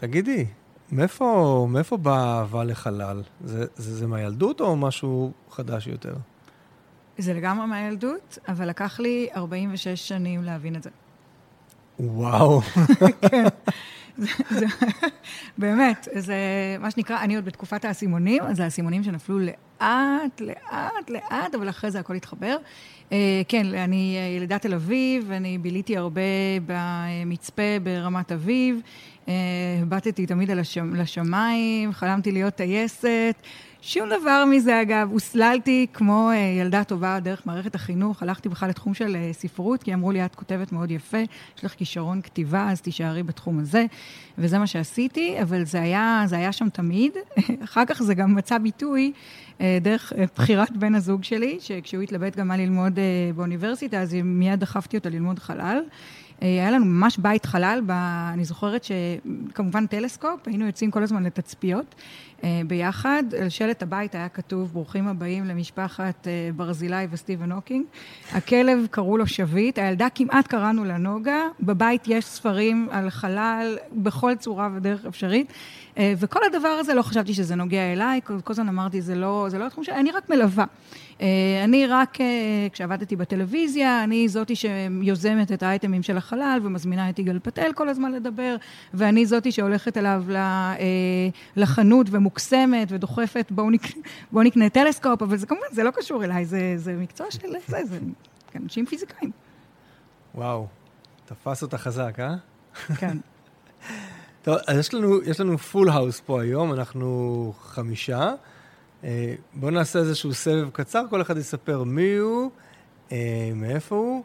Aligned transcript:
תגידי, 0.00 0.46
מאיפה, 0.92 1.66
מאיפה 1.70 1.96
באה 1.96 2.20
האהבה 2.20 2.64
לחלל? 2.64 3.22
זה, 3.44 3.66
זה, 3.76 3.96
זה 3.96 4.06
מהילדות 4.06 4.60
או 4.60 4.76
משהו 4.76 5.32
חדש 5.50 5.86
יותר? 5.86 6.14
זה 7.18 7.34
לגמרי 7.34 7.66
מהילדות, 7.66 8.38
אבל 8.48 8.68
לקח 8.68 9.00
לי 9.00 9.28
46 9.36 10.08
שנים 10.08 10.44
להבין 10.44 10.76
את 10.76 10.82
זה. 10.82 10.90
וואו. 12.00 12.60
כן. 13.30 13.44
באמת, 15.58 16.08
זה 16.16 16.36
מה 16.80 16.90
שנקרא, 16.90 17.20
אני 17.20 17.36
עוד 17.36 17.44
בתקופת 17.44 17.84
האסימונים, 17.84 18.42
אז 18.42 18.60
האסימונים 18.60 19.02
שנפלו 19.02 19.38
לאט, 19.38 20.40
לאט, 20.40 21.10
לאט, 21.10 21.54
אבל 21.54 21.68
אחרי 21.68 21.90
זה 21.90 22.00
הכל 22.00 22.14
התחבר. 22.14 22.56
Uh, 23.08 23.12
כן, 23.48 23.74
אני 23.74 24.16
ילידת 24.36 24.62
תל 24.62 24.74
אביב, 24.74 25.30
אני 25.30 25.58
ביליתי 25.58 25.96
הרבה 25.96 26.20
במצפה 26.66 27.62
ברמת 27.82 28.32
אביב, 28.32 28.80
uh, 29.26 29.30
הבטתי 29.82 30.26
תמיד 30.26 30.50
לשמיים, 30.92 31.92
חלמתי 31.92 32.32
להיות 32.32 32.54
טייסת. 32.54 33.34
שום 33.82 34.08
דבר 34.08 34.44
מזה, 34.44 34.82
אגב. 34.82 35.08
הוסללתי 35.12 35.86
כמו 35.92 36.30
uh, 36.32 36.60
ילדה 36.60 36.84
טובה 36.84 37.20
דרך 37.20 37.46
מערכת 37.46 37.74
החינוך. 37.74 38.22
הלכתי 38.22 38.48
בכלל 38.48 38.68
לתחום 38.68 38.94
של 38.94 39.16
uh, 39.16 39.34
ספרות, 39.34 39.82
כי 39.82 39.94
אמרו 39.94 40.12
לי, 40.12 40.24
את 40.24 40.34
כותבת 40.34 40.72
מאוד 40.72 40.90
יפה, 40.90 41.18
יש 41.58 41.64
לך 41.64 41.74
כישרון 41.74 42.22
כתיבה, 42.22 42.70
אז 42.70 42.80
תישארי 42.80 43.22
בתחום 43.22 43.58
הזה. 43.58 43.86
וזה 44.38 44.58
מה 44.58 44.66
שעשיתי, 44.66 45.42
אבל 45.42 45.64
זה 45.64 45.80
היה, 45.80 46.22
זה 46.26 46.36
היה 46.36 46.52
שם 46.52 46.68
תמיד. 46.68 47.12
אחר 47.64 47.84
כך 47.84 48.02
זה 48.02 48.14
גם 48.14 48.34
מצא 48.34 48.58
ביטוי 48.58 49.12
uh, 49.58 49.62
דרך 49.80 50.12
בחירת 50.36 50.76
בן 50.76 50.94
הזוג 50.94 51.24
שלי, 51.24 51.58
שכשהוא 51.60 52.02
התלבט 52.02 52.36
גם 52.36 52.48
מה 52.48 52.56
ללמוד 52.56 52.98
באוניברסיטה, 53.36 54.00
אז 54.00 54.16
מיד 54.24 54.60
דחפתי 54.60 54.96
אותו 54.96 55.10
ללמוד 55.10 55.38
חלל. 55.38 55.80
היה 56.40 56.70
לנו 56.70 56.84
ממש 56.84 57.18
בית 57.18 57.46
חלל, 57.46 57.80
ב... 57.86 57.90
אני 58.34 58.44
זוכרת 58.44 58.84
שכמובן 58.84 59.86
טלסקופ, 59.86 60.40
היינו 60.46 60.66
יוצאים 60.66 60.90
כל 60.90 61.02
הזמן 61.02 61.24
לתצפיות 61.24 61.94
אה, 61.94 62.29
ביחד. 62.66 63.22
על 63.40 63.48
שלט 63.48 63.82
הבית 63.82 64.14
היה 64.14 64.28
כתוב, 64.28 64.72
ברוכים 64.72 65.08
הבאים 65.08 65.44
למשפחת 65.44 66.28
אה, 66.28 66.50
ברזילי 66.56 67.06
וסטיבן 67.10 67.52
הוקינג. 67.52 67.84
הכלב 68.32 68.86
קראו 68.90 69.16
לו 69.16 69.26
שביט, 69.26 69.78
הילדה 69.78 70.06
כמעט 70.14 70.46
קראנו 70.46 70.84
לה 70.84 70.96
נוגה. 70.96 71.42
בבית 71.60 72.02
יש 72.06 72.24
ספרים 72.24 72.88
על 72.90 73.10
חלל 73.10 73.78
בכל 73.92 74.34
צורה 74.34 74.68
ודרך 74.74 75.06
אפשרית. 75.06 75.52
אה, 75.98 76.14
וכל 76.18 76.40
הדבר 76.46 76.68
הזה, 76.68 76.94
לא 76.94 77.02
חשבתי 77.02 77.34
שזה 77.34 77.54
נוגע 77.54 77.92
אליי, 77.92 78.20
כל 78.24 78.52
הזמן 78.52 78.68
אמרתי, 78.68 79.02
זה 79.02 79.14
לא, 79.14 79.46
זה 79.50 79.58
לא 79.58 79.66
התחום 79.66 79.84
שלי, 79.84 79.94
אני 79.94 80.10
רק 80.10 80.30
מלווה. 80.30 80.64
אני 81.64 81.86
רק, 81.86 82.18
כשעבדתי 82.72 83.16
בטלוויזיה, 83.16 84.04
אני 84.04 84.28
זאתי 84.28 84.54
שיוזמת 84.56 85.52
את 85.52 85.62
האייטמים 85.62 86.02
של 86.02 86.16
החלל 86.16 86.60
ומזמינה 86.62 87.10
את 87.10 87.18
יגאל 87.18 87.38
פטל 87.38 87.72
כל 87.74 87.88
הזמן 87.88 88.12
לדבר, 88.12 88.56
ואני 88.94 89.26
זאתי 89.26 89.52
שהולכת 89.52 89.96
אליו 89.96 90.24
לחנות 91.56 92.06
ומ... 92.10 92.29
מוקסמת 92.30 92.88
ודוחפת, 92.92 93.46
בואו 93.50 93.70
נק... 93.70 93.82
בוא 94.32 94.42
נקנה 94.42 94.68
טלסקופ, 94.68 95.22
אבל 95.22 95.36
זה 95.36 95.46
כמובן, 95.46 95.66
זה 95.72 95.82
לא 95.82 95.90
קשור 95.90 96.24
אליי, 96.24 96.44
זה, 96.44 96.72
זה 96.76 96.92
מקצוע 96.96 97.26
של 97.30 97.48
זה, 97.68 97.84
זה 97.84 97.98
אנשים 98.56 98.86
פיזיקאים. 98.86 99.30
וואו, 100.34 100.66
תפס 101.24 101.62
אותה 101.62 101.78
חזק, 101.78 102.16
אה? 102.20 102.34
כן. 102.96 103.18
טוב, 104.44 104.56
אז 104.66 104.78
יש 104.78 104.94
לנו, 104.94 105.22
יש 105.22 105.40
לנו 105.40 105.58
full 105.58 105.88
house 105.88 106.20
פה 106.20 106.42
היום, 106.42 106.72
אנחנו 106.72 107.52
חמישה. 107.60 108.32
אה, 109.04 109.34
בואו 109.54 109.70
נעשה 109.70 109.98
איזשהו 109.98 110.34
סבב 110.34 110.70
קצר, 110.70 111.04
כל 111.10 111.22
אחד 111.22 111.36
יספר 111.36 111.84
מי 111.84 112.16
הוא, 112.16 112.50
אה, 113.12 113.50
מאיפה 113.54 113.96
הוא, 113.96 114.22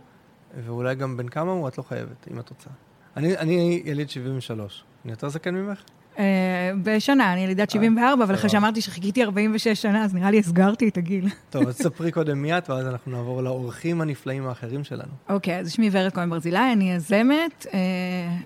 ואולי 0.65 0.95
גם 0.95 1.17
בן 1.17 1.27
כמה 1.27 1.51
הוא, 1.51 1.67
את 1.67 1.77
לא 1.77 1.83
חייבת, 1.83 2.27
אם 2.31 2.39
את 2.39 2.49
רוצה. 2.49 2.69
אני, 3.17 3.37
אני 3.37 3.81
יליד 3.85 4.09
73. 4.09 4.83
אני 5.05 5.11
יותר 5.11 5.29
זקן 5.29 5.55
ממך? 5.55 5.83
אה, 6.19 6.71
בשנה, 6.83 7.33
אני 7.33 7.43
ילידת 7.43 7.69
74, 7.69 8.23
אבל 8.23 8.35
אחרי 8.35 8.49
שאמרתי 8.49 8.81
שחיכיתי 8.81 9.23
46 9.23 9.81
שנה, 9.81 10.03
אז 10.03 10.13
נראה 10.13 10.31
לי 10.31 10.39
הסגרתי 10.39 10.87
את 10.87 10.97
הגיל. 10.97 11.27
טוב, 11.49 11.67
אז 11.67 11.77
תספרי 11.77 12.11
קודם 12.11 12.41
מי 12.41 12.57
את, 12.57 12.69
ואז 12.69 12.87
אנחנו 12.87 13.11
נעבור 13.11 13.41
לאורחים 13.41 14.01
הנפלאים 14.01 14.47
האחרים 14.47 14.83
שלנו. 14.83 15.11
אוקיי, 15.29 15.59
אז 15.59 15.71
שמי 15.71 15.89
ורד 15.91 16.13
כהן 16.13 16.29
ברזילי, 16.29 16.73
אני 16.73 16.91
יזמת. 16.91 17.65
אה, 17.73 17.79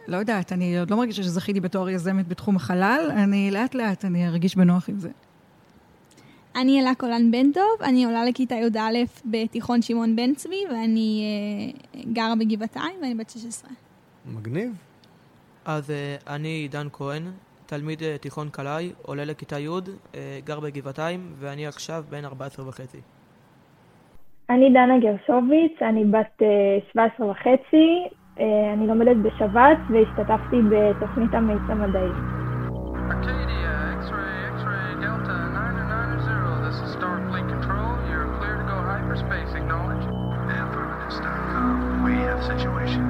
לא 0.08 0.18
יודעת, 0.18 0.54
אני 0.54 0.80
עוד 0.80 0.92
לא 0.92 0.98
מרגישה 0.98 1.24
שזכיתי 1.24 1.60
בתור 1.60 1.90
יזמת 1.90 2.28
בתחום 2.28 2.56
החלל, 2.56 3.12
אני 3.12 3.52
לאט-לאט, 3.52 4.06
אני 4.06 4.28
ארגיש 4.28 4.56
בנוח 4.56 4.90
עם 4.90 5.00
זה. 5.00 5.10
אני 6.56 6.82
אלה 6.82 6.96
קולן 6.96 7.32
בן 7.32 7.52
טוב, 7.52 7.84
אני 7.84 8.06
עולה 8.06 8.26
לכיתה 8.26 8.56
י"א 8.56 8.80
בתיכון 9.26 9.82
שמעון 9.82 10.16
בן 10.16 10.36
צבי, 10.36 10.64
ואני 10.72 11.24
אה, 11.96 12.02
גרה 12.14 12.36
בגבעתיים, 12.36 12.96
ואני 13.02 13.16
בת 13.16 13.30
16. 13.30 13.70
מגניב. 14.26 14.72
אז 15.66 15.94
אני 16.28 16.48
עידן 16.48 16.88
כהן, 16.94 17.24
תלמיד 17.69 18.03
אה, 18.03 18.18
תיכון 18.18 18.50
קלעי, 18.50 18.91
עולה 19.02 19.25
לכיתה 19.25 19.59
י', 19.59 19.68
אה, 20.16 20.40
גר 20.46 20.59
בגבעתיים, 20.59 21.19
ואני 21.40 21.68
עכשיו 21.68 22.03
בן 22.09 22.25
14 22.25 22.68
וחצי. 22.68 23.02
אני 24.50 24.69
דנה 24.69 25.00
גרשוביץ, 25.00 25.81
אני 25.81 26.06
בת 26.06 26.41
17 26.91 27.25
אה, 27.28 27.31
וחצי, 27.31 28.07
אני 28.74 28.88
לומדת 28.88 29.18
בשבת 29.18 29.78
והשתתפתי 29.90 30.57
בתוכנית 30.69 31.34
המאיץ 31.34 31.62
המדעי. 31.69 32.09
Situation 42.50 43.09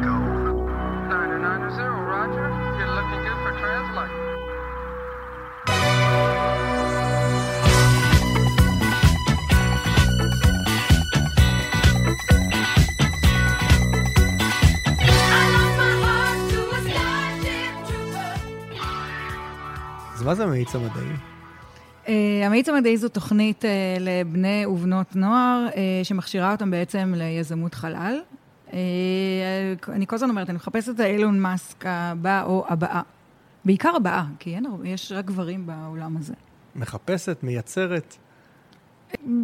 מה 20.29 20.35
זה 20.35 20.43
המאיץ 20.43 20.75
המדעי? 20.75 21.07
Uh, 22.05 22.09
המאיץ 22.45 22.69
המדעי 22.69 22.97
זו 22.97 23.09
תוכנית 23.09 23.63
uh, 23.63 23.67
לבני 23.99 24.65
ובנות 24.65 25.15
נוער, 25.15 25.67
uh, 25.71 25.75
שמכשירה 26.03 26.51
אותם 26.51 26.71
בעצם 26.71 27.13
ליזמות 27.17 27.73
חלל. 27.75 28.19
Uh, 28.67 28.73
אני 29.89 30.07
כל 30.07 30.15
הזמן 30.15 30.29
אומרת, 30.29 30.49
אני 30.49 30.55
מחפשת 30.55 30.89
את 30.95 30.99
האילון 30.99 31.39
מאסק 31.39 31.85
הבא 31.85 32.43
או 32.43 32.65
הבאה. 32.67 33.01
בעיקר 33.65 33.95
הבאה, 33.95 34.23
כי 34.39 34.55
אין, 34.55 34.65
יש 34.83 35.11
רק 35.11 35.25
גברים 35.25 35.67
בעולם 35.67 36.17
הזה. 36.17 36.33
מחפשת, 36.75 37.37
מייצרת. 37.43 38.17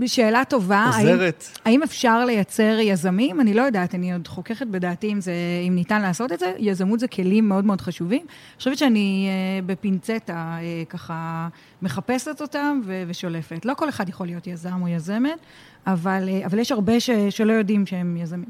שאלה 0.05 0.45
טובה. 0.45 0.85
עוזרת. 0.97 1.43
האם, 1.55 1.71
האם 1.73 1.83
אפשר 1.83 2.25
לייצר 2.25 2.77
יזמים? 2.81 3.41
אני 3.41 3.53
לא 3.53 3.61
יודעת, 3.61 3.95
אני 3.95 4.13
עוד 4.13 4.27
חוככת 4.27 4.67
בדעתי 4.67 5.13
אם, 5.13 5.21
זה, 5.21 5.33
אם 5.67 5.75
ניתן 5.75 6.01
לעשות 6.01 6.31
את 6.31 6.39
זה. 6.39 6.53
יזמות 6.57 6.99
זה 6.99 7.07
כלים 7.07 7.49
מאוד 7.49 7.65
מאוד 7.65 7.81
חשובים. 7.81 8.19
אני 8.21 8.27
חושבת 8.57 8.77
שאני 8.77 9.27
אה, 9.29 9.61
בפינצטה 9.65 10.33
אה, 10.61 10.83
ככה 10.89 11.47
מחפשת 11.81 12.41
אותם 12.41 12.81
ו- 12.85 13.03
ושולפת. 13.07 13.65
לא 13.65 13.73
כל 13.73 13.89
אחד 13.89 14.09
יכול 14.09 14.27
להיות 14.27 14.47
יזם 14.47 14.81
או 14.81 14.87
יזמת, 14.87 15.39
אבל, 15.87 16.29
אה, 16.29 16.45
אבל 16.45 16.59
יש 16.59 16.71
הרבה 16.71 16.99
ש- 16.99 17.09
שלא 17.29 17.53
יודעים 17.53 17.85
שהם 17.85 18.17
יזמים. 18.17 18.49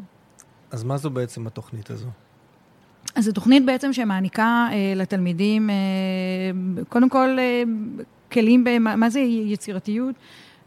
אז 0.71 0.83
מה 0.83 0.97
זו 0.97 1.09
בעצם 1.09 1.47
התוכנית 1.47 1.89
הזו? 1.89 2.07
אז 3.15 3.25
זו 3.25 3.31
תוכנית 3.31 3.65
בעצם 3.65 3.93
שמעניקה 3.93 4.67
אה, 4.71 4.93
לתלמידים, 4.95 5.69
אה, 5.69 5.75
קודם 6.89 7.09
כל, 7.09 7.35
אה, 7.39 7.63
כלים, 8.31 8.63
במה, 8.63 8.95
מה 8.95 9.09
זה 9.09 9.19
יצירתיות? 9.19 10.15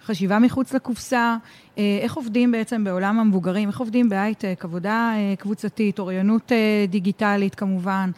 חשיבה 0.09 0.39
מחוץ 0.39 0.75
לקופסה, 0.75 1.37
אה, 1.79 1.99
איך 2.03 2.15
עובדים 2.15 2.53
בעצם 2.53 2.85
בעולם 2.85 3.21
המבוגרים, 3.21 3.69
איך 3.69 3.79
עובדים 3.81 4.09
בהייטק, 4.09 4.61
עבודה 4.65 5.13
אה, 5.15 5.35
קבוצתית, 5.37 5.99
אוריינות 5.99 6.53
אה, 6.53 6.85
דיגיטלית 6.89 7.55
כמובן, 7.55 8.11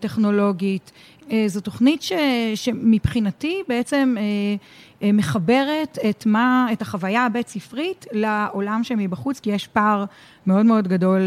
טכנולוגית. 0.00 0.92
זו 1.46 1.60
תוכנית 1.60 2.02
ש, 2.02 2.12
שמבחינתי 2.54 3.62
בעצם 3.68 4.16
מחברת 5.02 5.98
את, 6.10 6.26
מה, 6.26 6.68
את 6.72 6.82
החוויה 6.82 7.26
הבית 7.26 7.48
ספרית 7.48 8.06
לעולם 8.12 8.84
שמבחוץ, 8.84 9.40
כי 9.40 9.50
יש 9.50 9.66
פער 9.66 10.04
מאוד 10.46 10.66
מאוד 10.66 10.88
גדול 10.88 11.20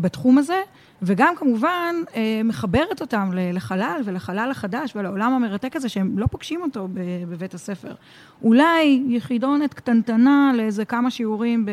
בתחום 0.00 0.38
הזה. 0.38 0.60
וגם 1.02 1.34
כמובן 1.36 1.94
אה, 2.14 2.40
מחברת 2.44 3.00
אותם 3.00 3.30
לחלל 3.34 4.00
ולחלל 4.04 4.50
החדש 4.50 4.96
ולעולם 4.96 5.32
המרתק 5.32 5.76
הזה 5.76 5.88
שהם 5.88 6.18
לא 6.18 6.26
פוגשים 6.26 6.62
אותו 6.62 6.88
בבית 7.28 7.54
הספר. 7.54 7.94
אולי 8.42 9.02
יחידונת 9.08 9.74
קטנטנה 9.74 10.52
לאיזה 10.54 10.84
כמה 10.84 11.10
שיעורים 11.10 11.66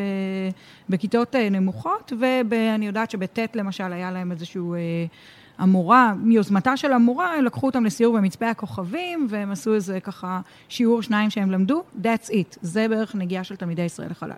בכיתות 0.88 1.34
אה, 1.36 1.48
נמוכות, 1.50 2.12
ואני 2.50 2.86
יודעת 2.86 3.10
שבט' 3.10 3.56
למשל 3.56 3.92
היה 3.92 4.10
להם 4.10 4.32
איזשהו... 4.32 4.74
אה, 4.74 4.80
המורה, 5.58 6.14
מיוזמתה 6.14 6.76
של 6.76 6.92
המורה, 6.92 7.34
הם 7.34 7.44
לקחו 7.44 7.66
אותם 7.66 7.84
לסיור 7.84 8.16
במצפה 8.16 8.50
הכוכבים, 8.50 9.26
והם 9.30 9.50
עשו 9.50 9.74
איזה 9.74 10.00
ככה 10.00 10.40
שיעור 10.68 11.02
שניים 11.02 11.30
שהם 11.30 11.50
למדו, 11.50 11.82
that's 12.02 12.28
it. 12.28 12.58
זה 12.62 12.88
בערך 12.88 13.14
נגיעה 13.14 13.44
של 13.44 13.56
תלמידי 13.56 13.82
ישראל 13.82 14.10
לחלל. 14.10 14.36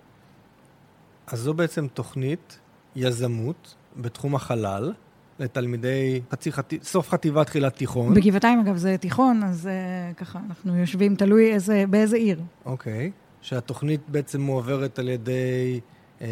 אז 1.27 1.39
זו 1.41 1.55
בעצם 1.55 1.87
תוכנית 1.95 2.59
יזמות 2.97 3.75
בתחום 3.97 4.35
החלל, 4.35 4.93
לתלמידי 5.39 6.21
חצי 6.31 6.53
חטי, 6.53 6.79
סוף 6.83 7.09
חטיבה, 7.09 7.45
תחילת 7.45 7.77
תיכון. 7.77 8.15
בגבעתיים, 8.15 8.61
אגב, 8.61 8.77
זה 8.77 8.97
תיכון, 9.01 9.43
אז 9.43 9.69
uh, 9.69 10.15
ככה, 10.15 10.39
אנחנו 10.49 10.77
יושבים, 10.77 11.17
תלוי 11.17 11.53
איזה, 11.53 11.85
באיזה 11.91 12.17
עיר. 12.17 12.41
אוקיי. 12.65 13.11
שהתוכנית 13.41 14.01
בעצם 14.09 14.41
מועברת 14.41 14.99
על 14.99 15.09
ידי, 15.09 15.81
אה, 16.21 16.27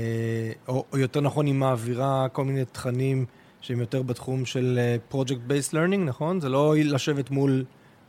או, 0.69 0.85
או 0.93 0.99
יותר 0.99 1.21
נכון, 1.21 1.47
היא 1.47 1.55
מעבירה 1.55 2.27
כל 2.33 2.45
מיני 2.45 2.65
תכנים 2.65 3.27
שהם 3.61 3.81
יותר 3.81 4.03
בתחום 4.03 4.45
של 4.45 4.79
uh, 5.11 5.15
Project 5.15 5.51
Based 5.51 5.73
Learning, 5.73 6.05
נכון? 6.05 6.41
זה 6.41 6.49
לא 6.49 6.75
לשבת 6.77 7.31
מול 7.31 7.65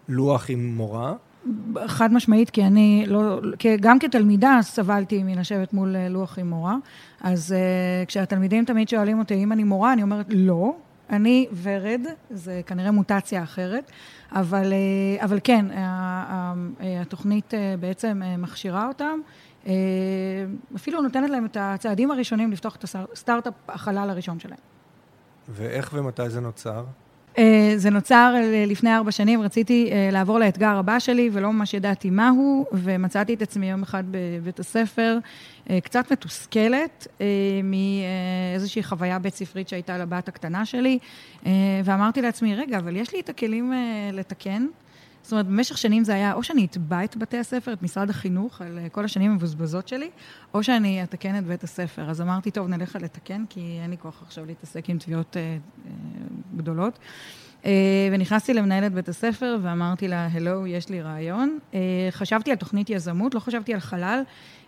לוח 0.08 0.50
עם 0.50 0.76
מורה. 0.76 1.14
חד 1.88 2.14
משמעית, 2.14 2.50
כי 2.50 2.64
אני 2.64 3.06
לא, 3.08 3.40
גם 3.80 4.00
כתלמידה 4.00 4.60
סבלתי 4.62 5.24
מלשבת 5.24 5.74
מול 5.74 5.96
לוח 6.10 6.40
עם 6.40 6.50
מורה. 6.50 6.76
אז 7.22 7.56
uh, 7.56 8.08
כשהתלמידים 8.08 8.66
תמיד 8.66 8.90
שואלים 8.90 9.20
אותי 9.20 9.44
אם 9.44 9.52
אני 9.52 9.64
מורה, 9.64 9.94
אני 9.94 10.04
אומרת 10.04 10.26
לא, 10.30 10.76
אני 11.10 11.48
ורד, 11.64 12.02
זה 12.30 12.62
כנראה 12.66 12.92
מוטציה 12.92 13.44
אחרת, 13.44 13.92
אבל, 14.32 14.74
uh, 15.20 15.24
אבל 15.24 15.40
כן, 15.44 15.66
התוכנית 17.02 17.54
בעצם 17.80 18.22
מכשירה 18.38 18.88
אותם. 18.88 19.20
אפילו 20.76 21.02
נותנת 21.02 21.30
להם 21.30 21.46
את 21.46 21.58
הצעדים 21.60 22.12
הראשונים 22.12 22.52
לפתוח 22.52 22.76
את 22.76 22.84
הסטארט-אפ 22.84 23.54
החלל 23.68 24.10
הראשון 24.10 24.40
שלהם. 24.40 24.60
ואיך 25.50 25.92
ומתי 25.94 26.30
זה 26.30 26.42
נוצר? 26.42 26.84
אה, 27.38 27.74
זה 27.76 27.90
נוצר 27.90 28.34
אה, 28.36 28.66
לפני 28.68 28.96
ארבע 28.96 29.12
שנים, 29.12 29.42
רציתי 29.42 29.90
אה, 29.92 30.10
לעבור 30.12 30.40
לאתגר 30.40 30.78
הבא 30.78 31.00
שלי, 31.00 31.30
ולא 31.34 31.54
ממש 31.54 31.74
ידעתי 31.74 32.10
מהו, 32.10 32.66
ומצאתי 32.72 33.34
את 33.34 33.42
עצמי 33.42 33.70
יום 33.72 33.84
אחד 33.84 34.04
בבית 34.12 34.60
הספר, 34.60 35.18
קצת 35.84 36.12
מתוסכלת 36.12 37.08
מאיזושהי 37.64 38.84
חוויה 38.84 39.20
בית 39.20 39.36
ספרית 39.36 39.70
שהייתה 39.70 39.98
לבת 39.98 40.28
הקטנה 40.28 40.66
שלי, 40.66 41.00
ואמרתי 41.84 42.22
לעצמי, 42.22 42.56
רגע, 42.56 42.78
אבל 42.78 42.96
יש 42.96 43.14
לי 43.14 43.20
את 43.20 43.30
הכלים 43.30 43.74
לתקן. 44.14 44.66
זאת 45.26 45.32
אומרת, 45.32 45.46
במשך 45.46 45.78
שנים 45.78 46.04
זה 46.04 46.14
היה, 46.14 46.34
או 46.34 46.44
שאני 46.44 46.66
אתבע 46.66 47.04
את 47.04 47.18
בתי 47.18 47.38
הספר, 47.38 47.74
את 47.74 47.84
משרד 47.84 48.10
החינוך, 48.10 48.62
על 48.62 48.80
כל 48.92 49.06
השנים 49.06 49.32
המבוזבזות 49.32 49.88
שלי, 49.88 50.10
או 50.54 50.64
שאני 50.64 51.04
אתקן 51.04 51.38
את 51.38 51.46
בית 51.46 51.64
הספר. 51.64 52.10
אז 52.10 52.22
אמרתי, 52.22 52.52
טוב, 52.52 52.68
נלך 52.68 52.96
לתקן, 52.96 53.46
כי 53.50 53.80
אין 53.82 53.90
לי 53.90 53.98
כוח 53.98 54.24
עכשיו 54.26 54.46
להתעסק 54.46 54.90
עם 54.90 54.98
תביעות 54.98 55.38
אה, 55.38 55.42
אה, 55.42 55.92
גדולות. 56.58 57.00
אה, 57.66 57.72
ונכנסתי 58.12 58.54
למנהלת 58.54 58.94
בית 58.94 59.10
הספר 59.10 59.58
ואמרתי 59.62 60.08
לה, 60.08 60.28
הלו, 60.32 60.68
יש 60.68 60.90
לי 60.90 61.02
רעיון. 61.02 61.60
אה, 61.74 61.80
חשבתי 62.12 62.52
על 62.52 62.58
תוכנית 62.58 62.90
יזמות, 62.90 63.36
לא 63.36 63.40
חשבתי 63.40 63.74
על 63.74 63.80
חלל, 63.80 64.22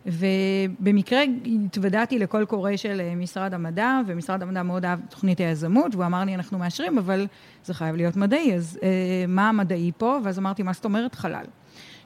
ובמקרה 0.05 1.21
התוודעתי 1.65 2.19
לקול 2.19 2.45
קורא 2.45 2.75
של 2.75 3.01
אה, 3.01 3.15
משרד 3.15 3.53
המדע, 3.53 3.99
ומשרד 4.07 4.41
המדע 4.41 4.63
מאוד 4.63 4.85
אהב 4.85 4.99
תוכנית 5.09 5.39
היזמות, 5.39 5.95
והוא 5.95 6.05
אמר 6.05 6.23
לי, 6.23 6.35
אנחנו 6.35 6.57
מאשרים, 6.57 6.97
אבל 6.97 7.27
זה 7.63 7.73
חייב 7.73 7.95
להיות 7.95 8.15
מדעי, 8.15 8.53
אז 8.53 8.79
מה 9.27 9.49
המדעי 9.49 9.91
פה? 9.97 10.19
ואז 10.23 10.39
אמרתי, 10.39 10.63
מה 10.63 10.73
זאת 10.73 10.85
אומרת? 10.85 11.15
חלל. 11.15 11.45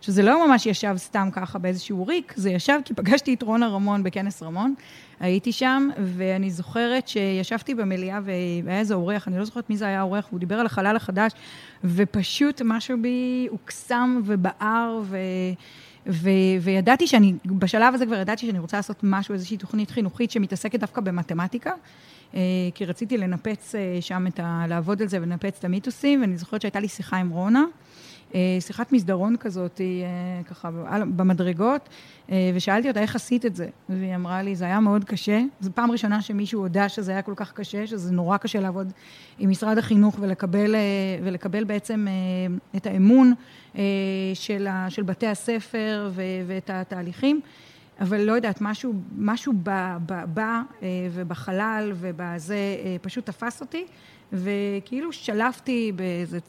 שזה 0.01 0.23
לא 0.23 0.47
ממש 0.47 0.65
ישב 0.65 0.93
סתם 0.97 1.29
ככה 1.31 1.59
באיזשהו 1.59 2.07
ריק, 2.07 2.33
זה 2.35 2.49
ישב 2.49 2.79
כי 2.85 2.93
פגשתי 2.93 3.33
את 3.33 3.41
רונה 3.41 3.67
רמון 3.67 4.03
בכנס 4.03 4.43
רמון, 4.43 4.73
הייתי 5.19 5.51
שם, 5.51 5.89
ואני 5.97 6.51
זוכרת 6.51 7.07
שישבתי 7.07 7.75
במליאה 7.75 8.19
והיה 8.23 8.79
איזה 8.79 8.93
אורח, 8.93 9.27
אני 9.27 9.37
לא 9.37 9.45
זוכרת 9.45 9.69
מי 9.69 9.77
זה 9.77 9.85
היה 9.85 9.99
האורח, 9.99 10.27
הוא 10.31 10.39
דיבר 10.39 10.55
על 10.55 10.65
החלל 10.65 10.95
החדש, 10.95 11.31
ופשוט 11.83 12.61
משהו 12.65 12.97
בי 13.01 13.47
הוקסם 13.51 14.21
ובער, 14.25 14.99
ו... 15.03 15.17
ו- 16.07 16.29
וידעתי 16.61 17.07
שאני, 17.07 17.33
בשלב 17.45 17.93
הזה 17.93 18.05
כבר 18.05 18.15
ידעתי 18.15 18.45
שאני 18.47 18.59
רוצה 18.59 18.77
לעשות 18.77 18.99
משהו, 19.03 19.33
איזושהי 19.33 19.57
תוכנית 19.57 19.91
חינוכית 19.91 20.31
שמתעסקת 20.31 20.79
דווקא 20.79 21.01
במתמטיקה, 21.01 21.71
אה, 22.35 22.39
כי 22.75 22.85
רציתי 22.85 23.17
לנפץ 23.17 23.75
אה, 23.75 23.97
שם 24.01 24.27
את 24.27 24.39
ה... 24.39 24.65
לעבוד 24.69 25.01
על 25.01 25.07
זה 25.07 25.17
ולנפץ 25.21 25.57
את 25.59 25.65
המיתוסים, 25.65 26.21
ואני 26.21 26.37
זוכרת 26.37 26.61
שהייתה 26.61 26.79
לי 26.79 26.87
שיחה 26.87 27.17
עם 27.17 27.29
רונה. 27.29 27.63
אה, 28.35 28.57
שיחת 28.59 28.91
מסדרון 28.91 29.35
כזאת, 29.39 29.81
אה, 29.81 30.43
ככה 30.43 30.69
במדרגות, 31.15 31.89
אה, 32.31 32.51
ושאלתי 32.55 32.87
אותה 32.87 32.99
איך 32.99 33.15
עשית 33.15 33.45
את 33.45 33.55
זה. 33.55 33.67
והיא 33.89 34.15
אמרה 34.15 34.41
לי, 34.41 34.55
זה 34.55 34.65
היה 34.65 34.79
מאוד 34.79 35.03
קשה. 35.03 35.41
זו 35.59 35.69
פעם 35.75 35.91
ראשונה 35.91 36.21
שמישהו 36.21 36.61
הודה 36.61 36.89
שזה 36.89 37.11
היה 37.11 37.21
כל 37.21 37.33
כך 37.35 37.53
קשה, 37.53 37.87
שזה 37.87 38.11
נורא 38.11 38.37
קשה 38.37 38.59
לעבוד 38.59 38.91
עם 39.39 39.49
משרד 39.49 39.77
החינוך 39.77 40.15
ולקבל, 40.19 40.75
ולקבל 41.23 41.63
בעצם 41.63 42.07
את 42.75 42.85
האמון 42.85 43.33
של, 44.33 44.67
של 44.89 45.03
בתי 45.03 45.27
הספר 45.27 46.11
ואת 46.47 46.69
התהליכים. 46.73 47.41
אבל 48.01 48.21
לא 48.21 48.31
יודעת, 48.33 48.57
משהו, 48.61 48.93
משהו 49.17 49.53
בא 50.33 50.61
ובחלל 51.11 51.91
ובזה 51.95 52.57
פשוט 53.01 53.25
תפס 53.25 53.61
אותי, 53.61 53.85
וכאילו 54.33 55.13
שלפתי 55.13 55.91
באיזה, 55.95 56.39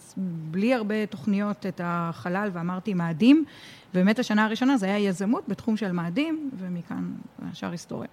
בלי 0.50 0.74
הרבה 0.74 1.06
תוכניות 1.06 1.66
את 1.66 1.80
החלל 1.84 2.50
ואמרתי 2.52 2.94
מאדים, 2.94 3.44
ובאמת 3.90 4.18
השנה 4.18 4.44
הראשונה 4.44 4.76
זה 4.76 4.86
היה 4.86 4.98
יזמות 4.98 5.44
בתחום 5.48 5.76
של 5.76 5.92
מאדים, 5.92 6.50
ומכאן 6.58 7.12
השאר 7.42 7.70
היסטוריה. 7.70 8.08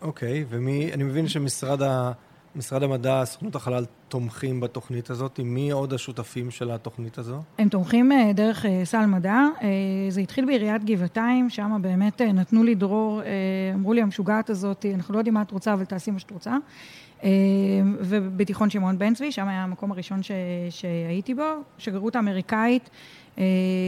אוקיי, 0.00 0.42
okay, 0.42 0.46
ומי, 0.48 0.92
אני 0.92 1.02
מבין 1.02 1.28
שמשרד 1.28 1.82
ה, 1.82 2.12
משרד 2.56 2.82
המדע, 2.82 3.24
סוכנות 3.24 3.56
החלל, 3.56 3.84
תומכים 4.08 4.60
בתוכנית 4.60 5.10
הזאת. 5.10 5.40
מי 5.44 5.70
עוד 5.70 5.92
השותפים 5.92 6.50
של 6.50 6.70
התוכנית 6.70 7.18
הזו? 7.18 7.42
הם 7.58 7.68
תומכים 7.68 8.12
אה, 8.12 8.32
דרך 8.34 8.66
אה, 8.66 8.80
סל 8.84 9.06
מדע. 9.06 9.38
אה, 9.62 9.68
זה 10.08 10.20
התחיל 10.20 10.44
בעיריית 10.44 10.84
גבעתיים, 10.84 11.50
שם 11.50 11.78
באמת 11.82 12.20
נתנו 12.20 12.64
לי 12.64 12.74
דרור, 12.74 13.22
אמרו 13.74 13.92
לי, 13.92 14.02
המשוגעת 14.02 14.50
הזאת, 14.50 14.86
אנחנו 14.94 15.14
לא 15.14 15.18
יודעים 15.18 15.34
מה 15.34 15.42
את 15.42 15.50
רוצה, 15.50 15.72
אבל 15.72 15.84
תעשי 15.84 16.10
מה 16.10 16.18
שאת 16.18 16.30
רוצה. 16.30 16.56
ובתיכון 17.98 18.70
שמעון 18.70 18.98
בן 18.98 19.14
צבי, 19.14 19.32
שם 19.32 19.48
היה 19.48 19.62
המקום 19.62 19.92
הראשון 19.92 20.22
ש, 20.22 20.30
שהייתי 20.70 21.34
בו, 21.34 21.42
שגרירות 21.78 22.16
האמריקאית, 22.16 22.90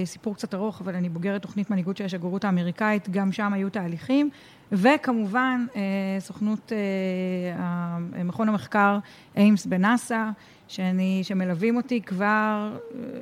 סיפור 0.05 0.35
קצת 0.35 0.55
ארוך, 0.55 0.81
אבל 0.81 0.95
אני 0.95 1.09
בוגרת 1.09 1.43
תוכנית 1.43 1.71
מנהיגות 1.71 1.97
של 1.97 2.05
השגרירות 2.05 2.45
האמריקאית, 2.45 3.09
גם 3.09 3.33
שם 3.33 3.53
היו 3.53 3.71
תהליכים, 3.71 4.31
וכמובן 4.73 5.67
אה, 5.77 5.81
סוכנות, 6.19 6.73
אה, 6.73 7.99
מכון 8.25 8.49
המחקר 8.49 8.99
Ames 9.37 9.67
בנאסא, 9.67 10.31
שאני, 10.69 11.21
שמלווים 11.23 11.77
אותי 11.77 12.01
כבר 12.01 12.79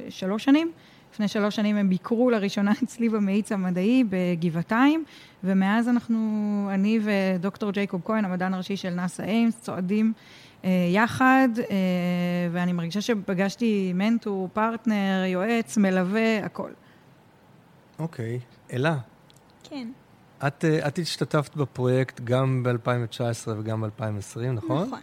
שלוש 0.08 0.44
שנים. 0.44 0.72
לפני 1.12 1.28
שלוש 1.28 1.56
שנים 1.56 1.76
הם 1.76 1.88
ביקרו 1.88 2.30
לראשונה 2.30 2.72
אצלי 2.84 3.08
במאיץ 3.08 3.52
המדעי 3.52 4.04
בגבעתיים, 4.08 5.04
ומאז 5.44 5.88
אנחנו, 5.88 6.68
אני 6.74 7.00
ודוקטור 7.02 7.70
ג'ייקוב 7.70 8.00
כהן, 8.04 8.24
המדען 8.24 8.54
הראשי 8.54 8.76
של 8.76 8.90
נאסא 8.90 9.22
Ames, 9.22 9.60
צועדים 9.60 10.12
אה, 10.64 10.70
יחד, 10.90 11.48
אה, 11.58 11.76
ואני 12.52 12.72
מרגישה 12.72 13.00
שפגשתי 13.00 13.92
מנטור, 13.94 14.48
פרטנר, 14.52 15.24
יועץ, 15.26 15.76
מלווה, 15.76 16.38
הכל. 16.44 16.70
אוקיי. 17.98 18.38
Okay. 18.38 18.74
אלה. 18.74 18.96
כן. 19.62 19.88
את, 20.46 20.64
אה, 20.64 20.88
את 20.88 20.98
השתתפת 20.98 21.56
בפרויקט 21.56 22.20
גם 22.20 22.62
ב-2019 22.62 23.48
וגם 23.58 23.80
ב-2020, 23.80 24.40
נכון? 24.52 24.86
נכון. 24.86 25.00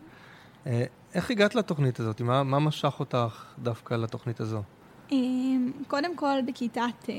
אה, 0.67 0.84
איך 1.13 1.31
הגעת 1.31 1.55
לתוכנית 1.55 2.00
הזאת? 2.00 2.22
מה, 2.22 2.43
מה 2.43 2.60
משך 2.60 2.96
אותך 3.00 3.46
דווקא 3.60 3.93
לתוכנית 3.93 4.39
הזו? 4.39 4.62
אמ, 5.12 5.72
קודם 5.88 6.15
כל 6.15 6.41
בכיתה 6.48 6.86
ט', 7.05 7.10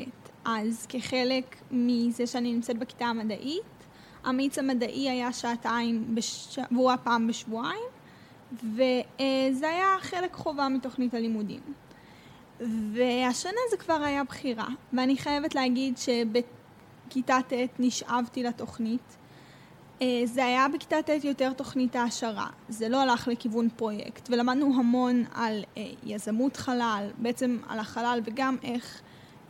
אז 0.45 0.87
כחלק 0.89 1.57
מזה 1.71 2.27
שאני 2.27 2.53
נמצאת 2.53 2.79
בכיתה 2.79 3.05
המדעית, 3.05 3.63
המיץ 4.25 4.59
המדעי 4.59 5.11
היה 5.11 5.33
שעתיים 5.33 6.15
בשבוע, 6.15 6.95
פעם 7.05 7.27
בשבועיים, 7.27 7.89
וזה 8.53 9.69
היה 9.69 9.97
חלק 10.01 10.35
חובה 10.35 10.69
מתוכנית 10.69 11.15
הלימודים. 11.15 11.61
והשנה 12.93 13.61
זה 13.71 13.77
כבר 13.77 14.03
היה 14.03 14.25
בחירה, 14.25 14.69
ואני 14.93 15.17
חייבת 15.17 15.55
להגיד 15.55 15.97
שבכיתה 17.11 17.39
ט' 17.49 17.53
נשאבתי 17.79 18.43
לתוכנית. 18.43 19.17
אה, 20.03 20.23
זה 20.25 20.45
היה 20.45 20.67
בכיתה 20.75 21.03
ט' 21.03 21.25
יותר 21.25 21.53
תוכנית 21.53 21.97
העשרה, 21.97 22.47
זה 22.69 22.89
לא 22.89 23.01
הלך 23.01 23.29
לכיוון 23.29 23.69
פרויקט, 23.77 24.29
ולמדנו 24.31 24.75
המון 24.79 25.25
על 25.35 25.65
אה, 25.77 25.87
יזמות 26.05 26.57
חלל, 26.57 27.11
בעצם 27.19 27.59
על 27.69 27.79
החלל 27.79 28.21
וגם 28.25 28.57
איך 28.63 29.01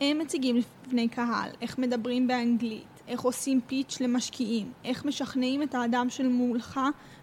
הם 0.01 0.19
מציגים 0.19 0.57
לפני 0.57 1.07
קהל, 1.07 1.49
איך 1.61 1.79
מדברים 1.79 2.27
באנגלית, 2.27 3.01
איך 3.07 3.21
עושים 3.21 3.61
פיץ' 3.67 3.97
למשקיעים, 4.01 4.71
איך 4.85 5.05
משכנעים 5.05 5.63
את 5.63 5.75
האדם 5.75 6.09
של 6.09 6.27
מולך 6.27 6.79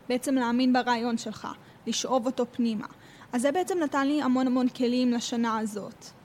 בעצם 0.08 0.34
להאמין 0.34 0.72
ברעיון 0.72 1.18
שלך, 1.18 1.48
לשאוב 1.86 2.26
אותו 2.26 2.44
פנימה. 2.52 2.86
אז 3.32 3.42
זה 3.42 3.52
בעצם 3.52 3.78
נתן 3.78 4.06
לי 4.06 4.22
המון 4.22 4.46
המון 4.46 4.68
כלים 4.68 5.12
לשנה 5.12 5.58
הזאת. 5.58 6.17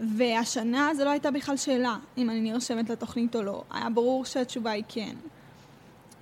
והשנה 0.00 0.94
זה 0.94 1.04
לא 1.04 1.10
הייתה 1.10 1.30
בכלל 1.30 1.56
שאלה 1.56 1.96
אם 2.18 2.30
אני 2.30 2.40
נרשמת 2.40 2.90
לתוכנית 2.90 3.36
או 3.36 3.42
לא, 3.42 3.62
היה 3.70 3.90
ברור 3.90 4.24
שהתשובה 4.24 4.70
היא 4.70 4.84
כן. 4.88 5.14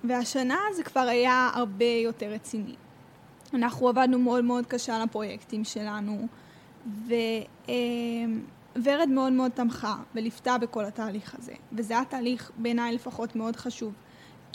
והשנה 0.03 0.57
זה 0.75 0.83
כבר 0.83 0.99
היה 0.99 1.49
הרבה 1.53 1.85
יותר 1.85 2.25
רציני. 2.25 2.75
אנחנו 3.53 3.89
עבדנו 3.89 4.19
מאוד 4.19 4.43
מאוד 4.43 4.65
קשה 4.65 4.95
על 4.95 5.01
הפרויקטים 5.01 5.63
שלנו, 5.63 6.27
וורד 8.75 9.09
מאוד 9.09 9.33
מאוד 9.33 9.51
תמכה 9.51 9.95
וליוותה 10.15 10.57
בכל 10.57 10.85
התהליך 10.85 11.35
הזה, 11.35 11.53
וזה 11.71 11.93
היה 11.93 12.05
תהליך 12.05 12.51
בעיניי 12.57 12.95
לפחות 12.95 13.35
מאוד 13.35 13.55
חשוב. 13.55 13.93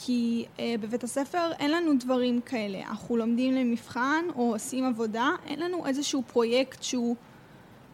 כי 0.01 0.45
אה, 0.59 0.75
בבית 0.81 1.05
הספר 1.05 1.51
אין 1.59 1.71
לנו 1.71 1.93
דברים 1.99 2.41
כאלה. 2.41 2.79
אנחנו 2.79 3.17
לומדים 3.17 3.55
למבחן 3.55 4.25
או 4.35 4.53
עושים 4.53 4.85
עבודה, 4.85 5.31
אין 5.47 5.61
לנו 5.61 5.87
איזשהו 5.87 6.23
פרויקט 6.23 6.83
שהוא 6.83 7.17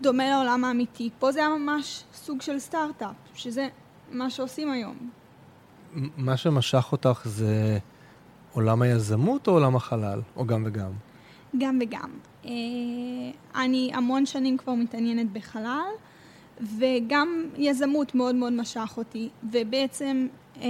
דומה 0.05 0.31
לעולם 0.31 0.65
האמיתי. 0.65 1.11
פה 1.19 1.33
זה 1.33 1.39
היה 1.39 1.49
ממש 1.49 2.05
סוג 2.15 2.43
של 2.43 2.59
סטארט-אפ, 2.59 3.15
שזה 3.35 3.69
מה 4.13 4.31
שעושים 4.31 4.71
היום. 4.71 4.97
מה 6.17 6.37
שמשך 6.37 6.93
אותך 6.93 7.23
זה 7.25 7.79
עולם 8.53 8.83
היזמות 8.83 9.49
או 9.49 9.53
עולם 9.53 9.77
החלל? 9.77 10.21
או 10.37 10.47
גם 10.47 10.63
וגם? 10.67 10.91
גם 11.59 11.79
וגם. 11.83 12.11
אה, 12.45 12.51
אני 13.55 13.91
המון 13.95 14.27
שנים 14.27 14.57
כבר 14.57 14.75
מתעניינת 14.75 15.33
בחלל, 15.33 15.91
וגם 16.61 17.45
יזמות 17.57 18.15
מאוד 18.15 18.35
מאוד 18.35 18.53
משך 18.53 18.95
אותי, 18.97 19.29
ובעצם 19.53 20.27
אה, 20.57 20.69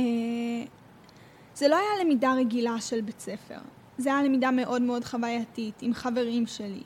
זה 1.55 1.69
לא 1.69 1.77
היה 1.77 2.05
למידה 2.05 2.33
רגילה 2.35 2.81
של 2.81 3.01
בית 3.01 3.21
ספר, 3.21 3.59
זה 3.99 4.15
היה 4.15 4.23
למידה 4.23 4.51
מאוד 4.51 4.83
מאוד 4.83 5.05
חווייתית 5.05 5.83
עם 5.83 5.95
חברים 5.95 6.47
שלי, 6.47 6.83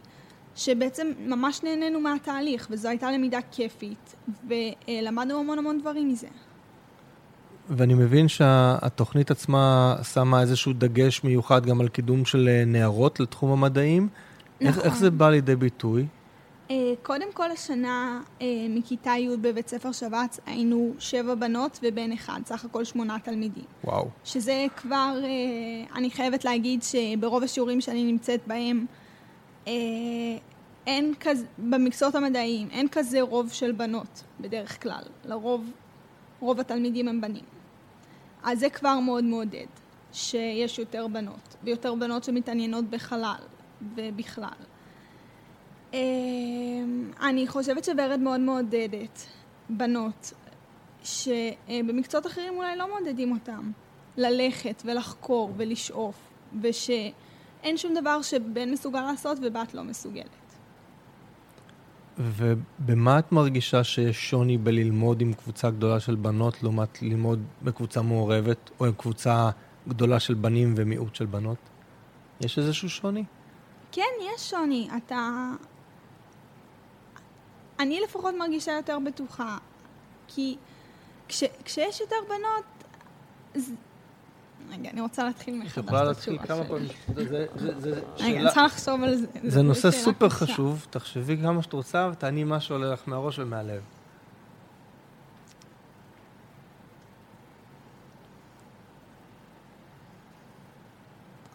שבעצם 0.58 1.12
ממש 1.26 1.62
נהנינו 1.62 2.00
מהתהליך, 2.00 2.66
וזו 2.70 2.88
הייתה 2.88 3.10
למידה 3.10 3.38
כיפית, 3.50 4.14
ולמדנו 4.48 5.40
המון 5.40 5.58
המון 5.58 5.80
דברים 5.80 6.08
מזה. 6.08 6.26
ואני 7.70 7.94
מבין 7.94 8.28
שהתוכנית 8.28 9.30
עצמה 9.30 9.96
שמה 10.12 10.40
איזשהו 10.40 10.72
דגש 10.72 11.24
מיוחד 11.24 11.66
גם 11.66 11.80
על 11.80 11.88
קידום 11.88 12.24
של 12.24 12.48
אה, 12.48 12.64
נערות 12.66 13.20
לתחום 13.20 13.50
המדעים. 13.50 14.08
נכון. 14.60 14.66
איך, 14.66 14.78
איך 14.84 14.96
זה 14.96 15.10
בא 15.10 15.30
לידי 15.30 15.56
ביטוי? 15.56 16.06
אה, 16.70 16.76
קודם 17.02 17.32
כל 17.34 17.50
השנה 17.50 18.20
אה, 18.42 18.46
מכיתה 18.70 19.10
י' 19.10 19.36
בבית 19.36 19.68
ספר 19.68 19.92
שבץ 19.92 20.40
היינו 20.46 20.92
שבע 20.98 21.34
בנות 21.34 21.78
ובן 21.82 22.12
אחד, 22.12 22.40
סך 22.46 22.64
הכל 22.64 22.84
שמונה 22.84 23.16
תלמידים. 23.24 23.64
וואו. 23.84 24.08
שזה 24.24 24.66
כבר, 24.76 25.18
אני 25.94 26.10
חייבת 26.10 26.44
להגיד 26.44 26.82
שברוב 26.82 27.42
השיעורים 27.42 27.80
שאני 27.80 28.04
נמצאת 28.12 28.40
בהם, 28.46 28.86
אין 30.86 31.14
כזה, 31.20 31.46
במקצועות 31.58 32.14
המדעיים, 32.14 32.68
אין 32.70 32.88
כזה 32.88 33.20
רוב 33.20 33.52
של 33.52 33.72
בנות 33.72 34.22
בדרך 34.40 34.82
כלל. 34.82 35.02
לרוב, 35.24 35.70
רוב 36.40 36.60
התלמידים 36.60 37.08
הם 37.08 37.20
בנים. 37.20 37.44
אז 38.42 38.60
זה 38.60 38.70
כבר 38.70 38.98
מאוד 38.98 39.24
מעודד, 39.24 39.66
שיש 40.12 40.78
יותר 40.78 41.06
בנות, 41.06 41.56
ויותר 41.62 41.94
בנות 41.94 42.24
שמתעניינות 42.24 42.84
בחלל 42.84 43.42
ובכלל. 43.94 44.48
אמ, 45.92 47.10
אני 47.20 47.46
חושבת 47.46 47.84
שוורד 47.84 48.20
מאוד 48.20 48.40
מעודדת 48.40 49.26
בנות 49.68 50.32
שבמקצועות 51.04 52.26
אחרים 52.26 52.56
אולי 52.56 52.76
לא 52.76 52.88
מעודדים 52.88 53.32
אותם 53.32 53.70
ללכת 54.16 54.82
ולחקור 54.84 55.50
ולשאוף 55.56 56.16
ושאין 57.60 57.76
שום 57.76 57.94
דבר 57.94 58.22
שבן 58.22 58.70
מסוגל 58.70 59.00
לעשות 59.00 59.38
ובת 59.42 59.74
לא 59.74 59.84
מסוגלת. 59.84 60.28
ובמה 62.18 63.18
את 63.18 63.32
מרגישה 63.32 63.84
שיש 63.84 64.30
שוני 64.30 64.58
בללמוד 64.58 65.20
עם 65.20 65.32
קבוצה 65.32 65.70
גדולה 65.70 66.00
של 66.00 66.14
בנות 66.14 66.62
לעומת 66.62 67.02
ללמוד 67.02 67.42
בקבוצה 67.62 68.02
מעורבת, 68.02 68.70
או 68.80 68.86
עם 68.86 68.92
קבוצה 68.92 69.50
גדולה 69.88 70.20
של 70.20 70.34
בנים 70.34 70.74
ומיעוט 70.76 71.14
של 71.14 71.26
בנות? 71.26 71.58
יש 72.40 72.58
איזשהו 72.58 72.90
שוני? 72.90 73.24
כן, 73.92 74.02
יש 74.34 74.50
שוני. 74.50 74.88
אתה... 74.96 75.50
אני 77.80 78.00
לפחות 78.04 78.34
מרגישה 78.38 78.72
יותר 78.72 78.98
בטוחה, 79.06 79.58
כי 80.28 80.56
כש... 81.28 81.44
כשיש 81.64 82.00
יותר 82.00 82.16
בנות, 82.28 82.64
רגע, 84.70 84.90
אני 84.90 85.00
רוצה 85.00 85.24
להתחיל 85.24 85.54
מחדש 85.54 85.78
את 85.78 85.84
יכולה 85.84 86.04
להתחיל 86.04 86.38
כמה 86.38 86.64
פעמים. 86.64 86.88
זה 87.14 87.46
שאלה... 88.16 88.28
אני 88.28 88.44
רוצה 88.44 88.64
לחשוב 88.64 89.02
על 89.02 89.16
זה. 89.16 89.26
זה 89.44 89.62
נושא 89.62 89.90
סופר 89.90 90.28
חשוב, 90.28 90.86
תחשבי 90.90 91.36
כמה 91.42 91.62
שאת 91.62 91.72
רוצה 91.72 92.08
ותעני 92.12 92.44
מה 92.44 92.60
שעולה 92.60 92.92
לך 92.92 93.02
מהראש 93.06 93.38
ומהלב. 93.38 93.82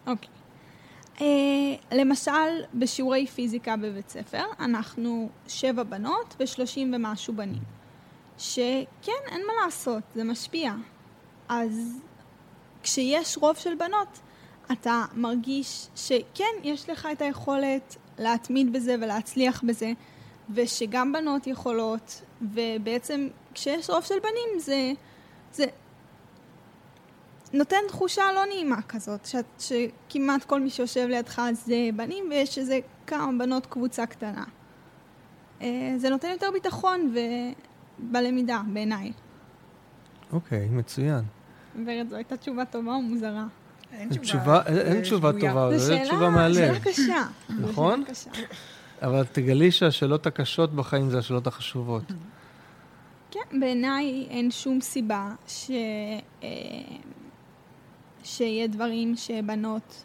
אוקיי. 0.06 0.28
אה, 1.20 1.26
למשל, 1.92 2.30
בשיעורי 2.74 3.26
פיזיקה 3.26 3.76
בבית 3.76 4.08
ספר, 4.08 4.44
אנחנו 4.60 5.28
שבע 5.48 5.82
בנות 5.82 6.36
ושלושים 6.40 6.94
ומשהו 6.94 7.34
בנים. 7.34 7.62
שכן, 8.38 9.12
אין 9.26 9.42
מה 9.46 9.52
לעשות, 9.64 10.02
זה 10.14 10.24
משפיע. 10.24 10.72
אז 11.48 12.00
כשיש 12.84 13.36
רוב 13.36 13.56
של 13.56 13.74
בנות, 13.74 14.18
אתה 14.72 15.04
מרגיש 15.14 15.88
שכן, 15.96 16.54
יש 16.62 16.90
לך 16.90 17.08
את 17.12 17.22
היכולת 17.22 17.96
להתמיד 18.18 18.72
בזה 18.72 18.94
ולהצליח 19.00 19.64
בזה, 19.66 19.92
ושגם 20.54 21.12
בנות 21.12 21.46
יכולות, 21.46 22.22
ובעצם 22.42 23.28
כשיש 23.54 23.90
רוב 23.90 24.04
של 24.04 24.14
בנים 24.18 24.60
זה, 24.60 24.92
זה 25.52 25.64
נותן 27.52 27.76
תחושה 27.88 28.22
לא 28.34 28.44
נעימה 28.46 28.82
כזאת, 28.82 29.26
ש, 29.26 29.34
שכמעט 29.58 30.44
כל 30.44 30.60
מי 30.60 30.70
שיושב 30.70 31.06
לידך 31.08 31.42
זה 31.52 31.88
בנים 31.96 32.24
ויש 32.30 32.58
איזה 32.58 32.78
כמה 33.06 33.38
בנות 33.38 33.66
קבוצה 33.66 34.06
קטנה. 34.06 34.44
אה, 35.62 35.94
זה 35.96 36.10
נותן 36.10 36.28
יותר 36.28 36.50
ביטחון 36.52 37.14
בלמידה 37.98 38.62
בעיניי. 38.72 39.12
אוקיי, 40.32 40.68
okay, 40.68 40.72
מצוין. 40.72 41.24
ורד, 41.86 42.06
זו 42.10 42.16
הייתה 42.16 42.36
תשובה 42.36 42.64
טובה 42.64 42.92
או 42.92 43.02
מוזרה? 43.02 43.46
אין 43.92 44.08
תשובה, 44.08 44.62
אין 44.66 45.00
תשובה 45.00 45.32
טובה, 45.40 45.78
זו 45.78 45.94
תשובה 46.04 46.30
מהלב. 46.30 46.54
זו 46.54 46.60
שאלה 46.60 46.80
קשה. 46.80 47.22
נכון? 47.70 48.04
אבל 49.02 49.24
תגלי 49.32 49.70
שהשאלות 49.70 50.26
הקשות 50.26 50.74
בחיים 50.74 51.10
זה 51.10 51.18
השאלות 51.18 51.46
החשובות. 51.46 52.02
כן, 53.30 53.60
בעיניי 53.60 54.26
אין 54.30 54.50
שום 54.50 54.80
סיבה 54.80 55.34
ש... 55.46 55.70
אה, 56.42 56.48
שיהיה 58.24 58.66
דברים 58.66 59.16
שבנות 59.16 60.04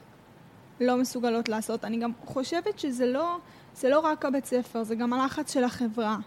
לא 0.82 0.98
מסוגלות 0.98 1.50
לעשות. 1.50 1.86
אני 1.86 1.98
גם 2.00 2.12
חושבת 2.26 2.80
שזה 2.80 3.06
לא, 3.06 3.38
לא 3.84 4.00
רק 4.00 4.26
הבית 4.26 4.46
ספר, 4.46 4.84
זה 4.84 4.96
גם 4.96 5.14
הלחץ 5.14 5.54
של 5.54 5.64
החברה. 5.64 6.18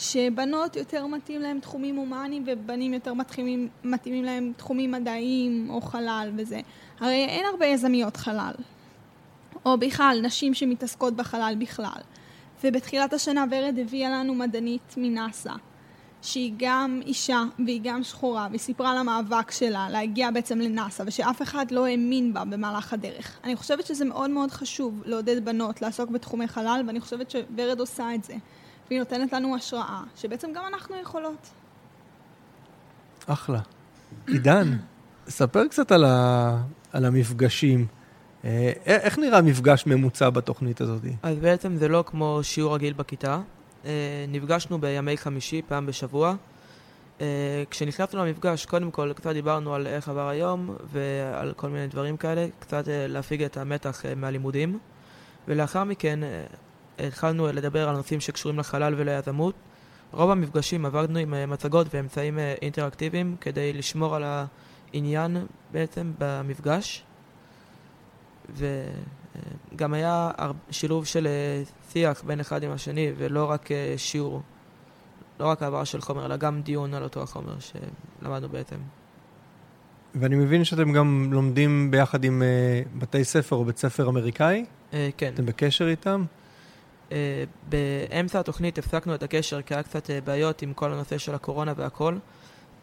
שבנות 0.00 0.76
יותר 0.76 1.06
מתאים 1.06 1.40
להם 1.40 1.60
תחומים 1.60 1.96
הומניים 1.96 2.44
ובנים 2.46 2.94
יותר 2.94 3.14
מתחימים, 3.14 3.68
מתאימים 3.84 4.24
להם 4.24 4.52
תחומים 4.56 4.90
מדעיים 4.90 5.66
או 5.70 5.80
חלל 5.80 6.30
וזה. 6.36 6.60
הרי 7.00 7.24
אין 7.24 7.44
הרבה 7.52 7.66
יזמיות 7.66 8.16
חלל. 8.16 8.54
או 9.66 9.78
בכלל, 9.78 10.20
נשים 10.22 10.54
שמתעסקות 10.54 11.16
בחלל 11.16 11.54
בכלל. 11.58 12.00
ובתחילת 12.64 13.12
השנה 13.12 13.44
ורד 13.50 13.78
הביאה 13.78 14.10
לנו 14.10 14.34
מדענית 14.34 14.94
מנאסא, 14.96 15.52
שהיא 16.22 16.52
גם 16.56 17.00
אישה 17.06 17.42
והיא 17.66 17.80
גם 17.84 18.02
שחורה, 18.04 18.46
והיא 18.50 18.60
סיפרה 18.60 18.90
על 18.90 18.96
המאבק 18.96 19.50
שלה 19.50 19.88
להגיע 19.90 20.30
בעצם 20.30 20.58
לנאסא, 20.58 21.02
ושאף 21.06 21.42
אחד 21.42 21.70
לא 21.70 21.86
האמין 21.86 22.34
בה 22.34 22.44
במהלך 22.44 22.92
הדרך. 22.92 23.38
אני 23.44 23.56
חושבת 23.56 23.86
שזה 23.86 24.04
מאוד 24.04 24.30
מאוד 24.30 24.50
חשוב 24.50 25.02
לעודד 25.04 25.44
בנות 25.44 25.82
לעסוק 25.82 26.10
בתחומי 26.10 26.48
חלל, 26.48 26.82
ואני 26.86 27.00
חושבת 27.00 27.30
שורד 27.30 27.80
עושה 27.80 28.14
את 28.14 28.24
זה. 28.24 28.34
והיא 28.90 28.98
נותנת 28.98 29.32
לנו 29.32 29.56
השראה, 29.56 30.02
שבעצם 30.16 30.50
גם 30.54 30.64
אנחנו 30.68 30.96
יכולות. 31.02 31.50
אחלה. 33.26 33.60
עידן, 34.26 34.76
ספר 35.28 35.68
קצת 35.68 35.92
על, 35.92 36.04
ה... 36.04 36.62
על 36.92 37.04
המפגשים. 37.04 37.86
אה, 38.44 38.72
איך 38.86 39.18
נראה 39.18 39.42
מפגש 39.42 39.86
ממוצע 39.86 40.30
בתוכנית 40.30 40.80
הזאת? 40.80 41.02
אז 41.22 41.38
בעצם 41.38 41.76
זה 41.76 41.88
לא 41.88 42.04
כמו 42.06 42.40
שיעור 42.42 42.74
רגיל 42.74 42.92
בכיתה. 42.92 43.40
אה, 43.84 43.90
נפגשנו 44.28 44.80
בימי 44.80 45.16
חמישי, 45.16 45.62
פעם 45.68 45.86
בשבוע. 45.86 46.34
אה, 47.20 47.26
כשנכנסנו 47.70 48.24
למפגש, 48.24 48.66
קודם 48.66 48.90
כל 48.90 49.12
קצת 49.16 49.32
דיברנו 49.32 49.74
על 49.74 49.86
איך 49.86 50.08
עבר 50.08 50.28
היום 50.28 50.76
ועל 50.92 51.52
כל 51.56 51.68
מיני 51.68 51.86
דברים 51.86 52.16
כאלה, 52.16 52.46
קצת 52.58 52.84
להפיג 52.88 53.42
את 53.42 53.56
המתח 53.56 54.02
מהלימודים. 54.16 54.78
ולאחר 55.48 55.84
מכן 55.84 56.20
התחלנו 57.06 57.46
לדבר 57.52 57.88
על 57.88 57.96
נושאים 57.96 58.20
שקשורים 58.20 58.58
לחלל 58.58 58.94
וליזמות. 58.96 59.54
רוב 60.12 60.30
המפגשים 60.30 60.86
עבדנו 60.86 61.18
עם 61.18 61.34
אה, 61.34 61.46
מצגות 61.46 61.86
ואמצעים 61.94 62.38
אה, 62.38 62.54
אינטראקטיביים 62.62 63.36
כדי 63.40 63.72
לשמור 63.72 64.16
על 64.16 64.24
העניין 64.94 65.36
בעצם 65.72 66.12
במפגש. 66.18 67.04
וגם 68.54 69.94
היה 69.94 70.30
שילוב 70.70 71.06
של 71.06 71.26
אה, 71.26 71.62
שיח 71.92 72.22
בין 72.26 72.40
אחד 72.40 72.62
עם 72.62 72.70
השני 72.70 73.12
ולא 73.16 73.50
רק 73.50 73.68
שיעור, 73.96 74.42
לא 75.40 75.46
רק 75.46 75.62
העברה 75.62 75.84
של 75.84 76.00
חומר, 76.00 76.26
אלא 76.26 76.36
גם 76.36 76.62
דיון 76.62 76.94
על 76.94 77.02
אותו 77.02 77.22
החומר 77.22 77.54
שלמדנו 77.60 78.48
בעצם. 78.48 78.76
ואני 80.14 80.36
מבין 80.36 80.64
שאתם 80.64 80.92
גם 80.92 81.28
לומדים 81.32 81.90
ביחד 81.90 82.24
עם 82.24 82.42
בתי 82.98 83.24
ספר 83.24 83.56
או 83.56 83.64
בית 83.64 83.78
ספר 83.78 84.08
אמריקאי? 84.08 84.64
כן. 85.16 85.32
אתם 85.34 85.46
בקשר 85.46 85.88
איתם? 85.88 86.24
אה, 87.12 87.44
באמצע 87.68 88.40
התוכנית 88.40 88.78
הפסקנו 88.78 89.14
את 89.14 89.22
הקשר 89.22 89.62
כי 89.62 89.74
היה 89.74 89.82
קצת 89.82 90.10
אה, 90.10 90.20
בעיות 90.20 90.62
עם 90.62 90.72
כל 90.72 90.92
הנושא 90.92 91.18
של 91.18 91.34
הקורונה 91.34 91.72
והכל. 91.76 92.16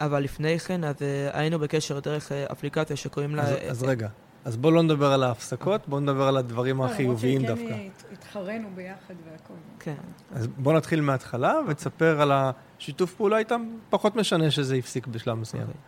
אבל 0.01 0.23
לפני 0.23 0.59
כן, 0.59 0.83
אז 0.83 0.95
אה, 1.01 1.29
היינו 1.33 1.59
בקשר 1.59 1.99
דרך 1.99 2.31
אה, 2.31 2.45
אפליקציה 2.51 2.95
שקוראים 2.95 3.35
לה... 3.35 3.43
אז, 3.43 3.51
אה, 3.51 3.69
אז 3.69 3.83
רגע, 3.83 4.07
אז 4.45 4.57
בואו 4.57 4.73
לא 4.73 4.83
נדבר 4.83 5.13
על 5.13 5.23
ההפסקות, 5.23 5.87
בואו 5.87 6.01
נדבר 6.01 6.27
על 6.27 6.37
הדברים 6.37 6.77
לא, 6.77 6.85
החיוביים 6.85 7.41
למרות 7.41 7.57
דווקא. 7.57 7.73
שכן 7.73 8.13
התחרנו 8.13 8.69
ביחד 8.75 9.13
והכל. 9.31 9.53
כן. 9.79 9.95
אז 10.31 10.47
בואו 10.47 10.75
נתחיל 10.75 11.01
מההתחלה 11.01 11.53
ותספר 11.67 12.21
על 12.21 12.31
השיתוף 12.31 13.13
פעולה 13.13 13.37
איתם, 13.37 13.69
פחות 13.89 14.15
משנה 14.15 14.51
שזה 14.51 14.75
הפסיק 14.75 15.07
בשלב 15.07 15.37
מסוים. 15.37 15.63
אוקיי. 15.63 15.81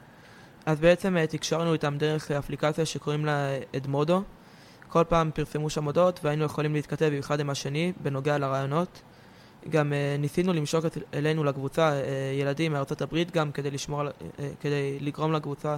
אז 0.66 0.80
בעצם 0.80 1.26
תקשרנו 1.30 1.74
איתם 1.74 1.98
דרך 1.98 2.32
אפליקציה 2.32 2.86
שקוראים 2.86 3.26
לה 3.26 3.58
אדמודו. 3.76 4.24
כל 4.90 5.04
פעם 5.10 5.32
פרסמו 5.34 5.70
שם 5.70 5.84
הודעות 5.86 6.20
והיינו 6.24 6.44
יכולים 6.46 6.74
להתכתב 6.74 7.12
אחד 7.20 7.40
עם 7.40 7.50
השני 7.50 7.94
בנוגע 8.04 8.38
לרעיונות. 8.38 9.02
גם 9.70 9.94
אה, 9.94 10.16
ניסינו 10.20 10.54
למשוך 10.54 10.86
את- 10.86 10.98
אלינו 11.14 11.44
לקבוצה 11.44 11.92
אה, 11.92 12.02
ילדים 12.42 12.74
מארצות 12.74 13.02
הברית 13.02 13.32
גם 13.32 13.52
כדי 13.52 13.72
לשמור, 13.72 14.02
אה, 14.02 14.10
כדי 14.62 14.98
לגרום 15.02 15.34
לקבוצה 15.34 15.78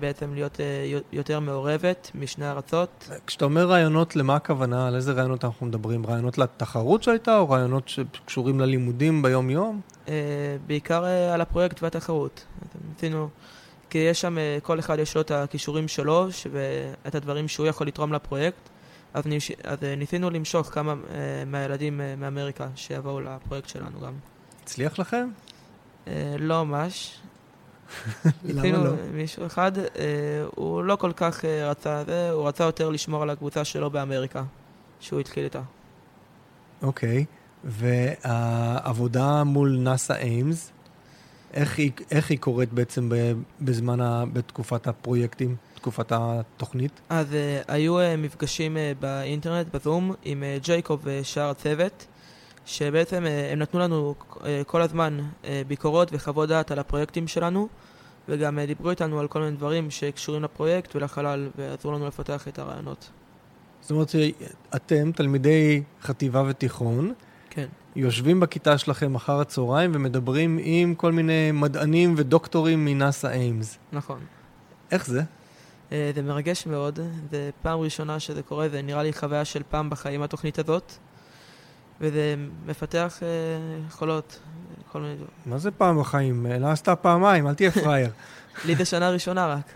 בעצם 0.00 0.34
להיות 0.34 0.60
יו- 0.86 0.98
יותר 1.12 1.40
מעורבת 1.40 2.10
משני 2.14 2.50
ארצות. 2.50 3.08
כשאתה 3.26 3.44
אומר 3.44 3.66
רעיונות, 3.66 4.16
למה 4.16 4.36
הכוונה? 4.36 4.88
על 4.88 4.94
איזה 4.94 5.12
רעיונות 5.12 5.44
אנחנו 5.44 5.66
מדברים? 5.66 6.06
רעיונות 6.06 6.38
לתחרות 6.38 7.02
שהייתה, 7.02 7.38
או 7.38 7.50
רעיונות 7.50 7.88
שקשורים 7.88 8.60
ללימודים 8.60 9.22
ביום-יום? 9.22 9.80
בעיקר 10.66 11.04
על 11.34 11.40
הפרויקט 11.40 11.82
והתחרות. 11.82 12.44
ניסינו, 12.92 13.28
כי 13.90 13.98
יש 13.98 14.20
שם, 14.20 14.38
אה, 14.38 14.58
כל 14.62 14.78
אחד 14.78 14.98
יש 14.98 15.14
לו 15.14 15.20
את 15.20 15.30
הכישורים 15.30 15.88
שלו 15.88 16.26
ואת 16.52 17.14
הדברים 17.14 17.48
שהוא 17.48 17.66
יכול 17.66 17.86
לתרום 17.86 18.12
לפרויקט. 18.12 18.68
אז, 19.14 19.26
ניש, 19.26 19.52
אז 19.64 19.84
אה, 19.84 19.94
ניסינו 19.94 20.30
למשוך 20.30 20.66
כמה 20.66 20.92
אה, 20.92 21.44
מהילדים 21.46 22.00
מאמריקה 22.16 22.68
שיבואו 22.74 23.20
לפרויקט 23.20 23.68
שלנו 23.68 24.00
גם. 24.00 24.12
הצליח 24.62 24.98
לכם? 24.98 25.28
לא 26.38 26.64
ממש. 26.64 27.18
למה 28.44 28.78
לא? 28.78 28.90
מישהו 29.12 29.46
אחד, 29.46 29.72
הוא 30.54 30.82
לא 30.82 30.96
כל 30.96 31.12
כך 31.16 31.44
רצה 31.44 32.04
זה, 32.06 32.30
הוא 32.30 32.48
רצה 32.48 32.64
יותר 32.64 32.90
לשמור 32.90 33.22
על 33.22 33.30
הקבוצה 33.30 33.64
שלו 33.64 33.90
באמריקה, 33.90 34.42
שהוא 35.00 35.20
התחיל 35.20 35.44
איתה. 35.44 35.60
אוקיי. 36.82 37.24
והעבודה 37.64 39.44
מול 39.44 39.78
נאסא 39.78 40.12
איימס, 40.12 40.72
איך 41.54 41.78
היא, 41.78 41.90
איך 42.10 42.30
היא 42.30 42.38
קורית 42.38 42.72
בעצם 42.72 43.10
בזמן, 43.60 44.00
ה, 44.00 44.24
בתקופת 44.32 44.86
הפרויקטים, 44.86 45.56
תקופת 45.74 46.12
התוכנית? 46.12 47.00
אז 47.08 47.26
uh, 47.32 47.34
היו 47.68 48.00
uh, 48.00 48.02
מפגשים 48.18 48.76
uh, 48.76 49.00
באינטרנט, 49.00 49.66
בזום, 49.74 50.12
עם 50.24 50.42
uh, 50.42 50.64
ג'ייקוב 50.64 51.00
ושאר 51.04 51.50
הצוות, 51.50 52.06
שבעצם 52.66 53.24
uh, 53.24 53.52
הם 53.52 53.58
נתנו 53.58 53.80
לנו 53.80 54.14
uh, 54.30 54.44
כל 54.66 54.82
הזמן 54.82 55.18
uh, 55.42 55.46
ביקורות 55.68 56.08
וחוות 56.12 56.48
דעת 56.48 56.70
על 56.70 56.78
הפרויקטים 56.78 57.28
שלנו, 57.28 57.68
וגם 58.28 58.58
uh, 58.58 58.66
דיברו 58.66 58.90
איתנו 58.90 59.20
על 59.20 59.28
כל 59.28 59.40
מיני 59.40 59.56
דברים 59.56 59.90
שקשורים 59.90 60.42
לפרויקט 60.42 60.96
ולחלל, 60.96 61.48
ועזרו 61.56 61.92
לנו 61.92 62.06
לפתח 62.06 62.48
את 62.48 62.58
הרעיונות. 62.58 63.10
זאת 63.80 63.90
אומרת 63.90 64.08
שאתם, 64.08 65.12
תלמידי 65.12 65.82
חטיבה 66.02 66.42
ותיכון. 66.48 67.12
יושבים 67.96 68.40
בכיתה 68.40 68.78
שלכם 68.78 69.14
אחר 69.14 69.40
הצהריים 69.40 69.90
ומדברים 69.94 70.58
עם 70.62 70.94
כל 70.94 71.12
מיני 71.12 71.52
מדענים 71.52 72.14
ודוקטורים 72.16 72.84
מנאסא 72.84 73.26
איימס. 73.26 73.78
נכון. 73.92 74.20
איך 74.90 75.06
זה? 75.06 75.22
Uh, 75.90 75.92
זה 76.14 76.22
מרגש 76.22 76.66
מאוד, 76.66 76.98
זה 77.30 77.50
פעם 77.62 77.80
ראשונה 77.80 78.20
שזה 78.20 78.42
קורה, 78.42 78.68
זה 78.68 78.82
נראה 78.82 79.02
לי 79.02 79.12
חוויה 79.12 79.44
של 79.44 79.62
פעם 79.70 79.90
בחיים 79.90 80.22
התוכנית 80.22 80.58
הזאת, 80.58 80.92
וזה 82.00 82.34
מפתח 82.66 83.18
uh, 83.20 83.88
יכולות, 83.88 84.40
כל 84.92 85.00
מיני 85.00 85.14
דברים. 85.14 85.30
מה 85.46 85.58
זה 85.58 85.70
פעם 85.70 86.00
בחיים? 86.00 86.46
אלא 86.46 86.66
עשתה 86.66 86.96
פעמיים, 86.96 87.46
אל 87.46 87.54
תהיה 87.54 87.70
פראייר. 87.70 88.10
לי 88.66 88.76
זה 88.76 88.84
שנה 88.84 89.10
ראשונה 89.10 89.46
רק, 89.46 89.72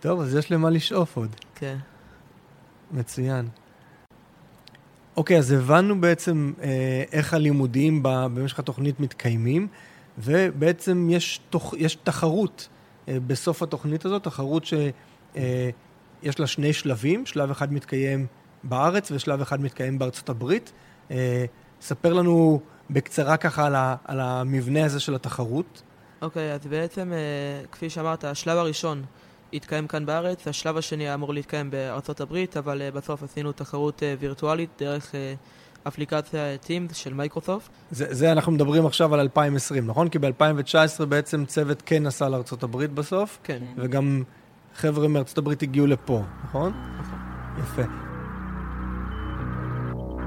טוב, 0.00 0.20
אז 0.20 0.34
יש 0.34 0.52
למה 0.52 0.70
לשאוף 0.70 1.16
עוד. 1.16 1.36
כן. 1.54 1.76
מצוין. 2.92 3.48
אוקיי, 5.16 5.38
אז 5.38 5.52
הבנו 5.52 6.00
בעצם 6.00 6.52
אה, 6.62 7.04
איך 7.12 7.34
הלימודים 7.34 8.00
במשך 8.02 8.58
התוכנית 8.58 9.00
מתקיימים, 9.00 9.68
ובעצם 10.18 11.08
יש, 11.10 11.40
תוך, 11.50 11.74
יש 11.78 11.94
תחרות 11.94 12.68
אה, 13.08 13.16
בסוף 13.26 13.62
התוכנית 13.62 14.04
הזאת, 14.04 14.24
תחרות 14.24 14.64
שיש 14.64 16.40
לה 16.40 16.46
שני 16.46 16.72
שלבים, 16.72 17.26
שלב 17.26 17.50
אחד 17.50 17.72
מתקיים 17.72 18.26
בארץ 18.64 19.10
ושלב 19.10 19.40
אחד 19.40 19.60
מתקיים 19.60 19.98
בארצות 19.98 20.28
הברית. 20.28 20.72
אה, 21.10 21.44
ספר 21.80 22.12
לנו 22.12 22.60
בקצרה 22.90 23.36
ככה 23.36 23.66
על, 23.66 23.74
ה, 23.74 23.96
על 24.04 24.20
המבנה 24.20 24.84
הזה 24.84 25.00
של 25.00 25.14
התחרות. 25.14 25.82
אוקיי, 26.22 26.52
אז 26.52 26.66
בעצם, 26.66 27.12
אה, 27.12 27.66
כפי 27.72 27.90
שאמרת, 27.90 28.24
השלב 28.24 28.58
הראשון 28.58 29.02
התקיים 29.52 29.86
כאן 29.86 30.06
בארץ, 30.06 30.48
השלב 30.48 30.76
השני 30.76 31.04
היה 31.04 31.14
אמור 31.14 31.34
להתקיים 31.34 31.70
בארצות 31.70 32.20
הברית, 32.20 32.56
אבל 32.56 32.82
אה, 32.82 32.90
בסוף 32.90 33.22
עשינו 33.22 33.52
תחרות 33.52 34.02
אה, 34.02 34.14
וירטואלית 34.18 34.70
דרך 34.78 35.14
אה, 35.14 35.34
אפליקציה 35.88 36.40
Teams 36.64 36.94
של 36.94 37.14
מייקרוסופט. 37.14 37.70
זה, 37.90 38.06
זה 38.10 38.32
אנחנו 38.32 38.52
מדברים 38.52 38.86
עכשיו 38.86 39.14
על 39.14 39.20
2020, 39.20 39.86
נכון? 39.86 40.08
כי 40.08 40.18
ב-2019 40.18 41.04
בעצם 41.04 41.44
צוות 41.44 41.82
כן 41.86 42.02
נסע 42.02 42.28
לארצות 42.28 42.62
הברית 42.62 42.92
בסוף. 42.92 43.38
כן. 43.44 43.58
וגם 43.76 44.22
חבר'ה 44.74 45.08
מארצות 45.08 45.38
הברית 45.38 45.62
הגיעו 45.62 45.86
לפה, 45.86 46.22
נכון? 46.44 46.72
נכון. 47.00 47.18
יפה. 47.58 47.82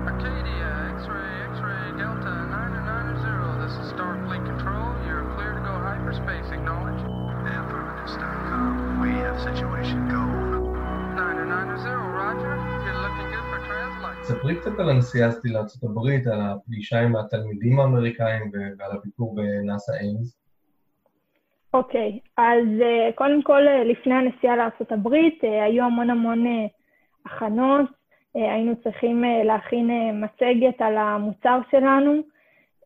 Arcadia, 0.07 0.34
ספרי 14.21 14.55
קצת 14.55 14.79
על 14.79 14.89
הנסיעה 14.89 15.27
הזאת 15.27 15.45
לארצות 15.45 15.83
הברית, 15.83 16.27
על 16.27 16.41
הפגישה 16.41 17.01
עם 17.01 17.15
התלמידים 17.15 17.79
האמריקאים 17.79 18.51
ועל 18.79 18.91
הביקור 18.91 19.35
בנאסא 19.35 19.91
איימס. 19.91 20.39
אוקיי, 21.73 22.19
אז 22.37 22.65
אה, 22.81 23.09
קודם 23.15 23.41
כל, 23.41 23.67
אה, 23.67 23.83
לפני 23.83 24.13
הנסיעה 24.15 24.55
לארה"ב, 24.55 25.13
היו 25.41 25.83
המון 25.83 26.09
המון 26.09 26.47
אה, 26.47 26.65
הכנות. 27.25 27.89
אה, 28.35 28.53
היינו 28.53 28.75
צריכים 28.83 29.25
אה, 29.25 29.43
להכין 29.43 29.89
אה, 29.89 30.11
מצגת 30.11 30.81
על 30.81 30.97
המוצר 30.97 31.59
שלנו 31.71 32.21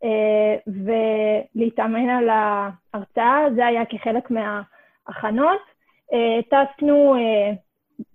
אה, 0.03 0.55
ולהתאמן 0.67 2.09
על 2.09 2.29
ההרצאה, 2.29 3.45
זה 3.55 3.65
היה 3.65 3.85
כחלק 3.85 4.31
מההכנות. 4.31 5.79
אה, 6.13 6.39
טסנו 6.50 7.15
אה, 7.15 7.52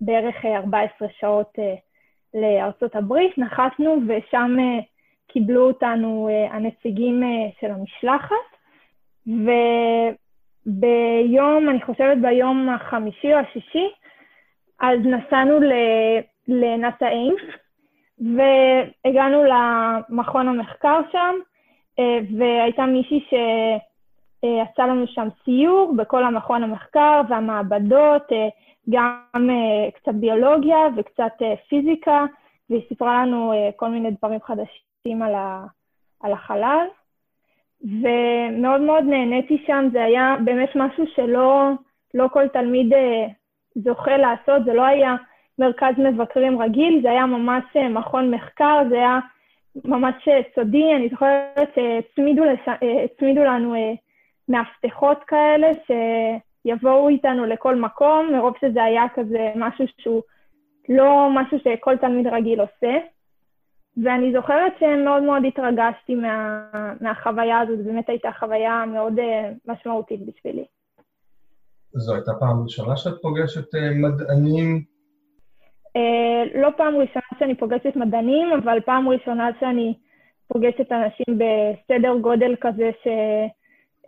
בערך 0.01 0.45
אה, 0.45 0.57
14 0.57 1.09
שעות 1.19 1.59
אה, 1.59 1.75
לארצות 2.35 2.97
הברית, 2.97 3.39
נחתנו 3.39 3.97
ושם 4.09 4.57
אה, 4.61 4.81
קיבלו 5.29 5.69
אותנו 5.69 6.29
אה, 6.31 6.57
הנציגים 6.57 7.23
אה, 7.23 7.51
של 7.61 7.71
המשלחת. 7.71 8.57
ו... 9.27 9.51
ביום, 10.67 11.69
אני 11.69 11.83
חושבת 11.83 12.19
ביום 12.19 12.69
החמישי 12.69 13.35
או 13.35 13.39
השישי, 13.39 13.89
אז 14.81 14.99
נסענו 15.05 15.61
ל- 15.61 16.21
לנאסא 16.49 17.05
איימס, 17.05 17.43
והגענו 18.19 19.45
למכון 19.45 20.49
המחקר 20.49 21.01
שם, 21.13 21.35
אה, 21.99 22.19
והייתה 22.39 22.87
מישהי 22.87 23.27
שעשה 24.45 24.87
לנו 24.87 25.07
שם 25.07 25.29
סיור 25.45 25.95
בכל 25.97 26.25
המכון 26.25 26.63
המחקר 26.63 27.21
והמעבדות, 27.29 28.33
אה, 28.33 28.49
גם 28.91 29.51
אה, 29.51 29.91
קצת 29.91 30.15
ביולוגיה 30.15 30.79
וקצת 30.97 31.33
אה, 31.43 31.55
פיזיקה, 31.69 32.25
והיא 32.71 32.83
סיפרה 32.89 33.27
לנו 33.27 33.53
אה, 33.53 33.71
כל 33.77 33.89
מיני 33.89 34.11
דברים 34.11 34.41
חדשים 34.41 35.23
על, 35.23 36.33
החלל. 36.33 36.87
ומאוד 37.83 38.81
מאוד 38.81 39.05
נהניתי 39.05 39.65
שם, 39.67 39.89
זה 39.93 40.05
היה 40.05 40.37
באמת 40.45 40.71
משהו 40.75 41.05
שלא 41.15 41.71
לא 42.15 42.29
כל 42.33 42.49
תלמיד 42.49 42.93
אה, 42.93 43.27
זוכה 43.75 44.17
לעשות, 44.17 44.65
זה 44.65 44.73
לא 44.73 44.83
היה 44.85 45.15
מרכז 45.59 45.95
מבקרים 45.99 46.63
רגיל, 46.63 47.03
זה 47.03 47.11
היה 47.11 47.27
ממש 47.27 47.65
אה, 47.77 47.89
מכון 47.89 48.31
מחקר, 48.35 48.83
זה 48.89 48.95
היה 48.95 49.19
ממש 49.85 50.15
אה, 50.29 50.41
סודי, 50.55 50.95
אני 50.95 51.09
זוכרת 51.09 51.71
שהצמידו. 51.75 52.43
אה, 53.43 53.45
לנו 53.45 53.75
אה, 53.75 53.93
מאבטחות 54.49 55.19
כאלה 55.27 55.67
שיבואו 55.87 57.09
איתנו 57.09 57.47
לכל 57.47 57.77
מקום, 57.77 58.33
מרוב 58.33 58.55
שזה 58.61 58.85
היה 58.85 59.05
כזה 59.15 59.53
משהו 59.57 59.85
שהוא 59.99 60.23
לא 60.89 61.29
משהו 61.35 61.59
שכל 61.59 61.97
תלמיד 61.97 62.27
רגיל 62.27 62.61
עושה. 62.61 62.97
ואני 64.03 64.33
זוכרת 64.33 64.73
שמאוד 64.81 65.23
מאוד 65.23 65.43
התרגשתי 65.49 66.15
מה, 66.15 66.67
מהחוויה 67.01 67.61
הזאת, 67.61 67.79
זו 67.79 67.85
באמת 67.85 68.09
הייתה 68.09 68.29
חוויה 68.39 68.85
מאוד 68.87 69.19
uh, 69.19 69.73
משמעותית 69.73 70.27
בשבילי. 70.27 70.65
זו 71.93 72.15
הייתה 72.15 72.33
פעם 72.41 72.63
ראשונה 72.63 72.97
שאת 72.97 73.23
פוגשת 73.23 73.75
uh, 73.75 73.79
מדענים? 73.95 74.83
Uh, 75.99 76.59
לא 76.59 76.69
פעם 76.77 76.97
ראשונה 76.97 77.39
שאני 77.39 77.55
פוגשת 77.55 77.97
מדענים, 77.97 78.49
אבל 78.63 78.81
פעם 78.81 79.09
ראשונה 79.09 79.51
שאני 79.61 79.95
פוגשת 80.49 80.93
אנשים 80.93 81.39
בסדר 81.39 82.19
גודל 82.21 82.55
כזה 82.61 82.91
ש, 83.03 83.07
אה, 83.07 83.47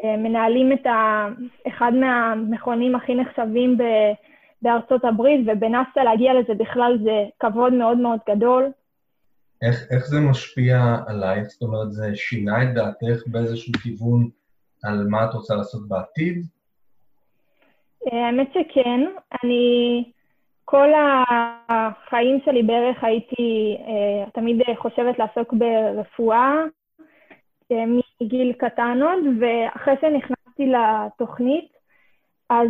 מנהלים 0.05 0.73
את 0.73 0.87
ה... 0.87 1.29
אחד 1.69 1.93
מהמכונים 1.95 2.95
הכי 2.95 3.15
נחשבים 3.15 3.79
ב... 3.79 3.83
בארצות 4.63 5.05
הברית, 5.05 5.41
ובנאס"א 5.47 6.01
להגיע 6.01 6.35
לזה 6.35 6.55
בכלל 6.55 6.99
זה 7.05 7.25
כבוד 7.39 7.73
מאוד 7.73 7.99
מאוד 7.99 8.19
גדול. 8.29 8.71
איך, 9.63 9.87
איך 9.91 10.07
זה 10.07 10.21
משפיע 10.21 10.97
עלייך? 11.07 11.49
זאת 11.49 11.63
אומרת, 11.63 11.93
זה 11.93 12.17
שינה 12.17 12.63
את 12.63 12.75
דעתך 12.75 13.27
באיזשהו 13.27 13.73
כיוון 13.83 14.29
על 14.85 15.07
מה 15.11 15.25
את 15.25 15.35
רוצה 15.35 15.55
לעשות 15.55 15.89
בעתיד? 15.89 16.47
אה, 18.13 18.27
האמת 18.27 18.49
שכן. 18.51 19.01
אני 19.43 20.05
כל 20.65 20.89
החיים 21.69 22.41
שלי 22.45 22.63
בערך 22.63 23.05
הייתי 23.05 23.77
אה, 23.81 24.31
תמיד 24.31 24.63
חושבת 24.79 25.19
לעסוק 25.19 25.53
ברפואה 25.53 26.63
מגיל 28.23 28.53
קטן 28.53 28.99
עוד, 29.03 29.25
ואחרי 29.41 29.95
שנכנסתי 30.01 30.67
לתוכנית, 30.67 31.73
אז 32.51 32.69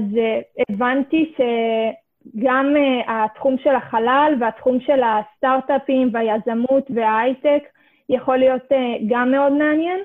הבנתי 0.68 1.34
שגם 1.36 2.74
התחום 3.08 3.58
של 3.58 3.74
החלל 3.74 4.34
והתחום 4.40 4.80
של 4.80 5.00
הסטארט-אפים 5.02 6.10
והיזמות 6.12 6.90
וההייטק 6.94 7.62
יכול 8.08 8.36
להיות 8.36 8.62
גם 9.08 9.30
מאוד 9.30 9.52
מעניין. 9.52 10.00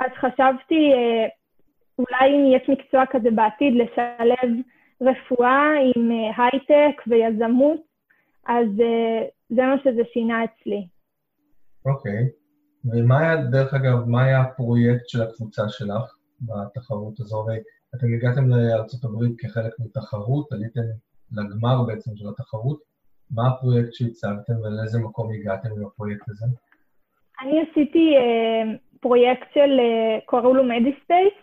אז 0.00 0.10
חשבתי, 0.14 0.92
אולי 1.98 2.36
אם 2.36 2.56
יש 2.56 2.68
מקצוע 2.68 3.06
כזה 3.06 3.30
בעתיד, 3.30 3.74
לשלב 3.74 4.50
רפואה 5.00 5.72
עם 5.94 6.12
אה, 6.12 6.44
הייטק 6.44 7.02
ויזמות, 7.06 7.80
אז 8.46 8.66
אה, 8.80 9.26
זה 9.48 9.62
מה 9.62 9.76
שזה 9.84 10.02
שינה 10.12 10.44
אצלי. 10.44 10.86
אוקיי. 11.86 12.43
ומה 12.84 13.18
היה, 13.18 13.36
דרך 13.36 13.74
אגב, 13.74 14.08
מה 14.08 14.24
היה 14.24 14.40
הפרויקט 14.40 15.08
של 15.08 15.22
הקבוצה 15.22 15.68
שלך 15.68 16.16
בתחרות 16.40 17.20
הזו? 17.20 17.40
הרי 17.40 17.58
אתם 17.94 18.06
הגעתם 18.14 18.48
לארה"ב 18.48 19.24
כחלק 19.38 19.72
מתחרות, 19.78 20.52
עליתם 20.52 20.80
לגמר 21.32 21.82
בעצם 21.86 22.16
של 22.16 22.28
התחרות. 22.28 22.78
מה 23.30 23.48
הפרויקט 23.48 23.92
שהצגתם 23.92 24.52
ולאיזה 24.62 24.98
מקום 24.98 25.32
הגעתם 25.32 25.68
עם 25.76 25.86
הפרויקט 25.86 26.28
הזה? 26.28 26.46
אני 27.42 27.60
עשיתי 27.60 28.16
אה, 28.16 28.76
פרויקט 29.00 29.46
של, 29.54 29.80
אה, 29.80 30.18
קראו 30.26 30.54
לו 30.54 30.64
מדיספייס, 30.64 31.34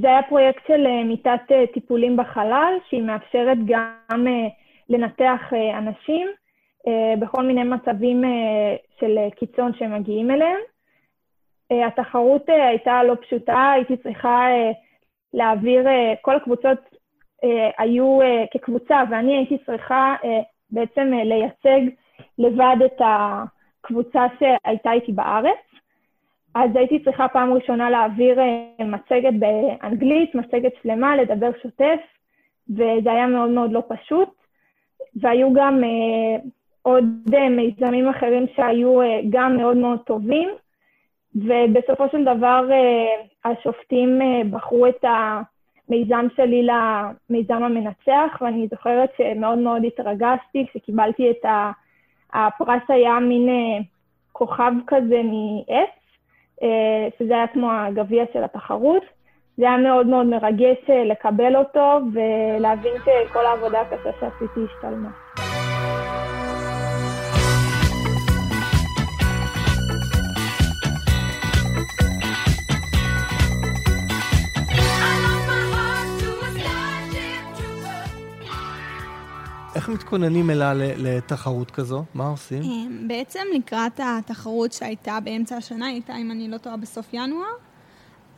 זה 0.00 0.08
היה 0.08 0.22
פרויקט 0.28 0.62
של 0.68 0.86
אה, 0.86 1.04
מיטת 1.04 1.40
אה, 1.50 1.64
טיפולים 1.74 2.16
בחלל, 2.16 2.74
שהיא 2.88 3.02
מאפשרת 3.02 3.58
גם 3.66 4.26
אה, 4.26 4.48
לנתח 4.88 5.40
אנשים 5.78 6.26
בכל 7.18 7.42
מיני 7.42 7.64
מצבים 7.64 8.22
של 9.00 9.18
קיצון 9.36 9.72
שהם 9.74 9.94
מגיעים 9.94 10.30
אליהם. 10.30 10.58
התחרות 11.86 12.48
הייתה 12.48 13.02
לא 13.02 13.14
פשוטה, 13.22 13.70
הייתי 13.74 13.96
צריכה 13.96 14.46
להעביר, 15.34 15.86
כל 16.20 16.36
הקבוצות 16.36 16.78
היו 17.78 18.18
כקבוצה, 18.52 19.02
ואני 19.10 19.36
הייתי 19.36 19.58
צריכה 19.66 20.14
בעצם 20.70 21.10
לייצג 21.24 21.80
לבד 22.38 22.76
את 22.84 23.00
הקבוצה 23.00 24.26
שהייתה 24.38 24.92
איתי 24.92 25.12
בארץ. 25.12 25.66
אז 26.56 26.70
הייתי 26.74 27.04
צריכה 27.04 27.28
פעם 27.28 27.52
ראשונה 27.52 27.90
להעביר 27.90 28.40
אה, 28.40 28.84
מצגת 28.84 29.32
באנגלית, 29.38 30.34
מצגת 30.34 30.72
שלמה, 30.82 31.16
לדבר 31.16 31.50
שוטף, 31.62 32.00
וזה 32.70 33.12
היה 33.12 33.26
מאוד 33.26 33.50
מאוד 33.50 33.72
לא 33.72 33.82
פשוט. 33.88 34.28
והיו 35.16 35.52
גם 35.52 35.84
אה, 35.84 36.36
עוד 36.86 37.04
אה, 37.34 37.48
מיזמים 37.48 38.08
אחרים 38.08 38.46
שהיו 38.56 39.02
אה, 39.02 39.20
גם 39.30 39.56
מאוד 39.56 39.76
מאוד 39.76 39.98
טובים, 40.06 40.48
ובסופו 41.34 42.04
של 42.12 42.24
דבר 42.24 42.68
אה, 42.72 43.50
השופטים 43.50 44.20
בחרו 44.50 44.86
את 44.86 45.04
המיזם 45.04 46.26
שלי 46.36 46.66
למיזם 46.66 47.62
המנצח, 47.62 48.38
ואני 48.40 48.68
זוכרת 48.70 49.10
שמאוד 49.16 49.58
מאוד 49.58 49.84
התרגשתי 49.84 50.66
כשקיבלתי 50.70 51.30
את 51.30 51.44
ה... 51.44 51.70
הפרס 52.32 52.82
היה 52.88 53.18
מין 53.20 53.48
כוכב 54.32 54.72
כזה 54.86 55.22
מעץ, 55.22 55.90
שזה 57.18 57.34
היה 57.34 57.46
כמו 57.46 57.72
הגביע 57.72 58.24
של 58.32 58.44
התחרות. 58.44 59.02
זה 59.56 59.64
היה 59.68 59.76
מאוד 59.76 60.06
מאוד 60.06 60.26
מרגש 60.26 60.90
לקבל 60.90 61.56
אותו 61.56 61.98
ולהבין 62.12 62.92
שכל 63.04 63.46
העבודה 63.46 63.80
הקשה 63.80 64.10
שעשיתי 64.20 64.60
השתלמה. 64.64 65.25
איך 79.86 79.94
מתכוננים 79.94 80.50
אליה 80.50 80.72
לתחרות 80.74 81.70
כזו? 81.70 82.04
מה 82.14 82.28
עושים? 82.28 82.62
אמ, 82.62 83.08
בעצם 83.08 83.40
לקראת 83.54 84.00
התחרות 84.04 84.72
שהייתה 84.72 85.18
באמצע 85.20 85.56
השנה, 85.56 85.86
הייתה, 85.86 86.16
אם 86.16 86.30
אני 86.30 86.48
לא 86.48 86.58
טועה, 86.58 86.76
בסוף 86.76 87.06
ינואר, 87.12 87.46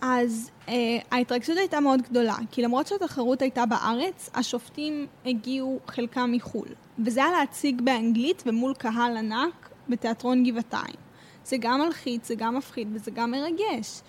אז 0.00 0.50
אה, 0.68 0.74
ההתרגשות 1.11 1.56
הייתה 1.56 1.80
מאוד 1.80 2.02
גדולה, 2.02 2.37
כי 2.50 2.62
למרות 2.62 2.87
שהתחרות 2.87 3.42
הייתה 3.42 3.66
בארץ, 3.66 4.30
השופטים 4.34 5.06
הגיעו 5.26 5.78
חלקם 5.87 6.30
מחו"ל. 6.32 6.68
וזה 7.06 7.24
היה 7.24 7.38
להציג 7.38 7.80
באנגלית 7.80 8.42
ומול 8.46 8.74
קהל 8.74 9.16
ענק 9.16 9.68
בתיאטרון 9.88 10.44
גבעתיים. 10.44 10.96
זה 11.44 11.56
גם 11.61 11.80
מלחיץ, 11.80 12.28
זה 12.28 12.34
גם 12.34 12.56
מפחיד 12.56 12.88
וזה 12.92 13.11
גם 13.11 13.30
מרגש. 13.30 14.02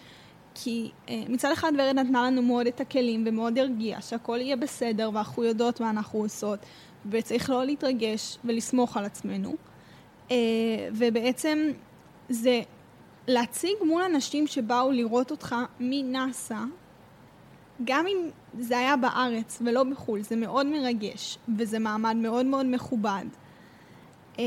כי 0.55 0.91
אה, 1.09 1.23
מצד 1.29 1.51
אחד 1.51 1.71
ורד 1.77 1.95
נתנה 1.95 2.27
לנו 2.27 2.41
מאוד 2.41 2.67
את 2.67 2.81
הכלים 2.81 3.23
ומאוד 3.27 3.57
הרגיע 3.57 4.01
שהכל 4.01 4.37
יהיה 4.41 4.55
בסדר 4.55 5.09
ואנחנו 5.13 5.43
יודעות 5.43 5.79
מה 5.79 5.89
אנחנו 5.89 6.19
עושות 6.19 6.59
וצריך 7.11 7.49
לא 7.49 7.65
להתרגש 7.65 8.37
ולסמוך 8.45 8.97
על 8.97 9.05
עצמנו. 9.05 9.55
אה, 10.31 10.37
ובעצם 10.93 11.57
זה 12.29 12.61
להציג 13.27 13.75
מול 13.85 14.01
אנשים 14.01 14.47
שבאו 14.47 14.91
לראות 14.91 15.31
אותך 15.31 15.55
מנאסא, 15.79 16.59
גם 17.83 18.05
אם 18.07 18.29
זה 18.59 18.77
היה 18.77 18.97
בארץ 18.97 19.61
ולא 19.65 19.83
בחו"ל, 19.83 20.21
זה 20.21 20.35
מאוד 20.35 20.67
מרגש, 20.67 21.37
וזה 21.57 21.79
מעמד 21.79 22.15
מאוד 22.15 22.45
מאוד 22.45 22.65
מכובד. 22.65 23.25
אה, 24.39 24.45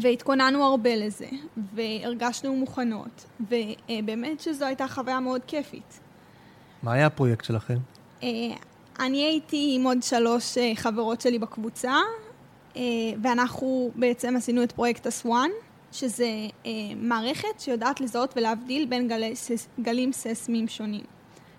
והתכוננו 0.00 0.64
הרבה 0.64 0.96
לזה, 0.96 1.28
והרגשנו 1.74 2.56
מוכנות, 2.56 3.24
ובאמת 3.40 4.40
שזו 4.40 4.64
הייתה 4.64 4.88
חוויה 4.88 5.20
מאוד 5.20 5.40
כיפית. 5.46 6.00
מה 6.82 6.92
היה 6.92 7.06
הפרויקט 7.06 7.44
שלכם? 7.44 7.78
אני 9.00 9.24
הייתי 9.24 9.72
עם 9.76 9.84
עוד 9.84 10.02
שלוש 10.02 10.58
אה, 10.58 10.72
חברות 10.74 11.20
שלי 11.20 11.38
בקבוצה, 11.38 11.94
אה, 12.76 12.82
ואנחנו 13.22 13.90
בעצם 13.94 14.36
עשינו 14.36 14.62
את 14.62 14.72
פרויקט 14.72 15.06
אסואן, 15.06 15.50
שזה 15.92 16.28
אה, 16.66 16.70
מערכת 16.96 17.60
שיודעת 17.60 18.00
לזהות 18.00 18.34
ולהבדיל 18.36 18.84
בין 18.84 19.08
גלי, 19.08 19.34
גלים 19.80 20.12
ססמיים 20.12 20.68
שונים. 20.68 21.04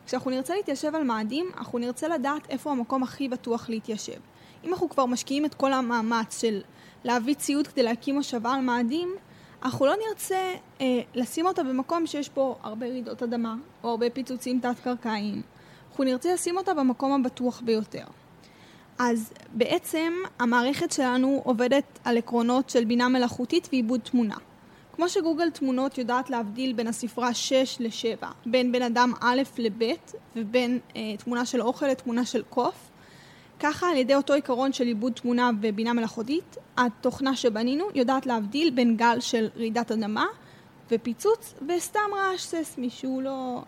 כשאנחנו 0.06 0.32
נרצה 0.32 0.56
להתיישב 0.56 0.96
על 0.96 1.04
מאדים, 1.04 1.46
אנחנו 1.58 1.80
נרצה 1.80 2.08
לדעת 2.08 2.50
איפה 2.50 2.72
המקום 2.72 3.04
הכי 3.04 3.30
בטוח 3.30 3.70
להתיישב. 3.70 4.20
אם 4.64 4.74
אנחנו 4.74 4.90
כבר 4.90 5.06
משקיעים 5.06 5.46
את 5.46 5.54
כל 5.54 5.74
המאמץ 5.74 6.42
של 6.42 6.62
להביא 7.04 7.36
ציוד 7.36 7.68
כדי 7.68 7.84
להקים 7.84 8.16
מושבה 8.16 8.54
על 8.54 8.62
מאדים, 8.62 9.16
אנחנו 9.64 9.86
לא 9.86 9.94
נרצה 10.08 10.54
אה, 10.82 11.02
לשים 11.16 11.46
אותה 11.46 11.64
במקום 11.64 12.08
שיש 12.08 12.30
בו 12.30 12.56
הרבה 12.64 12.88
רעידות 12.88 13.24
אדמה, 13.24 13.56
או 13.84 13.90
הרבה 13.90 14.10
פיצוצים 14.10 14.60
תת-קרקעיים, 14.60 15.42
אנחנו 15.96 16.06
נרצה 16.06 16.34
לשים 16.34 16.58
אותה 16.58 16.74
במקום 16.74 17.12
הבטוח 17.12 17.62
ביותר. 17.66 18.04
אז 19.00 19.34
בעצם 19.54 20.14
המערכת 20.40 20.92
שלנו 20.92 21.42
עובדת 21.44 22.00
על 22.04 22.18
עקרונות 22.18 22.70
של 22.70 22.86
בינה 22.86 23.08
מלאכותית 23.08 23.70
ועיבוד 23.72 24.00
תמונה. 24.00 24.36
כמו 24.96 25.10
שגוגל 25.10 25.50
תמונות 25.50 25.98
יודעת 25.98 26.30
להבדיל 26.30 26.74
בין 26.74 26.88
הספרה 26.88 27.34
6 27.34 27.78
ל-7, 27.80 28.26
בין 28.46 28.72
בן 28.72 28.82
אדם 28.82 29.14
א' 29.22 29.42
לב' 29.58 29.84
ובין 30.36 30.80
אה, 30.96 31.02
תמונה 31.18 31.46
של 31.46 31.62
אוכל 31.62 31.88
לתמונה 31.88 32.26
של 32.26 32.44
קוף, 32.50 32.90
ככה 33.60 33.88
על 33.90 33.98
ידי 33.98 34.16
אותו 34.16 34.34
עיקרון 34.34 34.74
של 34.74 34.86
עיבוד 34.88 35.14
תמונה 35.14 35.52
ובינה 35.62 35.94
מלאכותית, 35.94 36.58
התוכנה 36.78 37.36
שבנינו 37.36 37.86
יודעת 37.94 38.26
להבדיל 38.26 38.70
בין 38.70 38.98
גל 38.98 39.18
של 39.20 39.48
רעידת 39.56 39.92
אדמה 39.92 40.26
ופיצוץ 40.92 41.54
וסתם 41.68 42.00
רעש 42.16 42.42
ססמי 42.42 42.90
שהוא 42.90 43.22
לא, 43.22 43.62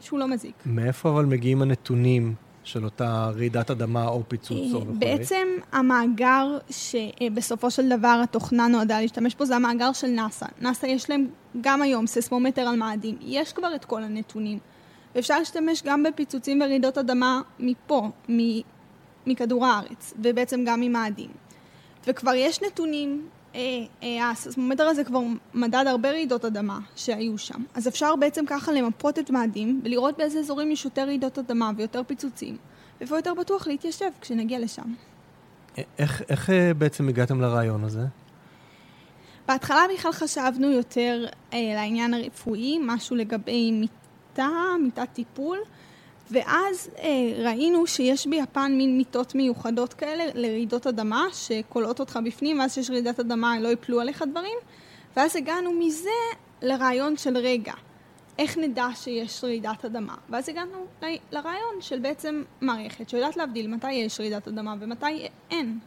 שהוא 0.00 0.18
לא 0.18 0.28
מזיק. 0.28 0.54
מאיפה 0.66 1.10
אבל 1.10 1.24
מגיעים 1.24 1.62
הנתונים 1.62 2.34
של 2.64 2.84
אותה 2.84 3.30
רעידת 3.36 3.70
אדמה 3.70 4.08
או 4.08 4.22
פיצוץ 4.28 4.74
או 4.74 4.82
וכו'? 4.82 4.92
בעצם 4.98 5.48
המאגר 5.72 6.58
שבסופו 6.70 7.70
של 7.70 7.88
דבר 7.88 8.20
התוכנה 8.24 8.68
נועדה 8.68 9.00
להשתמש 9.00 9.34
בו 9.34 9.44
זה 9.44 9.56
המאגר 9.56 9.92
של 9.92 10.06
נאס"א. 10.06 10.46
נאס"א 10.60 10.86
יש 10.86 11.10
להם 11.10 11.26
גם 11.60 11.82
היום 11.82 12.06
ססמומטר 12.06 12.62
על 12.62 12.76
מאדים. 12.76 13.16
יש 13.20 13.52
כבר 13.52 13.74
את 13.74 13.84
כל 13.84 14.02
הנתונים. 14.02 14.58
ואפשר 15.14 15.38
להשתמש 15.38 15.82
גם 15.82 16.02
בפיצוצים 16.02 16.60
ורעידות 16.60 16.98
אדמה 16.98 17.40
מפה, 17.58 18.10
מכדור 19.26 19.66
הארץ, 19.66 20.14
ובעצם 20.22 20.64
גם 20.66 20.80
ממאדים. 20.80 21.30
וכבר 22.06 22.34
יש 22.34 22.62
נתונים 22.62 23.28
אה, 23.54 23.60
אה, 24.02 24.30
הססמומטר 24.30 24.82
הזה 24.84 25.04
כבר 25.04 25.20
מדד 25.54 25.84
הרבה 25.86 26.10
רעידות 26.10 26.44
אדמה 26.44 26.78
שהיו 26.96 27.38
שם. 27.38 27.62
אז 27.74 27.88
אפשר 27.88 28.16
בעצם 28.16 28.44
ככה 28.46 28.72
למפות 28.72 29.18
את 29.18 29.30
מאדים 29.30 29.80
ולראות 29.84 30.18
באיזה 30.18 30.38
אזורים 30.38 30.70
יש 30.70 30.84
יותר 30.84 31.04
רעידות 31.04 31.38
אדמה 31.38 31.70
ויותר 31.76 32.02
פיצוצים, 32.06 32.56
ואיפה 33.00 33.16
יותר 33.16 33.34
בטוח 33.34 33.66
להתיישב 33.66 34.10
כשנגיע 34.20 34.58
לשם. 34.58 34.94
איך, 35.98 36.22
איך 36.28 36.50
אה, 36.50 36.74
בעצם 36.74 37.08
הגעתם 37.08 37.40
לרעיון 37.40 37.84
הזה? 37.84 38.04
בהתחלה 39.48 39.82
בכלל 39.94 40.12
חשבנו 40.12 40.70
יותר 40.70 41.24
אה, 41.52 41.58
לעניין 41.74 42.14
הרפואי, 42.14 42.78
משהו 42.82 43.16
לגבי 43.16 43.72
מיטה, 43.72 44.48
מיטת 44.82 45.08
טיפול, 45.12 45.58
ואז 46.30 46.90
אה, 46.98 47.08
ראינו 47.44 47.86
שיש 47.86 48.26
ביפן 48.26 48.72
מין 48.76 48.96
מיטות 48.96 49.34
מיוחדות 49.34 49.94
כאלה 49.94 50.24
לרעידות 50.34 50.86
אדמה, 50.86 51.26
שכולאות 51.32 52.00
אותך 52.00 52.18
בפנים, 52.24 52.58
ואז 52.58 52.74
שיש 52.74 52.90
רעידת 52.90 53.20
אדמה, 53.20 53.60
לא 53.60 53.68
יפלו 53.68 54.00
עליך 54.00 54.24
דברים, 54.30 54.58
ואז 55.16 55.36
הגענו 55.36 55.72
מזה 55.72 56.10
לרעיון 56.62 57.16
של 57.16 57.36
רגע, 57.36 57.72
איך 58.38 58.58
נדע 58.58 58.86
שיש 58.94 59.44
רעידת 59.44 59.84
אדמה? 59.84 60.14
ואז 60.30 60.48
הגענו 60.48 60.86
ל- 61.02 61.36
לרעיון 61.36 61.74
של 61.80 61.98
בעצם 61.98 62.42
מערכת 62.60 63.08
שיודעת 63.08 63.36
להבדיל 63.36 63.68
מתי 63.68 63.92
יש 63.92 64.20
רעידת 64.20 64.48
אדמה 64.48 64.74
ומתי 64.80 65.28
אין, 65.50 65.78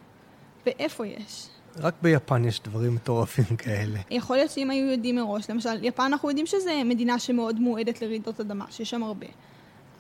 ואיפה 0.66 1.08
יש. 1.08 1.48
רק 1.78 1.94
ביפן 2.02 2.46
יש 2.46 2.60
דברים 2.60 2.96
מטורפים 2.96 3.58
כאלה. 3.64 4.00
יכול 4.12 4.36
להיות 4.36 4.52
שאם 4.52 4.70
היו 4.70 4.92
יודעים 4.92 5.16
מראש, 5.16 5.50
למשל, 5.50 5.84
יפן 5.84 6.04
אנחנו 6.04 6.30
יודעים 6.30 6.46
שזו 6.46 6.72
מדינה 6.86 7.20
שמאוד 7.20 7.60
מועדת 7.60 8.02
לרעידות 8.02 8.40
אדמה, 8.40 8.66
שיש 8.70 8.90
שם 8.90 9.04
הרבה. 9.04 9.28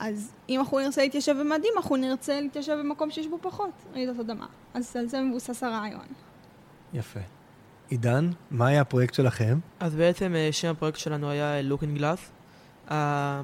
אז 0.03 0.31
אם 0.49 0.59
אנחנו 0.59 0.79
נרצה 0.79 1.01
להתיישב 1.01 1.35
במאדים, 1.39 1.73
אנחנו 1.77 1.95
נרצה 1.95 2.41
להתיישב 2.41 2.73
במקום 2.79 3.11
שיש 3.11 3.27
בו 3.27 3.37
פחות 3.41 3.69
רעידות 3.93 4.19
אדמה. 4.19 4.45
אז 4.73 4.95
על 4.95 5.07
זה 5.07 5.21
מבוסס 5.21 5.63
הרעיון. 5.63 6.05
יפה. 6.93 7.19
עידן, 7.89 8.29
מה 8.51 8.67
היה 8.67 8.81
הפרויקט 8.81 9.13
שלכם? 9.13 9.59
אז 9.79 9.95
בעצם 9.95 10.35
אה, 10.35 10.49
שם 10.51 10.71
הפרויקט 10.71 10.99
שלנו 10.99 11.29
היה 11.29 11.61
Looking 11.69 11.99
Glass. 11.99 12.19
ה- 12.93 13.41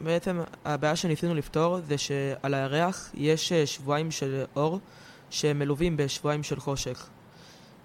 בעצם 0.00 0.40
הבעיה 0.64 0.96
שניסינו 0.96 1.34
לפתור 1.34 1.80
זה 1.80 1.98
שעל 1.98 2.54
הירח 2.54 3.10
יש 3.14 3.52
אה, 3.52 3.66
שבועיים 3.66 4.10
של 4.10 4.44
אור 4.56 4.80
שמלווים 5.30 5.96
בשבועיים 5.96 6.42
של 6.42 6.60
חושך. 6.60 7.06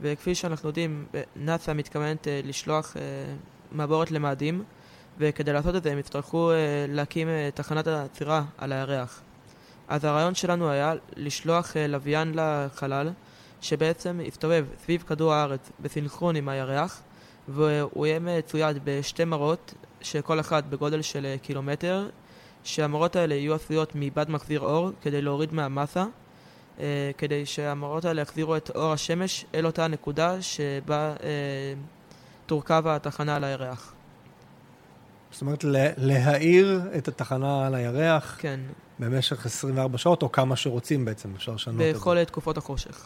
וכפי 0.01 0.35
שאנחנו 0.35 0.69
יודעים, 0.69 1.05
נאס"א 1.35 1.73
מתכוונת 1.73 2.27
לשלוח 2.43 2.97
אה, 2.97 3.01
מעבורת 3.71 4.11
למאדים, 4.11 4.63
וכדי 5.21 5.53
לעשות 5.53 5.75
את 5.75 5.83
זה 5.83 5.91
הם 5.91 5.99
יצטרכו 5.99 6.51
אה, 6.51 6.55
להקים 6.89 7.27
אה, 7.27 7.49
תחנת 7.53 7.87
עצירה 7.87 8.43
על 8.57 8.71
הירח. 8.71 9.21
אז 9.87 10.05
הרעיון 10.05 10.35
שלנו 10.35 10.69
היה 10.69 10.93
לשלוח 11.15 11.77
אה, 11.77 11.87
לוויין 11.87 12.33
לחלל, 12.35 13.09
שבעצם 13.61 14.19
יסתובב 14.23 14.65
סביב 14.83 15.03
כדור 15.07 15.33
הארץ 15.33 15.69
בסינכרון 15.79 16.35
עם 16.35 16.49
הירח, 16.49 17.01
והוא 17.47 18.05
יהיה 18.05 18.19
מצויד 18.19 18.77
בשתי 18.83 19.25
מראות, 19.25 19.73
שכל 20.01 20.39
אחת 20.39 20.63
בגודל 20.63 21.01
של 21.01 21.35
קילומטר, 21.41 22.09
שהמראות 22.63 23.15
האלה 23.15 23.35
יהיו 23.35 23.55
עשויות 23.55 23.91
מבד 23.95 24.29
מחזיר 24.29 24.59
אור 24.59 24.89
כדי 25.01 25.21
להוריד 25.21 25.53
מהמסה, 25.53 26.05
כדי 27.17 27.45
שהמראות 27.45 28.05
האלה 28.05 28.21
יחזירו 28.21 28.55
את 28.55 28.69
אור 28.75 28.93
השמש 28.93 29.45
אל 29.55 29.65
אותה 29.65 29.87
נקודה 29.87 30.41
שבה 30.41 31.13
תורכב 32.45 32.83
התחנה 32.87 33.35
על 33.35 33.43
הירח. 33.43 33.93
זאת 35.31 35.41
אומרת, 35.41 35.63
לה- 35.63 35.89
להאיר 35.97 36.81
את 36.97 37.07
התחנה 37.07 37.67
על 37.67 37.75
הירח 37.75 38.35
כן, 38.39 38.59
במשך 38.99 39.45
24 39.45 39.97
שעות, 39.97 40.21
או 40.23 40.31
כמה 40.31 40.55
שרוצים 40.55 41.05
בעצם, 41.05 41.29
אפשר 41.35 41.51
לשנות 41.53 41.81
את 41.81 41.95
בכל 41.95 42.23
תקופות 42.23 42.57
החושך. 42.57 43.05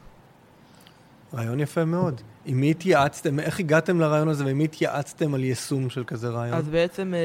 זה. 1.32 1.38
רעיון 1.38 1.60
יפה 1.60 1.86
מאוד. 1.86 2.22
עם 2.46 2.60
מי 2.62 2.72
התייעצתם, 2.72 3.40
איך 3.40 3.60
הגעתם 3.60 4.00
לרעיון 4.00 4.28
הזה, 4.28 4.46
ועם 4.46 4.58
מי 4.58 4.64
התייעצתם 4.64 5.34
על 5.34 5.44
יישום 5.44 5.90
של 5.90 6.04
כזה 6.04 6.30
רעיון? 6.30 6.58
אז 6.58 6.70
בעצם, 6.70 7.14
אה, 7.14 7.20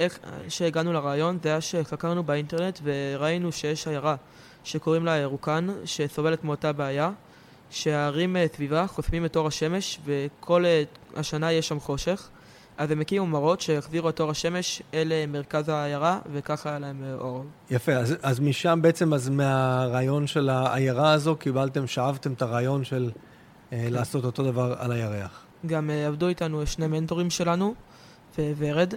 איך 0.00 0.18
שהגענו 0.48 0.92
לרעיון, 0.92 1.38
זה 1.42 1.48
היה 1.48 1.60
שחקרנו 1.60 2.22
באינטרנט 2.22 2.78
וראינו 2.82 3.52
שיש 3.52 3.88
עיירה 3.88 4.16
שקוראים 4.64 5.04
לה 5.04 5.16
ירוקן, 5.16 5.66
שסובלת 5.84 6.44
מאותה 6.44 6.72
בעיה, 6.72 7.10
שהערים 7.70 8.36
אה, 8.36 8.46
סביבה 8.54 8.86
חוסמים 8.86 9.24
את 9.24 9.36
אור 9.36 9.46
השמש 9.46 9.98
וכל 10.04 10.64
אה, 10.66 10.82
השנה 11.16 11.52
יש 11.52 11.68
שם 11.68 11.80
חושך. 11.80 12.28
אז 12.78 12.90
הם 12.90 13.00
הקימו 13.00 13.26
מראות 13.26 13.60
שהחזירו 13.60 14.08
את 14.08 14.20
אור 14.20 14.30
השמש 14.30 14.82
אל 14.94 15.12
אה, 15.12 15.24
מרכז 15.28 15.68
העיירה, 15.68 16.18
וככה 16.32 16.70
היה 16.70 16.78
להם 16.78 17.04
אה, 17.04 17.14
אור. 17.14 17.44
יפה, 17.70 17.92
אז, 17.92 18.14
אז 18.22 18.40
משם 18.40 18.78
בעצם, 18.82 19.14
אז 19.14 19.28
מהרעיון 19.28 20.26
של 20.26 20.48
העיירה 20.48 21.12
הזו, 21.12 21.36
קיבלתם, 21.36 21.86
שאבתם 21.86 22.32
את 22.32 22.42
הרעיון 22.42 22.84
של 22.84 23.10
אה, 23.72 23.86
לעשות 23.90 24.24
אותו 24.24 24.42
דבר 24.42 24.74
על 24.78 24.92
הירח. 24.92 25.44
גם 25.66 25.90
אה, 25.90 26.06
עבדו 26.06 26.28
איתנו 26.28 26.66
שני 26.66 26.86
מנטורים 26.86 27.30
שלנו, 27.30 27.74
וורד. 28.38 28.94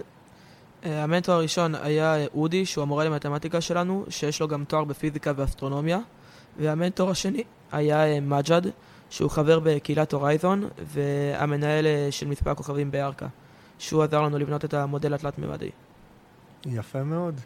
אה, 0.84 1.02
המנטור 1.02 1.34
הראשון 1.34 1.74
היה 1.74 2.26
אודי, 2.34 2.66
שהוא 2.66 2.82
המורה 2.82 3.04
למתמטיקה 3.04 3.60
שלנו, 3.60 4.04
שיש 4.08 4.40
לו 4.40 4.48
גם 4.48 4.64
תואר 4.64 4.84
בפיזיקה 4.84 5.32
ואסטרונומיה. 5.36 5.98
והמנטור 6.58 7.10
השני 7.10 7.42
היה 7.72 8.20
מג'ד, 8.20 8.62
שהוא 9.10 9.30
חבר 9.30 9.60
בקהילת 9.62 10.12
הורייזון, 10.12 10.68
והמנהל 10.78 11.86
של 12.10 12.28
מספר 12.28 12.50
הכוכבים 12.50 12.90
בירכא, 12.90 13.26
שהוא 13.78 14.02
עזר 14.02 14.22
לנו 14.22 14.38
לבנות 14.38 14.64
את 14.64 14.74
המודל 14.74 15.14
התלת-ממדי. 15.14 15.70
יפה 16.66 17.02
מאוד. 17.02 17.40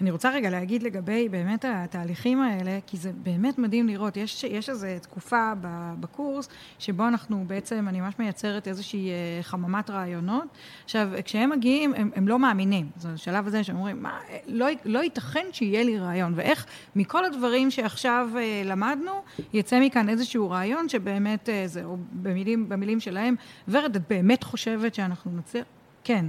אני 0.00 0.10
רוצה 0.10 0.30
רגע 0.30 0.50
להגיד 0.50 0.82
לגבי 0.82 1.28
באמת 1.28 1.64
התהליכים 1.68 2.42
האלה, 2.42 2.78
כי 2.86 2.96
זה 2.96 3.12
באמת 3.12 3.58
מדהים 3.58 3.88
לראות. 3.88 4.16
יש, 4.16 4.44
יש 4.44 4.70
איזו 4.70 4.86
תקופה 5.02 5.52
בקורס 6.00 6.48
שבו 6.78 7.08
אנחנו 7.08 7.44
בעצם, 7.46 7.86
אני 7.88 8.00
ממש 8.00 8.14
מייצרת 8.18 8.68
איזושהי 8.68 9.10
אה, 9.10 9.42
חממת 9.42 9.90
רעיונות. 9.90 10.44
עכשיו, 10.84 11.08
כשהם 11.24 11.50
מגיעים, 11.50 11.94
הם, 11.94 12.10
הם 12.16 12.28
לא 12.28 12.38
מאמינים. 12.38 12.90
זה 12.96 13.08
השלב 13.08 13.46
הזה 13.46 13.64
שהם 13.64 13.76
אומרים, 13.76 14.02
מה, 14.02 14.18
לא, 14.46 14.66
לא 14.84 14.98
ייתכן 14.98 15.46
שיהיה 15.52 15.82
לי 15.82 15.98
רעיון. 15.98 16.32
ואיך 16.36 16.66
מכל 16.96 17.24
הדברים 17.24 17.70
שעכשיו 17.70 18.28
אה, 18.36 18.62
למדנו, 18.64 19.12
יצא 19.52 19.80
מכאן 19.80 20.08
איזשהו 20.08 20.50
רעיון 20.50 20.88
שבאמת, 20.88 21.48
אה, 21.48 21.62
זה, 21.66 21.84
או 21.84 21.96
במילים, 22.12 22.68
במילים 22.68 23.00
שלהם, 23.00 23.34
ורד, 23.68 23.96
את 23.96 24.02
באמת 24.08 24.44
חושבת 24.44 24.94
שאנחנו 24.94 25.30
נצליח? 25.36 25.64
כן. 26.04 26.26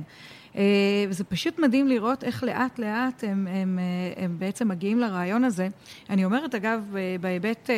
אה, 0.56 0.64
וזה 1.10 1.24
פשוט 1.24 1.60
מדהים 1.60 1.88
לראות 1.88 2.24
איך 2.24 2.44
לאט 2.44 2.80
לאט 2.80 3.24
הם, 3.24 3.48
הם, 3.52 3.80
אה, 3.80 4.24
הם 4.24 4.36
בעצם 4.40 4.68
מגיעים 4.68 5.00
לרעיון 5.00 5.44
הזה. 5.44 5.68
אני 6.10 6.26
אומרת, 6.26 6.56
אגב, 6.56 6.96
אה, 6.96 7.16
בהיבט 7.22 7.70
אה, 7.70 7.76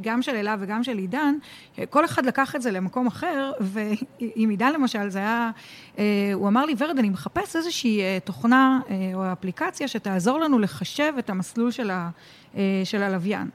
גם 0.00 0.22
של 0.22 0.34
אלה 0.34 0.56
וגם 0.60 0.84
של 0.84 0.98
עידן, 0.98 1.34
כל 1.90 2.04
אחד 2.04 2.26
לקח 2.26 2.56
את 2.56 2.62
זה 2.62 2.70
למקום 2.70 3.06
אחר, 3.06 3.52
ועם 3.60 4.50
עידן 4.50 4.72
למשל, 4.72 5.08
זה 5.08 5.18
היה, 5.18 5.50
אה, 5.98 6.30
הוא 6.34 6.48
אמר 6.48 6.64
לי, 6.64 6.74
ורד, 6.78 6.98
אני 6.98 7.08
מחפש 7.10 7.56
איזושהי 7.56 8.00
אה, 8.00 8.18
תוכנה 8.24 8.80
אה, 8.90 9.10
או 9.14 9.32
אפליקציה 9.32 9.88
שתעזור 9.88 10.40
לנו 10.40 10.58
לחשב 10.58 11.12
את 11.18 11.30
המסלול 11.30 11.70
של, 11.70 11.90
ה, 11.90 12.10
אה, 12.56 12.82
של 12.84 13.02
הלוויין. 13.02 13.48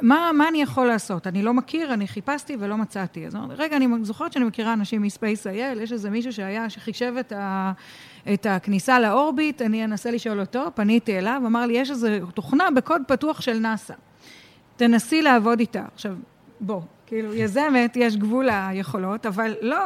מה, 0.00 0.30
מה 0.34 0.48
אני 0.48 0.62
יכול 0.62 0.86
לעשות? 0.86 1.26
אני 1.26 1.42
לא 1.42 1.54
מכיר, 1.54 1.94
אני 1.94 2.08
חיפשתי 2.08 2.56
ולא 2.60 2.76
מצאתי. 2.76 3.26
אז 3.26 3.36
אמרתי, 3.36 3.54
רגע, 3.62 3.76
אני 3.76 3.86
זוכרת 4.02 4.32
שאני 4.32 4.44
מכירה 4.44 4.72
אנשים 4.72 5.02
מספייס.איי.אל, 5.02 5.80
יש 5.80 5.92
איזה 5.92 6.10
מישהו 6.10 6.32
שהיה, 6.32 6.70
שחישב 6.70 7.14
את, 7.20 7.32
ה, 7.32 7.72
את 8.34 8.46
הכניסה 8.46 9.00
לאורביט, 9.00 9.62
אני 9.62 9.84
אנסה 9.84 10.10
לשאול 10.10 10.40
אותו, 10.40 10.64
פניתי 10.74 11.18
אליו, 11.18 11.42
אמר 11.46 11.66
לי, 11.66 11.72
יש 11.72 11.90
איזו 11.90 12.08
תוכנה 12.34 12.70
בקוד 12.70 13.02
פתוח 13.08 13.40
של 13.40 13.58
נאס"א. 13.58 13.94
תנסי 14.76 15.22
לעבוד 15.22 15.60
איתה. 15.60 15.84
עכשיו, 15.94 16.14
בוא, 16.60 16.80
כאילו, 17.06 17.34
יזמת, 17.34 17.96
יש 17.96 18.16
גבול 18.16 18.48
ליכולות, 18.50 19.26
אבל 19.26 19.54
לא, 19.60 19.78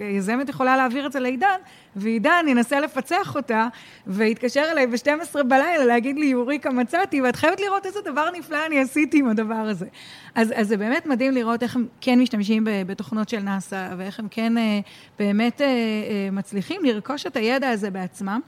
יזמת 0.00 0.48
יכולה 0.48 0.76
להעביר 0.76 1.06
את 1.06 1.12
זה 1.12 1.20
לעידן, 1.20 1.58
ועידן 1.96 2.44
ינסה 2.48 2.80
לפצח 2.80 3.36
אותה, 3.36 3.68
ויתקשר 4.06 4.62
אליי 4.72 4.86
ב-12 4.86 5.42
בלילה 5.42 5.84
להגיד 5.84 6.18
לי, 6.18 6.26
יוריקה, 6.26 6.70
מצאתי, 6.70 7.22
ואת 7.22 7.36
חייבת 7.36 7.60
לראות 7.60 7.86
איזה 7.86 8.00
דבר 8.04 8.30
נפלא 8.38 8.66
אני 8.66 8.80
עשיתי 8.80 9.18
עם 9.18 9.28
הדבר 9.28 9.54
הזה. 9.54 9.86
אז, 10.34 10.52
אז 10.56 10.68
זה 10.68 10.76
באמת 10.76 11.06
מדהים 11.06 11.32
לראות 11.32 11.62
איך 11.62 11.76
הם 11.76 11.86
כן 12.00 12.20
משתמשים 12.20 12.66
בתוכנות 12.86 13.28
של 13.28 13.40
נאס"א, 13.40 13.88
ואיך 13.98 14.20
הם 14.20 14.26
כן 14.30 14.58
אה, 14.58 14.80
באמת 15.18 15.60
אה, 15.60 15.66
אה, 15.66 16.28
מצליחים 16.32 16.84
לרכוש 16.84 17.26
את 17.26 17.36
הידע 17.36 17.68
הזה 17.70 17.90
בעצמם. 17.90 18.40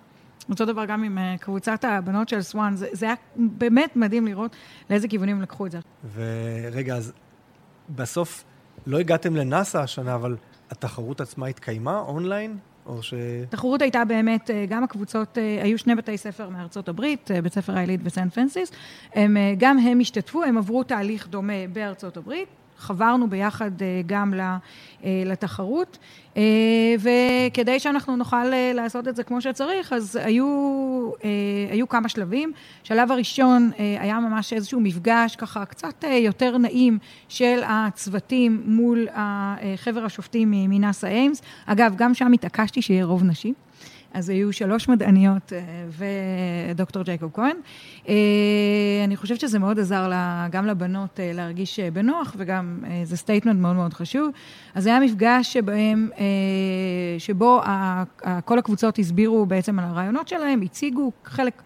אותו 0.50 0.64
דבר 0.64 0.84
גם 0.84 1.04
עם 1.04 1.18
קבוצת 1.40 1.84
הבנות 1.84 2.28
של 2.28 2.42
סוואן, 2.42 2.76
זה, 2.76 2.86
זה 2.92 3.06
היה 3.06 3.14
באמת 3.36 3.96
מדהים 3.96 4.26
לראות 4.26 4.56
לאיזה 4.90 5.08
כיוונים 5.08 5.42
לקחו 5.42 5.66
את 5.66 5.70
זה. 5.70 5.78
ורגע, 6.14 6.96
אז 6.96 7.12
בסוף 7.90 8.44
לא 8.86 8.98
הגעתם 8.98 9.36
לנאסא 9.36 9.78
השנה, 9.78 10.14
אבל 10.14 10.36
התחרות 10.70 11.20
עצמה 11.20 11.46
התקיימה 11.46 11.98
אונליין? 11.98 12.58
או 12.86 13.02
ש... 13.02 13.14
התחרות 13.42 13.82
הייתה 13.82 14.04
באמת, 14.04 14.50
אה, 14.50 14.64
גם 14.68 14.84
הקבוצות, 14.84 15.38
אה, 15.38 15.58
היו 15.62 15.78
שני 15.78 15.94
בתי 15.94 16.18
ספר 16.18 16.48
מארצות 16.48 16.88
הברית, 16.88 17.30
אה, 17.30 17.42
בית 17.42 17.54
ספר 17.54 17.76
העילית 17.76 18.00
וסן 18.04 18.28
פרנסיס, 18.28 18.72
הם, 19.14 19.36
גם 19.58 19.78
הם 19.78 20.00
השתתפו, 20.00 20.44
הם 20.44 20.58
עברו 20.58 20.82
תהליך 20.82 21.28
דומה 21.28 21.52
בארצות 21.72 22.16
הברית. 22.16 22.48
חברנו 22.78 23.30
ביחד 23.30 23.70
גם 24.06 24.34
לתחרות, 25.04 25.98
כדי 27.54 27.80
שאנחנו 27.80 28.16
נוכל 28.16 28.52
אה, 28.52 28.72
לעשות 28.74 29.08
את 29.08 29.16
זה 29.16 29.22
כמו 29.22 29.40
שצריך, 29.40 29.92
אז 29.92 30.16
היו, 30.22 30.46
אה, 31.24 31.30
היו 31.70 31.88
כמה 31.88 32.08
שלבים. 32.08 32.52
שלב 32.82 33.12
הראשון 33.12 33.70
אה, 33.78 33.96
היה 34.00 34.20
ממש 34.20 34.52
איזשהו 34.52 34.80
מפגש 34.80 35.36
ככה 35.36 35.64
קצת 35.64 36.04
אה, 36.04 36.14
יותר 36.14 36.58
נעים 36.58 36.98
של 37.28 37.60
הצוותים 37.66 38.62
מול 38.66 39.08
אה, 39.08 39.56
חבר 39.76 40.04
השופטים 40.04 40.50
מנאסא 40.50 41.06
Ames. 41.06 41.42
אגב, 41.66 41.94
גם 41.96 42.14
שם 42.14 42.32
התעקשתי 42.32 42.82
שיהיה 42.82 43.04
רוב 43.04 43.22
נשים. 43.22 43.54
אז 44.16 44.28
היו 44.28 44.52
שלוש 44.52 44.88
מדעניות 44.88 45.52
אה, 45.52 45.58
ודוקטור 46.70 47.02
ג'ייקוב 47.02 47.30
כהן. 47.34 47.56
אה, 48.08 48.14
אני 49.04 49.16
חושבת 49.16 49.40
שזה 49.40 49.58
מאוד 49.58 49.78
עזר 49.78 50.08
לה, 50.08 50.46
גם 50.50 50.66
לבנות 50.66 51.20
אה, 51.20 51.32
להרגיש 51.34 51.80
בנוח, 51.80 52.34
וגם 52.36 52.78
זה 53.04 53.16
statement 53.16 53.60
מאוד 53.60 53.76
מאוד 53.76 53.94
חשוב. 53.94 54.30
אז 54.74 54.84
זה 54.84 54.90
היה 54.90 55.00
מפגש 55.00 55.52
שבהם, 55.52 56.10
שבו 57.18 57.60
כל 58.44 58.58
הקבוצות 58.58 58.98
הסבירו 58.98 59.46
בעצם 59.46 59.78
על 59.78 59.84
הרעיונות 59.84 60.28
שלהם, 60.28 60.62
הציגו 60.62 61.12
חלק... 61.24 61.62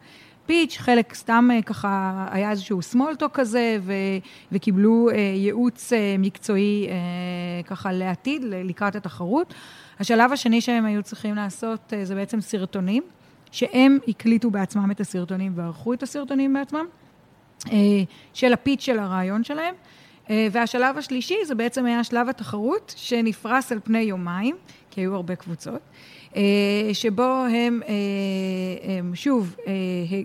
פיץ', 0.47 0.77
חלק 0.79 1.15
סתם 1.15 1.49
ככה 1.67 2.27
היה 2.31 2.51
איזשהו 2.51 2.81
talk 3.19 3.29
כזה, 3.33 3.79
וקיבלו 4.53 5.09
ייעוץ 5.35 5.93
מקצועי 6.19 6.89
ככה 7.67 7.93
לעתיד, 7.93 8.43
לקראת 8.45 8.97
התחרות. 8.97 9.55
השלב 10.01 10.33
השני 10.33 10.61
שהם 10.61 10.85
היו 10.85 11.03
צריכים 11.03 11.35
לעשות 11.35 11.93
אה, 11.93 12.05
זה 12.05 12.15
בעצם 12.15 12.41
סרטונים, 12.41 13.03
שהם 13.51 13.99
הקליטו 14.09 14.51
בעצמם 14.51 14.91
את 14.91 15.01
הסרטונים 15.01 15.53
וערכו 15.55 15.93
את 15.93 16.03
הסרטונים 16.03 16.55
בעצמם, 16.55 16.87
אה, 17.73 17.77
של 18.35 18.53
הפיץ 18.53 18.83
של 18.83 18.99
הרעיון 18.99 19.45
שלהם. 19.45 19.75
אה, 20.31 20.49
והשלב 20.53 20.99
השלישי 20.99 21.37
זה 21.47 21.55
בעצם 21.55 21.87
היה 21.87 22.05
שלב 22.05 22.29
התחרות, 22.29 22.95
שנפרס 22.97 23.73
על 23.73 23.79
פני 23.85 23.99
יומיים, 23.99 24.57
כי 24.91 25.01
היו 25.01 25.15
הרבה 25.15 25.37
קבוצות, 25.37 25.81
שבו 26.93 27.45
הם, 27.51 27.81
הם 28.83 29.15
שוב 29.15 29.57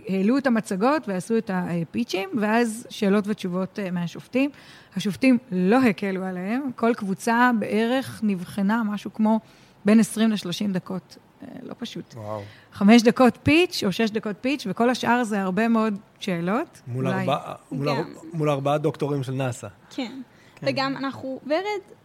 העלו 0.10 0.38
את 0.38 0.48
המצגות 0.48 1.08
ועשו 1.08 1.38
את 1.38 1.52
הפיצ'ים, 1.54 2.30
ואז 2.42 2.88
שאלות 2.90 3.28
ותשובות 3.28 3.80
מהשופטים. 3.92 4.50
השופטים 4.96 5.38
לא 5.52 5.82
הקלו 5.82 6.24
עליהם, 6.24 6.62
כל 6.76 6.94
קבוצה 6.94 7.52
בערך 7.60 8.20
נבחנה 8.24 8.84
משהו 8.84 9.14
כמו 9.14 9.40
בין 9.86 10.00
20 10.00 10.32
ל-30 10.32 10.72
דקות. 10.74 11.18
אה, 11.42 11.48
לא 11.64 11.74
פשוט. 11.78 12.14
וואו. 12.14 12.42
חמש 12.74 13.02
דקות 13.02 13.38
פיץ' 13.44 13.84
או 13.86 13.92
שש 13.92 14.10
דקות 14.10 14.36
פיץ', 14.42 14.64
וכל 14.70 14.90
השאר 14.90 15.24
זה 15.24 15.42
הרבה 15.42 15.68
מאוד 15.68 16.00
שאלות. 16.20 16.82
מול, 16.88 17.08
אולי... 17.08 17.20
ארבע, 17.20 17.54
מול, 17.72 17.92
כן. 17.92 17.98
אר, 17.98 18.04
מול 18.34 18.50
ארבעה 18.50 18.78
דוקטורים 18.78 19.24
של 19.24 19.32
נאסא. 19.32 19.68
כן. 19.90 20.22
כן. 20.56 20.68
וגם 20.70 20.98
אנחנו, 20.98 21.40
ורד 21.48 21.96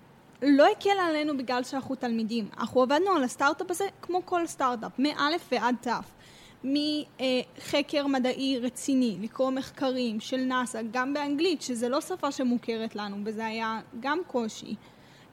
לא 0.42 0.66
הקל 0.72 0.98
עלינו 1.08 1.38
בגלל 1.38 1.62
שאנחנו 1.62 1.94
תלמידים. 1.94 2.48
אנחנו 2.58 2.82
עבדנו 2.82 3.10
על 3.16 3.24
הסטארט-אפ 3.24 3.70
הזה 3.70 3.84
כמו 4.02 4.20
כל 4.24 4.46
סטארט-אפ, 4.46 4.98
מא' 4.98 5.28
ועד 5.52 5.74
ת'. 5.80 5.88
מחקר 6.64 8.06
מדעי 8.06 8.58
רציני, 8.58 9.16
לקרוא 9.20 9.50
מחקרים 9.50 10.20
של 10.20 10.36
נאס"א, 10.36 10.80
גם 10.90 11.14
באנגלית, 11.14 11.62
שזה 11.62 11.88
לא 11.88 12.00
שפה 12.00 12.32
שמוכרת 12.32 12.96
לנו, 12.96 13.16
וזה 13.24 13.46
היה 13.46 13.80
גם 14.00 14.18
קושי. 14.26 14.74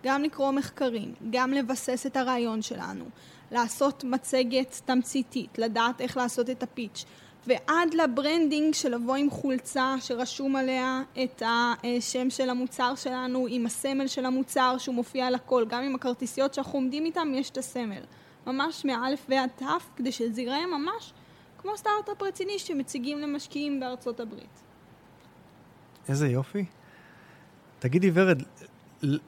גם 0.03 0.23
לקרוא 0.23 0.51
מחקרים, 0.51 1.13
גם 1.29 1.53
לבסס 1.53 2.05
את 2.05 2.17
הרעיון 2.17 2.61
שלנו, 2.61 3.05
לעשות 3.51 4.03
מצגת 4.03 4.81
תמציתית, 4.85 5.57
לדעת 5.57 6.01
איך 6.01 6.17
לעשות 6.17 6.49
את 6.49 6.63
ה 6.63 6.69
pitch, 6.69 7.05
ועד 7.47 7.93
ל 7.93 8.02
branding 8.02 8.73
של 8.73 8.95
לבוא 8.95 9.15
עם 9.15 9.29
חולצה 9.29 9.95
שרשום 9.99 10.55
עליה 10.55 11.01
את 11.23 11.41
השם 11.45 12.29
של 12.29 12.49
המוצר 12.49 12.95
שלנו, 12.95 13.47
עם 13.49 13.65
הסמל 13.65 14.07
של 14.07 14.25
המוצר 14.25 14.75
שהוא 14.77 14.95
מופיע 14.95 15.27
על 15.27 15.35
הכל, 15.35 15.65
גם 15.69 15.83
עם 15.83 15.95
הכרטיסיות 15.95 16.53
שאנחנו 16.53 16.79
עומדים 16.79 17.05
איתן 17.05 17.31
יש 17.35 17.49
את 17.49 17.57
הסמל. 17.57 18.01
ממש 18.47 18.85
מאלף 18.85 19.25
ועד 19.29 19.49
תף, 19.55 19.89
כדי 19.95 20.11
שזה 20.11 20.41
ייראה 20.41 20.65
ממש 20.67 21.13
כמו 21.57 21.77
סטארט-אפ 21.77 22.21
רציני 22.21 22.59
שמציגים 22.59 23.19
למשקיעים 23.19 23.79
בארצות 23.79 24.19
הברית. 24.19 24.61
איזה 26.09 26.27
יופי. 26.27 26.65
תגידי, 27.79 28.11
ורד, 28.13 28.41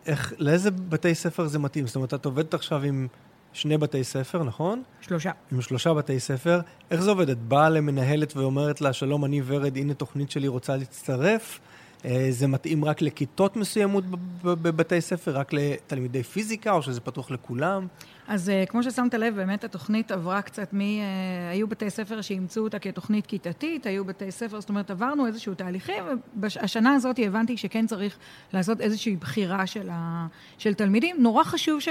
איך, 0.05 0.33
לאיזה 0.37 0.71
בתי 0.71 1.15
ספר 1.15 1.47
זה 1.47 1.59
מתאים? 1.59 1.87
זאת 1.87 1.95
אומרת, 1.95 2.13
את 2.13 2.25
עובדת 2.25 2.53
עכשיו 2.53 2.83
עם 2.83 3.07
שני 3.53 3.77
בתי 3.77 4.03
ספר, 4.03 4.43
נכון? 4.43 4.83
שלושה. 5.01 5.31
עם 5.51 5.61
שלושה 5.61 5.93
בתי 5.93 6.19
ספר. 6.19 6.59
איך 6.91 7.01
זה 7.01 7.09
עובד? 7.09 7.29
את 7.29 7.41
באה 7.41 7.69
למנהלת 7.69 8.37
ואומרת 8.37 8.81
לה, 8.81 8.93
שלום, 8.93 9.25
אני 9.25 9.41
ורד, 9.45 9.77
הנה 9.77 9.93
תוכנית 9.93 10.31
שלי, 10.31 10.47
רוצה 10.47 10.77
להצטרף? 10.77 11.59
אה, 12.05 12.27
זה 12.29 12.47
מתאים 12.47 12.85
רק 12.85 13.01
לכיתות 13.01 13.55
מסוימות 13.55 14.03
בבתי 14.43 15.01
ספר, 15.01 15.37
רק 15.37 15.53
לתלמידי 15.53 16.23
פיזיקה, 16.23 16.71
או 16.71 16.81
שזה 16.81 17.01
פתוח 17.01 17.31
לכולם? 17.31 17.87
אז 18.27 18.49
uh, 18.49 18.69
כמו 18.69 18.83
ששמת 18.83 19.13
לב, 19.13 19.35
באמת 19.35 19.63
התוכנית 19.63 20.11
עברה 20.11 20.41
קצת 20.41 20.73
מ... 20.73 20.79
Uh, 20.79 20.81
היו 21.51 21.67
בתי 21.67 21.89
ספר 21.89 22.21
שאימצו 22.21 22.61
אותה 22.61 22.79
כתוכנית 22.79 23.25
כיתתית, 23.25 23.85
היו 23.85 24.05
בתי 24.05 24.31
ספר, 24.31 24.59
זאת 24.59 24.69
אומרת, 24.69 24.91
עברנו 24.91 25.27
איזשהו 25.27 25.53
תהליכים, 25.55 26.03
ובשנה 26.35 26.93
הזאת 26.93 27.19
הבנתי 27.23 27.57
שכן 27.57 27.87
צריך 27.87 28.17
לעשות 28.53 28.81
איזושהי 28.81 29.15
בחירה 29.15 29.67
של, 29.67 29.89
ה, 29.91 30.27
של 30.57 30.73
תלמידים. 30.73 31.15
נורא 31.19 31.43
חשוב, 31.43 31.79
ש... 31.79 31.87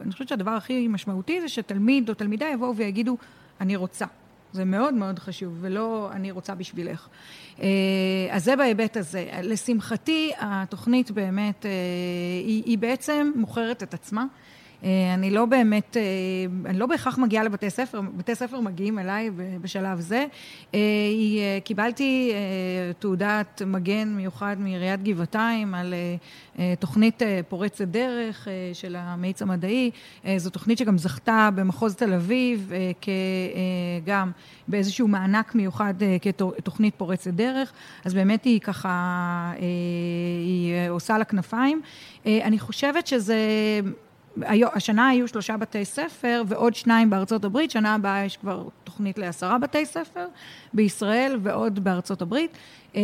אני 0.00 0.12
חושבת 0.12 0.28
שהדבר 0.28 0.50
הכי 0.50 0.88
משמעותי 0.88 1.40
זה 1.40 1.48
שתלמיד 1.48 2.08
או 2.08 2.14
תלמידה 2.14 2.46
יבואו 2.54 2.76
ויגידו, 2.76 3.16
אני 3.60 3.76
רוצה. 3.76 4.06
זה 4.52 4.64
מאוד 4.64 4.94
מאוד 4.94 5.18
חשוב, 5.18 5.58
ולא 5.60 6.10
אני 6.12 6.30
רוצה 6.30 6.54
בשבילך. 6.54 7.08
אה, 7.62 7.66
אז 8.30 8.44
זה 8.44 8.56
בהיבט 8.56 8.96
הזה. 8.96 9.28
לשמחתי, 9.42 10.32
התוכנית 10.38 11.10
באמת, 11.10 11.66
היא, 12.44 12.62
היא 12.66 12.78
בעצם 12.78 13.32
מוכרת 13.36 13.82
את 13.82 13.94
עצמה. 13.94 14.24
אה, 14.84 15.14
אני 15.14 15.30
לא 15.30 15.44
באמת, 15.44 15.96
אה, 15.96 16.02
אני 16.70 16.78
לא 16.78 16.86
בהכרח 16.86 17.18
מגיעה 17.18 17.44
לבתי 17.44 17.70
ספר, 17.70 18.00
בתי 18.16 18.34
ספר 18.34 18.60
מגיעים 18.60 18.98
אליי 18.98 19.30
בשלב 19.60 20.00
זה. 20.00 20.26
אה, 20.74 20.80
קיבלתי 21.64 22.32
תעודת 22.98 23.62
מגן 23.66 24.08
מיוחד 24.08 24.56
מעיריית 24.58 25.02
גבעתיים 25.02 25.74
על 25.74 25.94
תוכנית 26.78 27.22
פורצת 27.48 27.84
דרך 27.88 28.48
של 28.72 28.96
המאיץ 28.98 29.42
המדעי. 29.42 29.90
זו 30.36 30.50
תוכנית 30.50 30.78
שגם 30.78 30.98
זכתה 30.98 31.48
במחוז 31.54 31.94
תל 31.94 32.14
אביב, 32.14 32.72
גם 34.04 34.30
באיזשהו 34.68 35.08
מענק 35.08 35.54
מיוחד 35.54 35.94
כתוכנית 36.22 36.94
פורצת 36.96 37.30
דרך. 37.30 37.72
אז 38.04 38.14
באמת 38.14 38.44
היא 38.44 38.60
ככה, 38.60 39.52
היא 40.44 40.90
עושה 40.90 41.18
לה 41.18 41.24
כנפיים. 41.24 41.82
אני 42.26 42.58
חושבת 42.58 43.06
שזה... 43.06 43.36
השנה 44.74 45.08
היו 45.08 45.28
שלושה 45.28 45.56
בתי 45.56 45.84
ספר 45.84 46.42
ועוד 46.46 46.74
שניים 46.74 47.10
בארצות 47.10 47.44
הברית, 47.44 47.70
שנה 47.70 47.94
הבאה 47.94 48.24
יש 48.24 48.36
כבר 48.36 48.68
תוכנית 48.84 49.18
לעשרה 49.18 49.58
בתי 49.58 49.86
ספר 49.86 50.26
בישראל 50.74 51.38
ועוד 51.42 51.84
בארצות 51.84 52.22
הברית. 52.22 52.58
אה, 52.96 53.00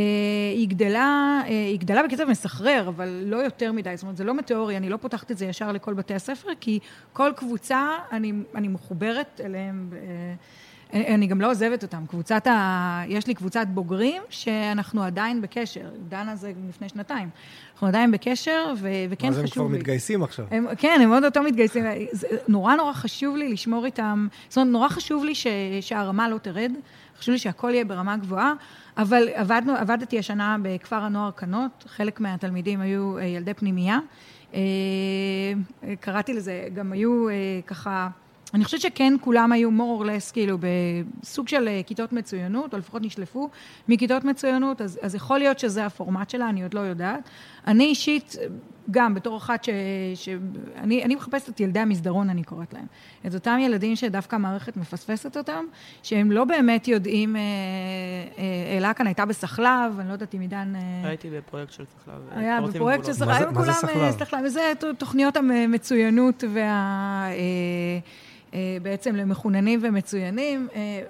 היא 0.55 0.69
גדלה, 0.69 1.41
אה, 1.45 1.49
היא 1.49 1.79
גדלה 1.79 2.03
בקצב 2.03 2.25
מסחרר, 2.25 2.89
אבל 2.89 3.23
לא 3.27 3.37
יותר 3.37 3.73
מדי, 3.73 3.97
זאת 3.97 4.03
אומרת, 4.03 4.17
זה 4.17 4.25
לא 4.25 4.35
מטאורי, 4.35 4.77
אני 4.77 4.89
לא 4.89 4.97
פותחת 4.97 5.31
את 5.31 5.39
זה 5.39 5.47
ישר 5.47 5.73
לכל 5.73 5.95
בתי 5.95 6.15
הספר, 6.15 6.49
כי 6.61 6.79
כל 7.13 7.33
קבוצה, 7.37 7.89
אני, 8.13 8.33
אני 8.55 8.69
מחוברת 8.69 9.41
אליהם. 9.45 9.91
אני 10.93 11.27
גם 11.27 11.41
לא 11.41 11.51
עוזבת 11.51 11.83
אותם. 11.83 12.05
קבוצת 12.09 12.47
ה... 12.47 13.03
יש 13.09 13.27
לי 13.27 13.35
קבוצת 13.35 13.67
בוגרים 13.69 14.23
שאנחנו 14.31 15.03
עדיין 15.03 15.43
בקשר. 15.43 15.91
דנה 16.09 16.37
זה 16.37 16.53
לפני 16.69 16.89
שנתיים. 16.89 17.29
אנחנו 17.73 17.87
עדיין 17.87 18.11
בקשר, 18.11 18.75
ו... 18.77 18.89
וכן 19.11 19.29
חשוב 19.31 19.39
לי... 19.39 19.45
אז 19.45 19.51
הם 19.51 19.55
כבר 19.55 19.67
מתגייסים 19.67 20.23
עכשיו. 20.23 20.47
הם, 20.51 20.67
כן, 20.79 21.01
הם 21.03 21.13
עוד 21.13 21.25
אותו 21.25 21.43
מתגייסים. 21.43 21.85
זה 22.13 22.27
נורא 22.49 22.75
נורא 22.75 22.93
חשוב 22.93 23.37
לי 23.37 23.49
לשמור 23.49 23.85
איתם, 23.85 24.27
זאת 24.49 24.57
אומרת, 24.57 24.73
נורא 24.73 24.89
חשוב 24.89 25.25
לי 25.25 25.35
ש... 25.35 25.47
שהרמה 25.81 26.29
לא 26.29 26.39
תרד, 26.39 26.73
חשוב 27.19 27.33
לי 27.33 27.39
שהכל 27.39 27.71
יהיה 27.71 27.85
ברמה 27.85 28.17
גבוהה, 28.17 28.53
אבל 28.97 29.29
עבדנו, 29.35 29.73
עבדתי 29.73 30.19
השנה 30.19 30.57
בכפר 30.63 30.97
הנוער 30.97 31.31
קנות, 31.31 31.85
חלק 31.89 32.21
מהתלמידים 32.21 32.81
היו 32.81 33.19
אה, 33.19 33.25
ילדי 33.25 33.55
פנימייה. 33.55 33.99
אה, 34.55 34.61
קראתי 36.01 36.35
לזה, 36.35 36.69
גם 36.75 36.93
היו 36.93 37.29
אה, 37.29 37.35
ככה... 37.67 38.09
אני 38.55 38.65
חושבת 38.65 38.81
שכן 38.81 39.15
כולם 39.21 39.53
היו 39.53 39.71
more 39.71 40.03
or 40.03 40.07
less 40.07 40.33
כאילו 40.33 40.59
בסוג 41.23 41.49
של 41.49 41.69
אה, 41.69 41.81
כיתות 41.87 42.13
מצוינות, 42.13 42.75
או 42.75 42.79
לפחות 42.79 43.03
נשלפו 43.03 43.49
מכיתות 43.89 44.25
מצוינות, 44.25 44.81
אז, 44.81 44.99
אז 45.03 45.15
יכול 45.15 45.39
להיות 45.39 45.59
שזה 45.59 45.87
הפורמט 45.87 46.31
שלה, 46.31 46.49
אני 46.49 46.63
עוד 46.63 46.75
לא 46.75 46.81
יודעת. 46.81 47.29
אני 47.67 47.85
אישית, 47.85 48.37
גם 48.91 49.15
בתור 49.15 49.37
אחת 49.37 49.65
ש... 49.65 49.69
ש 50.15 50.29
אני, 50.77 51.05
אני 51.05 51.15
מחפשת 51.15 51.49
את 51.49 51.61
ילדי 51.61 51.79
המסדרון, 51.79 52.31
אני 52.31 52.45
קוראת 52.45 52.75
להם. 52.75 52.87
את 53.27 53.35
אותם 53.35 53.59
ילדים 53.61 53.97
שדווקא 53.97 54.37
המערכת 54.37 54.77
מפספסת 54.77 55.37
אותם, 55.37 55.65
שהם 56.03 56.33
לא 56.33 56.45
באמת 56.45 56.89
יודעים, 56.89 57.37
אה, 57.37 57.41
אה, 58.39 58.77
אלה 58.79 58.95
כאן 58.95 59.07
הייתה 59.07 59.25
בסחלב, 59.25 59.99
אני 59.99 60.09
לא 60.09 60.13
יודעת 60.13 60.35
אם 60.35 60.41
עידן... 60.41 60.73
הייתי 61.05 61.31
בפרויקט 61.31 61.73
של 61.73 61.85
סחלב. 61.85 62.15
היה 62.31 62.61
בפרויקט 62.61 63.05
של 63.05 63.13
סחלב, 63.13 63.51
מה 63.55 63.65
זה 63.65 64.19
סחלב? 64.19 64.49
זה 64.49 64.73
תוכניות 64.99 65.37
המצוינות 65.37 66.45
וה... 66.55 66.63
אה, 67.31 67.99
בעצם 68.83 69.17
למחוננים 69.17 69.81
ומצוינים. 69.83 70.69
אה, 70.75 71.03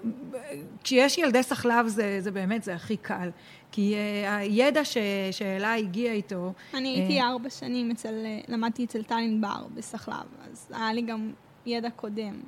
כשיש 0.85 1.19
ילדי 1.19 1.43
סחלב 1.43 1.87
זה, 1.87 2.21
זה 2.21 2.31
באמת, 2.31 2.63
זה 2.63 2.75
הכי 2.75 2.97
קל. 2.97 3.31
כי 3.73 3.95
אה, 3.95 4.37
הידע 4.37 4.85
ש, 4.85 4.97
שאלה 5.31 5.75
הגיע 5.75 6.13
איתו... 6.13 6.53
אני 6.75 6.89
הייתי 6.89 7.21
ארבע 7.21 7.51
שנים 7.51 7.91
אצל, 7.91 8.15
למדתי 8.49 8.85
אצל 8.85 9.03
טלין 9.03 9.41
בר 9.41 9.67
בסחלב, 9.75 10.27
אז 10.51 10.67
היה 10.71 10.93
לי 10.93 11.03
גם 11.03 11.33
ידע 11.67 11.91
קודם. 11.91 12.41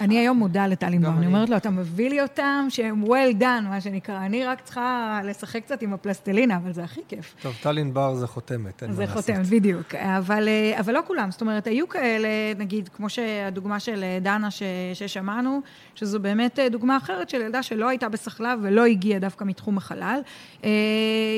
אני 0.00 0.18
היום 0.18 0.38
מודה 0.38 0.66
לטלינבאום, 0.66 1.14
גם 1.14 1.18
אני. 1.18 1.26
אומרת 1.26 1.48
לו, 1.48 1.56
אתה 1.56 1.70
מביא 1.70 2.10
לי 2.10 2.22
אותם 2.22 2.66
שהם 2.68 3.04
well 3.04 3.40
done, 3.40 3.68
מה 3.68 3.80
שנקרא. 3.80 4.26
אני 4.26 4.44
רק 4.44 4.60
צריכה 4.60 5.20
לשחק 5.24 5.62
קצת 5.64 5.82
עם 5.82 5.92
הפלסטלינה, 5.92 6.56
אבל 6.56 6.72
זה 6.72 6.84
הכי 6.84 7.00
כיף. 7.08 7.34
טוב, 7.42 7.54
טלין 7.62 7.94
בר 7.94 8.14
זה 8.14 8.26
חותמת, 8.26 8.82
אין 8.82 8.90
מה 8.90 8.96
זה 8.96 9.02
לעשות. 9.02 9.16
חותם, 9.16 9.42
בדיוק. 9.42 9.94
אבל, 9.94 10.48
אה, 10.48 10.80
אבל 10.80 10.94
לא 10.94 11.00
כולם, 11.06 11.30
זאת 11.30 11.40
אומרת, 11.40 11.66
היו 11.66 11.88
כאלה, 11.88 12.28
נגיד, 12.58 12.88
כמו 12.88 13.08
שהדוגמה 13.08 13.80
של 13.80 14.02
אה, 14.02 14.18
דנה 14.22 14.50
ש, 14.50 14.62
ששמענו, 14.94 15.60
שזו 15.94 16.20
באמת 16.20 16.58
אה, 16.58 16.68
דוגמה 16.68 16.96
אחרת 16.96 17.28
של 17.28 17.40
ילדה 17.40 17.62
שלא 17.62 17.88
הייתה 17.88 18.08
בסחלב 18.08 18.58
ולא 18.62 18.84
הגיעה 18.84 19.18
דווקא 19.20 19.44
מתחום 19.44 19.78
החלל. 19.78 20.20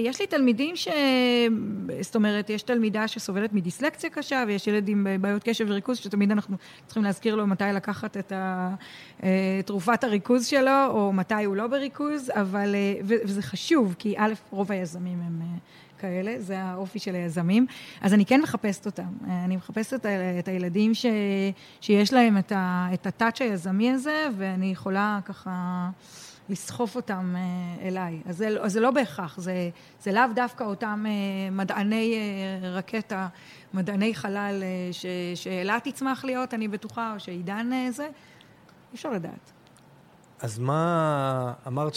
יש 0.05 0.20
לי 0.20 0.26
תלמידים 0.26 0.76
ש... 0.76 0.88
זאת 2.01 2.14
אומרת, 2.16 2.51
יש 2.51 2.62
תלמידה 2.62 3.09
שסובלת 3.09 3.53
מדיסלקציה 3.53 4.11
קשה, 4.11 4.44
ויש 4.47 4.66
ילד 4.66 4.88
עם 4.88 5.07
בעיות 5.20 5.42
קשב 5.42 5.64
וריכוז, 5.68 5.97
שתמיד 5.99 6.30
אנחנו 6.30 6.57
צריכים 6.86 7.05
להזכיר 7.05 7.34
לו 7.34 7.47
מתי 7.47 7.64
לקחת 7.74 8.16
את 8.16 8.32
ה- 8.32 8.36
תרופת 9.66 10.05
הריכוז 10.05 10.47
שלו, 10.47 10.87
או 10.89 11.12
מתי 11.12 11.45
הוא 11.45 11.57
לא 11.57 11.66
בריכוז, 11.66 12.30
אבל... 12.34 12.74
אה, 12.74 12.95
וזה 13.03 13.43
חשוב, 13.43 13.95
כי 13.99 14.14
א', 14.18 14.32
רוב 14.51 14.72
היזמים 14.72 15.20
הם... 15.26 15.43
אה, 15.43 15.59
כאלה, 15.99 16.34
זה 16.39 16.61
האופי 16.61 16.99
של 16.99 17.14
היזמים. 17.14 17.66
אז 18.01 18.14
אני 18.14 18.26
כן 18.26 18.41
מחפשת 18.41 18.87
אותם. 18.87 19.03
אה, 19.28 19.45
אני 19.45 19.57
מחפשת 19.57 20.07
את 20.39 20.49
הילדים 20.49 20.95
ש, 20.95 21.07
שיש 21.80 22.12
להם 22.12 22.39
את, 22.39 22.53
ה, 22.53 22.89
את 22.95 23.07
הטאץ' 23.07 23.41
היזמי 23.41 23.91
הזה, 23.91 24.26
ואני 24.37 24.70
יכולה 24.72 25.18
ככה 25.24 25.89
לסחוף 26.49 26.97
אותם 26.97 27.34
אה, 27.36 27.88
אליי. 27.88 28.22
אז 28.26 28.36
זה, 28.36 28.49
אז 28.61 28.72
זה 28.72 28.80
לא 28.80 28.90
בהכרח, 28.90 29.38
זה, 29.38 29.70
זה 30.01 30.12
לאו 30.12 30.22
דווקא 30.34 30.64
אותם 30.64 31.05
אה, 31.07 31.51
מדעני 31.51 32.14
אה, 32.14 32.68
רקטה, 32.70 33.28
מדעני 33.74 34.14
חלל 34.14 34.62
ש, 34.92 35.07
שאילת 35.34 35.88
תצמח 35.88 36.24
להיות, 36.24 36.55
אני 36.55 36.68
בטוחה, 36.68 37.14
או 37.14 37.20
שעידן 37.20 37.70
זה. 37.90 38.05
אי 38.05 38.11
אפשר 38.94 39.11
לדעת. 39.11 39.53
אז 40.40 40.59
מה, 40.59 41.53
אמרת 41.66 41.97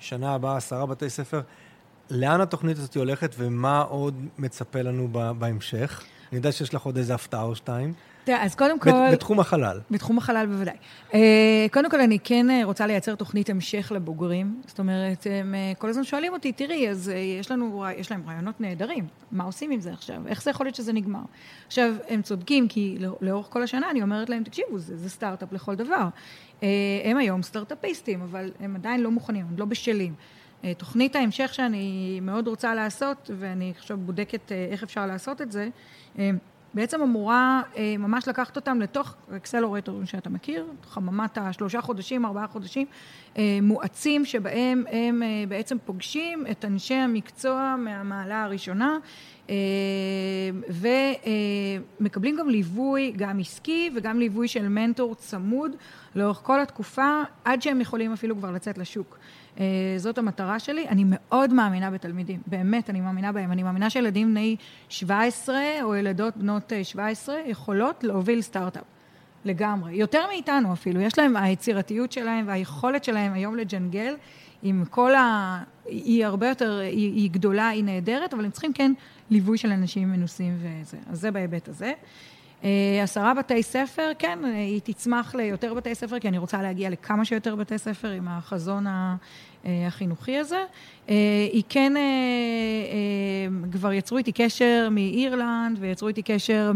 ששנה 0.00 0.34
הבאה 0.34 0.56
עשרה 0.56 0.86
בתי 0.86 1.10
ספר, 1.10 1.40
לאן 2.10 2.40
התוכנית 2.40 2.78
הזאת 2.78 2.96
הולכת 2.96 3.34
ומה 3.38 3.80
עוד 3.80 4.26
מצפה 4.38 4.82
לנו 4.82 5.08
בהמשך? 5.38 6.02
אני 6.30 6.36
יודע 6.36 6.52
שיש 6.52 6.74
לך 6.74 6.82
עוד 6.82 6.96
איזה 6.96 7.14
הפתעה 7.14 7.42
או 7.42 7.56
שתיים. 7.56 7.92
תראה, 8.24 8.44
אז 8.44 8.54
קודם 8.54 8.78
כל... 8.78 8.90
בתחום 9.12 9.40
החלל. 9.40 9.80
בתחום 9.90 10.18
החלל 10.18 10.46
בוודאי. 10.46 10.76
אה, 11.14 11.66
קודם 11.72 11.90
כל, 11.90 12.00
אני 12.00 12.18
כן 12.24 12.50
אה, 12.50 12.60
רוצה 12.64 12.86
לייצר 12.86 13.14
תוכנית 13.14 13.50
המשך 13.50 13.92
לבוגרים. 13.94 14.62
זאת 14.66 14.78
אומרת, 14.78 15.26
הם 15.30 15.54
אה, 15.54 15.72
כל 15.78 15.88
הזמן 15.88 16.04
שואלים 16.04 16.32
אותי, 16.32 16.52
תראי, 16.52 16.88
אז 16.88 17.12
יש 17.40 17.50
לנו, 17.50 17.84
יש 17.96 18.10
להם 18.10 18.22
רעיונות 18.26 18.60
נהדרים, 18.60 19.06
מה 19.32 19.44
עושים 19.44 19.70
עם 19.70 19.80
זה 19.80 19.92
עכשיו? 19.92 20.28
איך 20.28 20.42
זה 20.42 20.50
יכול 20.50 20.66
להיות 20.66 20.76
שזה 20.76 20.92
נגמר? 20.92 21.22
עכשיו, 21.66 21.94
הם 22.08 22.22
צודקים, 22.22 22.68
כי 22.68 22.96
לא- 23.00 23.16
לאורך 23.20 23.46
כל 23.50 23.62
השנה 23.62 23.90
אני 23.90 24.02
אומרת 24.02 24.30
להם, 24.30 24.42
תקשיבו, 24.42 24.78
זה, 24.78 24.96
זה 24.96 25.10
סטארט-אפ 25.10 25.52
לכל 25.52 25.74
דבר. 25.74 26.08
הם 27.04 27.16
היום 27.16 27.42
סטארט-אפיסטים, 27.42 28.22
אבל 28.22 28.50
הם 28.60 28.76
עדיין 28.76 29.00
לא 29.00 29.10
מוכנים, 29.10 29.46
הם 29.50 29.58
לא 29.58 29.64
בשלים. 29.64 30.14
תוכנית 30.78 31.16
ההמשך 31.16 31.54
שאני 31.54 32.18
מאוד 32.22 32.48
רוצה 32.48 32.74
לעשות, 32.74 33.30
ואני 33.38 33.72
עכשיו 33.76 33.96
בודקת 33.96 34.52
איך 34.72 34.82
אפשר 34.82 35.06
לעשות 35.06 35.42
את 35.42 35.52
זה, 35.52 35.68
בעצם 36.74 37.02
אמורה 37.02 37.62
אה, 37.76 37.94
ממש 37.98 38.28
לקחת 38.28 38.56
אותם 38.56 38.80
לתוך 38.80 39.14
אקסלורטורים 39.36 40.06
שאתה 40.06 40.30
מכיר, 40.30 40.66
חממת 40.82 41.38
השלושה 41.38 41.80
חודשים, 41.80 42.24
ארבעה 42.24 42.46
חודשים, 42.46 42.86
אה, 43.38 43.58
מואצים 43.62 44.24
שבהם 44.24 44.84
הם 44.90 45.22
אה, 45.22 45.44
בעצם 45.48 45.76
פוגשים 45.84 46.44
את 46.50 46.64
אנשי 46.64 46.94
המקצוע 46.94 47.76
מהמעלה 47.78 48.42
הראשונה, 48.44 48.98
ומקבלים 52.00 52.36
גם 52.36 52.48
ליווי, 52.48 53.12
גם 53.16 53.40
עסקי 53.40 53.90
וגם 53.96 54.18
ליווי 54.18 54.48
של 54.48 54.68
מנטור 54.68 55.14
צמוד 55.14 55.76
לאורך 56.14 56.40
כל 56.42 56.60
התקופה, 56.60 57.22
עד 57.44 57.62
שהם 57.62 57.80
יכולים 57.80 58.12
אפילו 58.12 58.36
כבר 58.36 58.50
לצאת 58.50 58.78
לשוק. 58.78 59.18
אה, 59.60 59.64
זאת 59.96 60.18
המטרה 60.18 60.58
שלי. 60.58 60.88
אני 60.88 61.04
מאוד 61.06 61.52
מאמינה 61.52 61.90
בתלמידים, 61.90 62.40
באמת, 62.46 62.90
אני 62.90 63.00
מאמינה 63.00 63.32
בהם. 63.32 63.52
אני 63.52 63.62
מאמינה 63.62 63.90
שילדים 63.90 64.30
בני 64.30 64.56
17 64.88 65.56
או 65.82 65.96
ילדות 65.96 66.36
בנות 66.36 66.72
אה, 66.72 66.84
17 66.84 67.36
יכולות 67.46 68.04
להוביל 68.04 68.42
סטארט-אפ. 68.42 68.84
לגמרי. 69.44 69.94
יותר 69.94 70.26
מאיתנו 70.26 70.72
אפילו. 70.72 71.00
יש 71.00 71.18
להם, 71.18 71.36
היצירתיות 71.36 72.12
שלהם 72.12 72.48
והיכולת 72.48 73.04
שלהם 73.04 73.32
היום 73.32 73.56
לג'נגל, 73.56 74.14
עם 74.62 74.84
כל 74.90 75.14
ה... 75.14 75.62
היא 75.84 76.26
הרבה 76.26 76.48
יותר, 76.48 76.78
היא, 76.78 77.14
היא 77.14 77.30
גדולה, 77.30 77.68
היא 77.68 77.84
נהדרת, 77.84 78.34
אבל 78.34 78.44
הם 78.44 78.50
צריכים 78.50 78.72
כן 78.72 78.92
ליווי 79.30 79.58
של 79.58 79.70
אנשים 79.70 80.12
מנוסים 80.12 80.58
וזה. 80.58 80.96
אז 81.10 81.20
זה 81.20 81.30
בהיבט 81.30 81.68
הזה. 81.68 81.92
אה, 82.64 82.70
עשרה 83.02 83.34
בתי 83.34 83.62
ספר, 83.62 84.10
כן, 84.18 84.38
אה, 84.44 84.50
היא 84.50 84.80
תצמח 84.84 85.34
ליותר 85.34 85.74
בתי 85.74 85.94
ספר, 85.94 86.18
כי 86.18 86.28
אני 86.28 86.38
רוצה 86.38 86.62
להגיע 86.62 86.90
לכמה 86.90 87.24
שיותר 87.24 87.56
בתי 87.56 87.78
ספר 87.78 88.10
עם 88.10 88.28
החזון 88.28 88.86
ה- 88.86 89.16
החינוכי 89.86 90.38
הזה. 90.38 90.64
אה, 91.08 91.14
היא 91.52 91.62
כן, 91.68 91.96
אה, 91.96 92.02
אה, 92.02 93.70
כבר 93.72 93.92
יצרו 93.92 94.18
איתי 94.18 94.32
קשר 94.32 94.88
מאירלנד, 94.90 95.78
ויצרו 95.80 96.08
איתי 96.08 96.22
קשר 96.22 96.72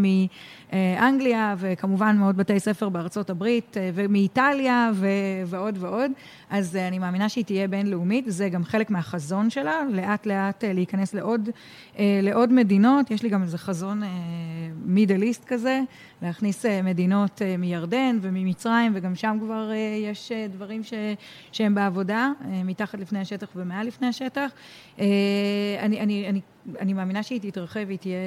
מאנגליה, 0.72 1.54
וכמובן 1.58 2.16
מעוד 2.16 2.36
בתי 2.36 2.60
ספר 2.60 2.88
בארצות 2.88 3.30
הברית, 3.30 3.76
אה, 3.76 3.90
ומאיטליה, 3.94 4.90
ו- 4.94 5.06
ועוד 5.46 5.78
ועוד. 5.80 6.10
אז 6.50 6.76
אה, 6.76 6.88
אני 6.88 6.98
מאמינה 6.98 7.28
שהיא 7.28 7.44
תהיה 7.44 7.68
בינלאומית, 7.68 8.24
זה 8.28 8.48
גם 8.48 8.64
חלק 8.64 8.90
מהחזון 8.90 9.50
שלה, 9.50 9.82
לאט 9.90 10.26
לאט 10.26 10.64
אה, 10.64 10.72
להיכנס 10.72 11.14
לעוד, 11.14 11.48
אה, 11.98 12.20
לעוד 12.22 12.52
מדינות. 12.52 13.10
יש 13.10 13.22
לי 13.22 13.28
גם 13.28 13.42
איזה 13.42 13.58
חזון 13.58 14.02
מידל 14.84 15.22
איסט 15.22 15.44
כזה, 15.46 15.80
להכניס 16.22 16.66
אה, 16.66 16.82
מדינות 16.82 17.42
אה, 17.42 17.56
מירדן 17.56 18.18
וממצרים, 18.20 18.92
וגם 18.94 19.14
שם 19.14 19.38
כבר 19.40 19.70
אה, 19.70 19.76
יש 20.02 20.32
דברים 20.50 20.84
ש, 20.84 20.94
שהם 21.52 21.74
בעבודה, 21.74 22.32
מתחת 22.64 22.98
לפני 22.98 23.18
השטח 23.18 23.48
ומעל 23.56 23.86
לפני 23.86 24.06
השטח. 24.06 24.50
אני, 25.78 26.00
אני, 26.00 26.28
אני, 26.28 26.40
אני 26.80 26.92
מאמינה 26.92 27.22
שהיא 27.22 27.40
תתרחב 27.40 27.80
והיא 27.86 27.98
תהיה 27.98 28.18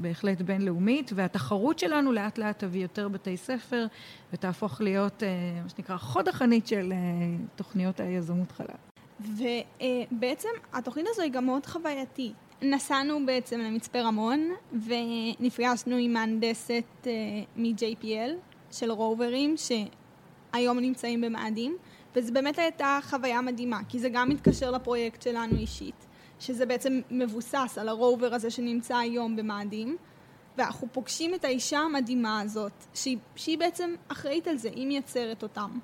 בהחלט 0.00 0.42
בינלאומית, 0.42 1.10
והתחרות 1.14 1.78
שלנו 1.78 2.12
לאט 2.12 2.38
לאט 2.38 2.58
תביא 2.58 2.82
יותר 2.82 3.08
בתי 3.08 3.36
ספר, 3.36 3.86
ותהפוך 4.32 4.80
להיות 4.80 5.22
מה 5.62 5.68
שנקרא 5.68 5.96
חוד 5.96 6.28
החנית 6.28 6.66
של 6.66 6.92
תוכניות 7.56 8.00
היזמות 8.00 8.52
חלל. 8.52 8.66
ובעצם 9.20 10.48
התוכנית 10.72 11.06
הזו 11.10 11.22
היא 11.22 11.32
גם 11.32 11.46
מאוד 11.46 11.66
חווייתית. 11.66 12.45
נסענו 12.62 13.26
בעצם 13.26 13.60
למצפה 13.60 14.00
רמון 14.00 14.50
ונפגשנו 14.86 15.96
עם 15.96 16.12
מהנדסת 16.12 16.84
אה, 17.06 17.12
מ-JPL 17.56 18.30
של 18.70 18.90
רוברים 18.90 19.54
שהיום 19.56 20.78
נמצאים 20.78 21.20
במאדים 21.20 21.76
וזו 22.16 22.32
באמת 22.32 22.58
הייתה 22.58 22.98
חוויה 23.02 23.40
מדהימה 23.40 23.80
כי 23.88 23.98
זה 23.98 24.08
גם 24.08 24.28
מתקשר 24.28 24.70
לפרויקט 24.70 25.22
שלנו 25.22 25.58
אישית 25.58 26.06
שזה 26.40 26.66
בעצם 26.66 27.00
מבוסס 27.10 27.78
על 27.80 27.88
הרובר 27.88 28.34
הזה 28.34 28.50
שנמצא 28.50 28.96
היום 28.96 29.36
במאדים 29.36 29.96
ואנחנו 30.58 30.88
פוגשים 30.92 31.34
את 31.34 31.44
האישה 31.44 31.78
המדהימה 31.78 32.40
הזאת 32.40 32.72
שהיא, 32.94 33.18
שהיא 33.36 33.58
בעצם 33.58 33.94
אחראית 34.08 34.48
על 34.48 34.56
זה, 34.56 34.70
היא 34.74 34.86
מייצרת 34.86 35.42
אותם. 35.42 35.78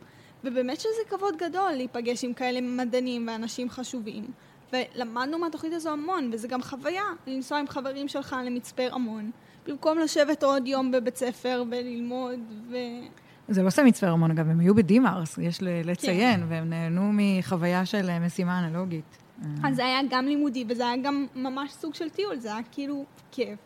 ובאמת 0.44 0.80
שזה 0.80 1.02
כבוד 1.08 1.36
גדול 1.36 1.72
להיפגש 1.72 2.24
עם 2.24 2.34
כאלה 2.34 2.60
מדענים 2.60 3.28
ואנשים 3.28 3.70
חשובים 3.70 4.24
ולמדנו 4.72 5.38
מהתוכנית 5.38 5.72
הזו 5.72 5.90
המון, 5.90 6.30
וזה 6.32 6.48
גם 6.48 6.62
חוויה, 6.62 7.02
לנסוע 7.26 7.58
עם 7.58 7.68
חברים 7.68 8.08
שלך 8.08 8.36
למצפה 8.46 8.86
רמון, 8.86 9.30
במקום 9.66 9.98
לשבת 9.98 10.42
עוד 10.42 10.66
יום 10.66 10.90
בבית 10.90 11.16
ספר 11.16 11.64
וללמוד, 11.70 12.40
ו... 12.70 12.76
זה 13.48 13.62
לא 13.62 13.70
סתם 13.70 13.84
מצפה 13.84 14.06
רמון, 14.08 14.30
אגב, 14.30 14.48
הם 14.50 14.60
היו 14.60 14.74
בדימארס, 14.74 15.38
יש 15.38 15.62
ל- 15.62 15.90
לציין, 15.90 16.40
כן. 16.40 16.46
והם 16.48 16.70
נהנו 16.70 17.10
מחוויה 17.12 17.86
של 17.86 18.10
אה, 18.10 18.18
משימה 18.18 18.58
אנלוגית. 18.58 19.18
אז 19.64 19.76
זה 19.76 19.84
היה 19.84 20.00
גם 20.10 20.26
לימודי, 20.26 20.64
וזה 20.68 20.86
היה 20.86 20.96
גם 21.02 21.26
ממש 21.34 21.72
סוג 21.72 21.94
של 21.94 22.10
טיול, 22.10 22.36
זה 22.36 22.48
היה 22.48 22.60
כאילו 22.72 23.04
כיף. 23.30 23.58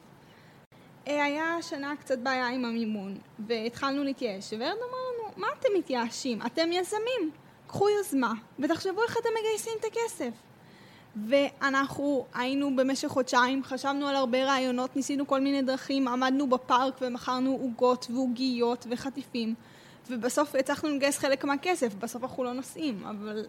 אה, 1.09 1.24
היה 1.24 1.62
שנה 1.62 1.92
קצת 2.00 2.18
בעיה 2.18 2.48
עם 2.48 2.64
המימון, 2.64 3.14
והתחלנו 3.46 4.04
להתייאש, 4.04 4.52
ורד 4.52 4.61
אמר 4.61 4.72
לנו, 4.78 5.32
מה 5.36 5.46
אתם 5.61 5.68
מתייאשים? 5.78 6.38
אתם 6.46 6.68
יזמים, 6.72 7.30
קחו 7.66 7.88
יוזמה, 7.88 8.32
ותחשבו 8.59 9.02
איך 9.02 9.16
אתם 9.20 9.28
מגייסים 9.40 9.72
את 9.80 9.84
הכסף. 9.84 10.45
ואנחנו 11.28 12.26
היינו 12.34 12.76
במשך 12.76 13.08
חודשיים, 13.08 13.64
חשבנו 13.64 14.08
על 14.08 14.16
הרבה 14.16 14.44
רעיונות, 14.44 14.96
ניסינו 14.96 15.26
כל 15.26 15.40
מיני 15.40 15.62
דרכים, 15.62 16.08
עמדנו 16.08 16.46
בפארק 16.46 16.94
ומכרנו 17.00 17.52
עוגות 17.52 18.06
ועוגיות 18.10 18.86
וחטיפים 18.90 19.54
ובסוף 20.10 20.54
הצלחנו 20.54 20.88
לגייס 20.88 21.18
חלק 21.18 21.44
מהכסף, 21.44 21.94
בסוף 21.94 22.22
אנחנו 22.22 22.44
לא 22.44 22.52
נוסעים, 22.52 23.04
אבל 23.06 23.46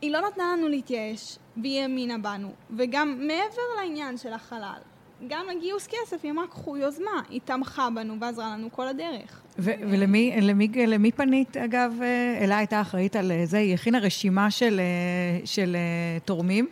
היא 0.00 0.12
לא 0.12 0.20
נתנה 0.20 0.52
לנו 0.56 0.68
להתייאש, 0.68 1.38
והיא 1.56 1.80
האמינה 1.80 2.18
בנו, 2.18 2.52
וגם 2.76 3.26
מעבר 3.26 3.62
לעניין 3.76 4.16
של 4.16 4.32
החלל, 4.32 4.80
גם 5.28 5.46
לגיוס 5.56 5.86
כסף, 5.86 6.20
היא 6.22 6.32
אמרה, 6.32 6.46
קחו 6.46 6.76
יוזמה, 6.76 7.22
היא 7.30 7.40
תמכה 7.44 7.88
בנו 7.94 8.20
ועזרה 8.20 8.56
לנו 8.56 8.72
כל 8.72 8.88
הדרך. 8.88 9.42
ולמי 9.58 10.36
למי, 10.40 10.68
למי 10.86 11.12
פנית, 11.12 11.56
אגב? 11.56 11.98
אה, 12.02 12.38
אלה 12.44 12.58
הייתה 12.58 12.80
אחראית 12.80 13.16
על 13.16 13.32
אה, 13.32 13.46
זה, 13.46 13.58
היא 13.58 13.74
הכינה 13.74 13.98
רשימה 13.98 14.50
של, 14.50 14.80
אה, 14.80 15.46
של 15.46 15.76
תורמים. 16.24 16.66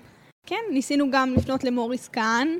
כן, 0.46 0.60
ניסינו 0.70 1.10
גם 1.10 1.34
לפנות 1.36 1.64
למוריס 1.64 2.08
כהן, 2.08 2.58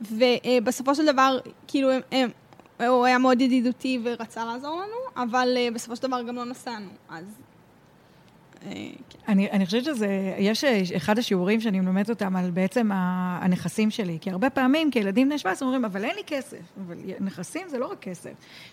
ובסופו 0.00 0.94
של 0.94 1.06
דבר, 1.06 1.38
כאילו, 1.66 1.90
הם, 1.90 2.00
הם, 2.12 2.30
הוא 2.88 3.04
היה 3.04 3.18
מאוד 3.18 3.40
ידידותי 3.40 4.00
ורצה 4.02 4.44
לעזור 4.44 4.76
לנו, 4.76 5.22
אבל 5.22 5.56
בסופו 5.74 5.96
של 5.96 6.02
דבר 6.02 6.22
גם 6.22 6.36
לא 6.36 6.44
נסענו, 6.44 6.90
אז... 7.08 7.24
אני, 9.28 9.50
אני 9.50 9.66
חושבת 9.66 9.84
שזה, 9.84 10.34
יש 10.38 10.64
אה, 10.64 10.82
אחד 10.96 11.18
השיעורים 11.18 11.60
שאני 11.60 11.80
מלמדת 11.80 12.10
אותם 12.10 12.36
על 12.36 12.50
בעצם 12.50 12.90
הנכסים 12.92 13.90
שלי. 13.90 14.18
כי 14.20 14.30
הרבה 14.30 14.50
פעמים 14.50 14.90
כילדים 14.90 15.28
בני 15.28 15.38
17 15.38 15.68
אומרים, 15.68 15.84
אבל 15.84 16.04
אין 16.04 16.16
לי 16.16 16.22
כסף. 16.26 16.58
אבל 16.86 16.96
נכסים 17.20 17.68
זה 17.68 17.78
לא 17.78 17.86
רק 17.86 17.98
כסף. 18.00 18.30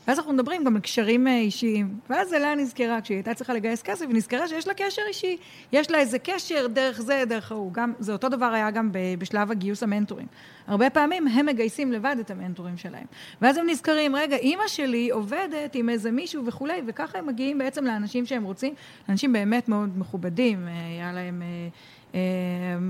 ואז 0.07 0.17
אנחנו 0.19 0.33
מדברים 0.33 0.63
גם 0.63 0.75
על 0.75 0.81
קשרים 0.81 1.27
אה, 1.27 1.37
אישיים. 1.37 1.99
ואז 2.09 2.33
אלה 2.33 2.55
נזכרה, 2.55 3.01
כשהיא 3.01 3.17
הייתה 3.17 3.33
צריכה 3.33 3.53
לגייס 3.53 3.81
כסף, 3.81 4.05
היא 4.05 4.15
נזכרה 4.15 4.47
שיש 4.47 4.67
לה 4.67 4.73
קשר 4.73 5.01
אישי. 5.07 5.37
יש 5.71 5.91
לה 5.91 5.99
איזה 5.99 6.19
קשר 6.19 6.67
דרך 6.67 7.01
זה, 7.01 7.23
דרך 7.27 7.51
ההוא. 7.51 7.73
גם, 7.73 7.93
זה 7.99 8.11
אותו 8.11 8.29
דבר 8.29 8.45
היה 8.45 8.71
גם 8.71 8.89
בשלב 9.19 9.51
הגיוס 9.51 9.83
המנטורים. 9.83 10.27
הרבה 10.67 10.89
פעמים 10.89 11.27
הם 11.27 11.45
מגייסים 11.45 11.91
לבד 11.91 12.15
את 12.19 12.31
המנטורים 12.31 12.77
שלהם. 12.77 13.05
ואז 13.41 13.57
הם 13.57 13.69
נזכרים, 13.69 14.15
רגע, 14.15 14.35
אימא 14.35 14.67
שלי 14.67 15.09
עובדת 15.09 15.75
עם 15.75 15.89
איזה 15.89 16.11
מישהו 16.11 16.45
וכולי, 16.45 16.81
וככה 16.87 17.17
הם 17.17 17.27
מגיעים 17.27 17.57
בעצם 17.57 17.85
לאנשים 17.85 18.25
שהם 18.25 18.43
רוצים, 18.43 18.73
אנשים 19.09 19.33
באמת 19.33 19.69
מאוד 19.69 19.97
מכובדים, 19.97 20.67
אה, 20.67 20.87
היה 20.87 21.13
להם 21.13 21.41
אה, 21.41 22.19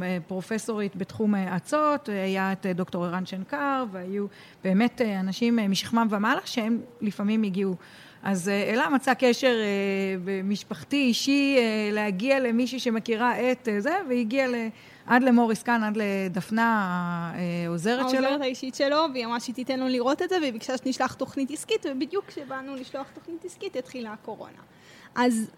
אה, 0.04 0.18
פרופסורית 0.28 0.96
בתחום 0.96 1.36
אצות, 1.36 2.10
אה, 2.10 2.24
היה 2.24 2.52
את 2.52 2.66
דוקטור 2.66 3.06
ערן 3.06 3.26
שנקר, 3.26 3.86
והיו 3.92 4.26
באמת 4.64 5.02
אנשים 5.02 5.60
משכמם 5.70 6.08
ומעלה, 6.10 6.42
שהם 6.46 6.82
לפעמים 7.02 7.44
הגיעו. 7.44 7.76
אז 8.24 8.50
אלה 8.50 8.90
מצא 8.90 9.14
קשר 9.14 9.56
משפחתי, 10.44 10.96
אישי, 10.96 11.58
להגיע 11.92 12.40
למישהי 12.40 12.80
שמכירה 12.80 13.52
את 13.52 13.70
זה, 13.80 13.96
והגיע 14.10 14.48
ל... 14.48 14.56
עד 15.08 15.24
למוריס 15.24 15.64
כאן, 15.64 15.84
עד 15.84 15.98
לדפנה, 15.98 17.32
העוזרת 17.66 18.10
שלו. 18.10 18.20
העוזרת 18.20 18.42
האישית 18.42 18.76
שלו, 18.76 19.06
והיא 19.14 19.26
אמרה 19.26 19.40
שהיא 19.40 19.56
תיתן 19.56 19.80
לו 19.80 19.88
לראות 19.88 20.22
את 20.22 20.30
זה, 20.30 20.38
והיא 20.42 20.54
ביקשה 20.54 20.78
שנשלח 20.78 21.14
תוכנית 21.14 21.52
עסקית, 21.52 21.86
ובדיוק 21.90 22.26
כשבאנו 22.26 22.76
לשלוח 22.76 23.08
תוכנית 23.14 23.46
עסקית 23.46 23.76
התחילה 23.76 24.14
הקורונה. 24.14 24.60
אז, 25.16 25.52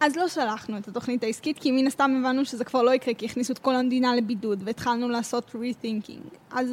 אז 0.00 0.16
לא 0.16 0.28
שלחנו 0.28 0.78
את 0.78 0.88
התוכנית 0.88 1.22
העסקית, 1.24 1.58
כי 1.58 1.70
מן 1.70 1.86
הסתם 1.86 2.20
הבנו 2.20 2.44
שזה 2.44 2.64
כבר 2.64 2.82
לא 2.82 2.94
יקרה, 2.94 3.14
כי 3.14 3.26
הכניסו 3.26 3.52
את 3.52 3.58
כל 3.58 3.74
המדינה 3.74 4.16
לבידוד, 4.16 4.62
והתחלנו 4.64 5.08
לעשות 5.08 5.54
rethinking. 5.54 6.36
אז 6.50 6.68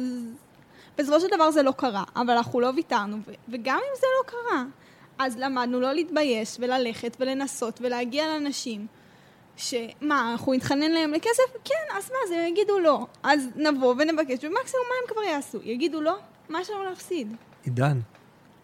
בסופו 0.98 1.20
של 1.20 1.26
דבר 1.34 1.50
זה 1.50 1.62
לא 1.62 1.72
קרה, 1.72 2.04
אבל 2.16 2.30
אנחנו 2.30 2.60
לא 2.60 2.72
ויתרנו, 2.76 3.16
ו- 3.26 3.32
וגם 3.48 3.76
אם 3.76 4.00
זה 4.00 4.06
לא 4.18 4.30
קרה, 4.30 4.64
אז 5.18 5.36
למדנו 5.38 5.80
לא 5.80 5.92
להתבייש, 5.92 6.56
וללכת, 6.60 7.16
ולנסות, 7.20 7.78
ולהגיע 7.82 8.26
לאנשים. 8.26 8.86
שמה, 9.56 10.32
אנחנו 10.32 10.52
נתחנן 10.52 10.90
להם 10.90 11.12
לכסף? 11.12 11.42
כן, 11.64 11.96
אז 11.98 12.10
מה, 12.10 12.16
אז 12.24 12.30
הם 12.30 12.46
יגידו 12.48 12.78
לא. 12.78 13.06
אז 13.22 13.48
נבוא 13.56 13.94
ונבקש, 13.98 14.44
ומקסימום 14.44 14.86
מה 14.88 14.94
הם 15.02 15.12
כבר 15.12 15.22
יעשו? 15.22 15.58
יגידו 15.64 16.00
לא? 16.00 16.16
מה 16.48 16.60
יש 16.60 16.70
לנו 16.70 16.84
להפסיד? 16.84 17.36
עידן, 17.64 18.00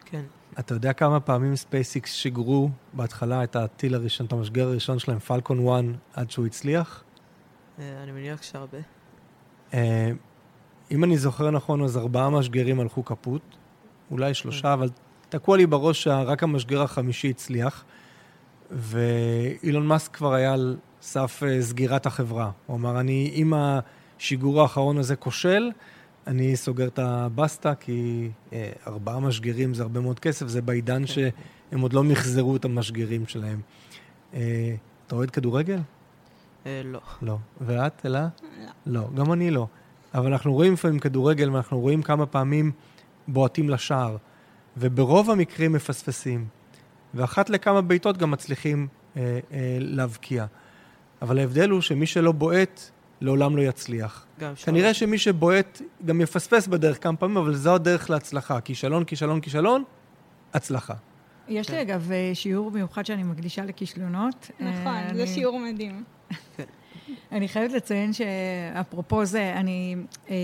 כן. 0.05 0.23
אתה 0.59 0.75
יודע 0.75 0.93
כמה 0.93 1.21
פעמים 1.21 1.57
SpaceX 1.57 2.13
שיגרו 2.13 2.69
בהתחלה 2.93 3.45
את 3.45 3.57
הטיל 3.57 3.95
הראשון, 3.95 4.27
את 4.27 4.33
המשגר 4.33 4.69
הראשון 4.69 4.99
שלהם, 4.99 5.19
Falcon 5.19 5.69
1, 5.69 5.85
עד 6.15 6.31
שהוא 6.31 6.47
הצליח? 6.47 7.05
אה, 7.79 8.03
אני 8.03 8.13
מניח 8.13 8.43
שהרבה. 8.43 8.79
אה, 9.75 10.11
אם 10.91 11.05
אני 11.05 11.17
זוכר 11.17 11.51
נכון, 11.51 11.83
אז 11.83 11.97
ארבעה 11.97 12.31
משגרים 12.31 12.81
הלכו 12.81 13.05
כפות, 13.05 13.43
אולי 14.11 14.35
שלושה, 14.35 14.73
אבל 14.73 14.91
תקוע 15.29 15.57
לי 15.57 15.67
בראש 15.67 16.03
שרק 16.03 16.43
המשגר 16.43 16.83
החמישי 16.83 17.31
הצליח, 17.31 17.85
ואילון 18.73 19.87
מאסק 19.87 20.17
כבר 20.17 20.33
היה 20.35 20.53
על 20.53 20.77
סף 21.03 21.43
אה, 21.47 21.63
סגירת 21.63 22.07
החברה. 22.07 22.51
הוא 22.67 22.77
אמר, 22.77 23.01
אני, 23.01 23.33
אם 23.35 23.53
השיגור 23.57 24.63
האחרון 24.63 24.99
הזה 24.99 25.17
כושל, 25.17 25.71
אני 26.27 26.57
סוגר 26.57 26.87
את 26.87 26.99
הבסטה, 26.99 27.75
כי 27.75 28.31
אה, 28.53 28.73
ארבעה 28.87 29.21
משגרים 29.21 29.75
זה 29.75 29.83
הרבה 29.83 30.01
מאוד 30.01 30.21
כסף, 30.21 30.47
זה 30.47 30.63
בעידן 30.63 31.01
כן. 31.01 31.07
שהם 31.07 31.81
עוד 31.81 31.93
לא 31.93 32.05
מחזרו 32.05 32.57
את 32.57 32.65
המשגרים 32.65 33.27
שלהם. 33.27 33.61
אה, 34.35 34.75
אתה 35.07 35.15
אוהד 35.15 35.31
כדורגל? 35.31 35.79
אה, 36.67 36.83
לא. 36.85 37.01
לא. 37.23 37.39
ואת, 37.61 38.07
אלה? 38.07 38.29
לא. 38.87 39.09
גם 39.15 39.33
אני 39.33 39.51
לא. 39.51 39.67
אבל 40.15 40.33
אנחנו 40.33 40.53
רואים 40.53 40.73
לפעמים 40.73 40.99
כדורגל, 40.99 41.51
ואנחנו 41.51 41.81
רואים 41.81 42.03
כמה 42.03 42.27
פעמים 42.27 42.73
בועטים 43.29 43.71
לשער, 43.71 44.17
וברוב 44.77 45.31
המקרים 45.31 45.73
מפספסים. 45.73 46.47
ואחת 47.15 47.51
לכמה 47.51 47.81
בעיטות 47.81 48.19
גם 48.19 48.31
מצליחים 48.31 48.89
אה, 49.17 49.23
אה, 49.53 49.77
להבקיע. 49.81 50.47
אבל 51.23 51.39
ההבדל 51.39 51.71
הוא 51.71 51.81
שמי 51.81 52.07
שלא 52.07 52.33
בועט, 52.33 52.81
לעולם 53.21 53.57
לא 53.57 53.63
יצליח. 53.63 54.27
גם. 54.41 54.53
כנראה 54.65 54.95
שמי 54.95 55.19
שבועט 55.19 55.83
גם 56.05 56.21
יפספס 56.21 56.67
בדרך 56.67 57.03
כמה 57.03 57.17
פעמים, 57.17 57.37
אבל 57.37 57.55
זו 57.55 57.75
הדרך 57.75 58.11
להצלחה. 58.11 58.61
כישלון, 58.61 59.05
כישלון, 59.05 59.41
כישלון, 59.41 59.85
הצלחה. 60.55 60.95
יש 61.49 61.71
לי 61.71 61.83
אגב 61.83 62.13
אה, 62.13 62.31
שיעור 62.35 62.71
מיוחד 62.71 63.07
שאני 63.07 63.23
מקדישה 63.23 63.65
לכישלונות. 63.65 64.51
נכון, 64.61 64.87
אה, 64.87 65.09
זה 65.15 65.23
אני- 65.23 65.27
שיעור 65.35 65.59
מדהים. 65.61 66.05
אני 67.33 67.49
חייבת 67.49 67.73
לציין 67.73 68.13
שאפרופו 68.13 69.25
זה, 69.25 69.53
אני, 69.57 69.97
אה, 70.31 70.35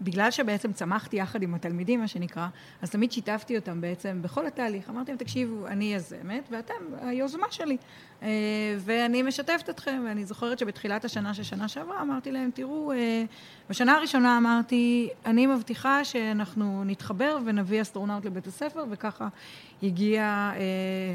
בגלל 0.00 0.30
שבעצם 0.30 0.72
צמחתי 0.72 1.16
יחד 1.16 1.42
עם 1.42 1.54
התלמידים, 1.54 2.00
מה 2.00 2.08
שנקרא, 2.08 2.48
אז 2.82 2.90
תמיד 2.90 3.12
שיתפתי 3.12 3.56
אותם 3.56 3.80
בעצם 3.80 4.22
בכל 4.22 4.46
התהליך. 4.46 4.90
אמרתי 4.90 5.10
להם, 5.10 5.18
תקשיבו, 5.18 5.66
אני 5.66 5.94
יזמת, 5.94 6.48
ואתם 6.50 6.74
היוזמה 7.00 7.46
שלי. 7.50 7.76
אה, 8.22 8.28
ואני 8.78 9.22
משתפת 9.22 9.70
אתכם, 9.70 10.02
ואני 10.06 10.24
זוכרת 10.24 10.58
שבתחילת 10.58 11.04
השנה 11.04 11.34
של 11.34 11.42
שנה 11.42 11.68
שעברה 11.68 12.02
אמרתי 12.02 12.32
להם, 12.32 12.50
תראו, 12.54 12.92
אה, 12.92 13.24
בשנה 13.70 13.94
הראשונה 13.94 14.38
אמרתי, 14.38 15.08
אני 15.26 15.46
מבטיחה 15.46 16.04
שאנחנו 16.04 16.82
נתחבר 16.84 17.38
ונביא 17.44 17.82
אסטרונאוט 17.82 18.24
לבית 18.24 18.46
הספר, 18.46 18.84
וככה 18.90 19.28
הגיע, 19.82 20.22
אה, 20.56 20.60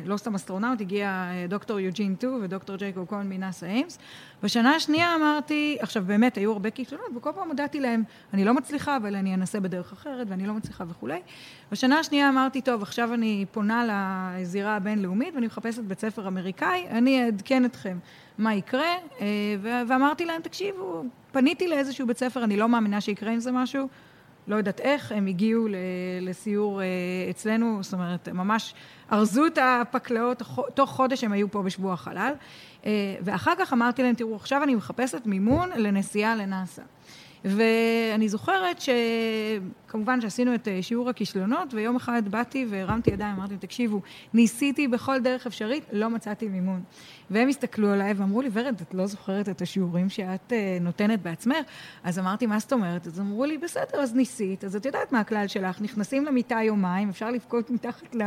לא 0.05 0.17
סתם 0.17 0.35
אסטרונאוט, 0.35 0.81
הגיע 0.81 1.31
דוקטור 1.49 1.79
יוג'ין 1.79 2.15
טו 2.15 2.37
ודוקטור 2.41 2.75
ג'ייקוב 2.75 3.07
כהן 3.09 3.29
מנאסא 3.29 3.65
Ames. 3.65 3.97
בשנה 4.43 4.75
השנייה 4.75 5.15
אמרתי, 5.15 5.77
עכשיו 5.79 6.03
באמת 6.05 6.37
היו 6.37 6.51
הרבה 6.51 6.69
כישלונות, 6.69 7.07
וכל 7.17 7.31
פעם 7.35 7.49
הודעתי 7.49 7.79
להם, 7.79 8.03
אני 8.33 8.45
לא 8.45 8.53
מצליחה, 8.53 8.97
אבל 8.97 9.15
אני 9.15 9.33
אנסה 9.33 9.59
בדרך 9.59 9.91
אחרת, 9.91 10.27
ואני 10.29 10.47
לא 10.47 10.53
מצליחה 10.53 10.83
וכולי. 10.87 11.21
בשנה 11.71 11.99
השנייה 11.99 12.29
אמרתי, 12.29 12.61
טוב, 12.61 12.81
עכשיו 12.81 13.13
אני 13.13 13.45
פונה 13.51 13.85
לזירה 14.39 14.75
הבינלאומית, 14.75 15.35
ואני 15.35 15.45
מחפשת 15.45 15.83
בית 15.83 15.99
ספר 15.99 16.27
אמריקאי, 16.27 16.85
אני 16.97 17.25
אעדכן 17.25 17.65
אתכם 17.65 17.97
מה 18.37 18.53
יקרה, 18.55 18.93
אה, 19.21 19.27
ואמרתי 19.87 20.25
להם, 20.25 20.41
תקשיבו, 20.41 21.03
פניתי 21.31 21.67
לאיזשהו 21.67 22.07
בית 22.07 22.17
ספר, 22.17 22.43
אני 22.43 22.57
לא 22.57 22.69
מאמינה 22.69 23.01
שיקרה 23.01 23.31
עם 23.31 23.39
זה 23.39 23.51
משהו, 23.51 23.87
לא 24.47 24.55
יודעת 24.55 24.79
איך, 24.79 25.11
הם 25.11 25.27
הגיעו 25.27 25.67
לסיור 26.21 26.81
אה, 26.81 26.85
אצלנו, 27.29 27.79
זאת 27.81 27.93
אומרת, 27.93 28.29
ממש 28.29 28.73
ארזו 29.11 29.45
את 29.45 29.57
הפקלאות, 29.61 30.41
תוך- 30.73 30.89
חודש 30.89 31.23
הם 31.23 31.31
היו 31.31 31.51
פה 31.51 31.61
בשבוע 31.61 31.93
החלל. 31.93 32.33
אה, 32.85 32.91
ואחר 33.21 33.53
כך 33.59 33.73
אמרתי 33.73 34.03
להם, 34.03 34.15
תראו, 34.15 34.35
עכשיו 34.35 34.63
אני 34.63 34.75
מחפשת 34.75 35.21
מימון 35.25 35.69
לנסיעה 35.75 36.35
לנאסא. 36.35 36.81
ואני 37.45 38.29
זוכרת 38.29 38.81
שכמובן 39.95 40.21
שעשינו 40.21 40.55
את 40.55 40.67
אה, 40.67 40.81
שיעור 40.81 41.09
הכישלונות, 41.09 41.73
ויום 41.73 41.95
אחד 41.95 42.21
באתי 42.29 42.65
והרמתי 42.69 43.11
ידיים, 43.11 43.35
אמרתי, 43.35 43.57
תקשיבו, 43.57 44.01
ניסיתי 44.33 44.87
בכל 44.87 45.19
דרך 45.19 45.47
אפשרית, 45.47 45.83
לא 45.91 46.09
מצאתי 46.09 46.47
מימון. 46.47 46.81
והם 47.29 47.49
הסתכלו 47.49 47.89
עליי 47.89 48.13
ואמרו 48.13 48.41
לי, 48.41 48.49
ורד, 48.53 48.81
את 48.81 48.93
לא 48.93 49.07
זוכרת 49.07 49.49
את 49.49 49.61
השיעורים 49.61 50.09
שאת 50.09 50.53
אה, 50.53 50.77
נותנת 50.81 51.21
בעצמך? 51.21 51.57
אז 52.03 52.19
אמרתי, 52.19 52.45
מה 52.45 52.59
זאת 52.59 52.73
אומרת? 52.73 53.07
אז 53.07 53.19
אמרו 53.19 53.45
לי, 53.45 53.57
בסדר, 53.57 53.99
אז 53.99 54.15
ניסית, 54.15 54.63
אז 54.63 54.75
את 54.75 54.85
יודעת 54.85 55.11
מה 55.11 55.19
הכלל 55.19 55.47
שלך, 55.47 55.81
נכנסים 55.81 56.25
למיטה 56.25 56.59
יומיים, 56.63 57.09
אפשר 57.09 57.31
לבכות 57.31 57.69
מתחת, 57.69 58.15
ל, 58.15 58.21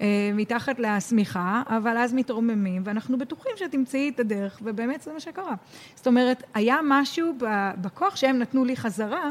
אה, 0.00 0.30
מתחת 0.34 0.78
לשמיכה, 0.78 1.62
אבל 1.66 1.98
אז 1.98 2.12
מתרוממים, 2.12 2.82
ואנחנו 2.84 3.18
בטוחים 3.18 3.52
שתמצאי 3.56 4.08
את 4.14 4.20
הדרך, 4.20 4.60
ובאמת 4.62 5.02
זה 5.02 5.12
מה 5.12 5.20
שקרה. 5.20 5.54
זאת 5.94 6.06
אומרת, 6.06 6.42
היה 6.54 6.76
משהו 6.84 7.34
בכוח 7.80 8.16
שהם 8.16 8.38
נתנו 8.38 8.64
לי 8.64 8.76
חזרה, 8.76 9.30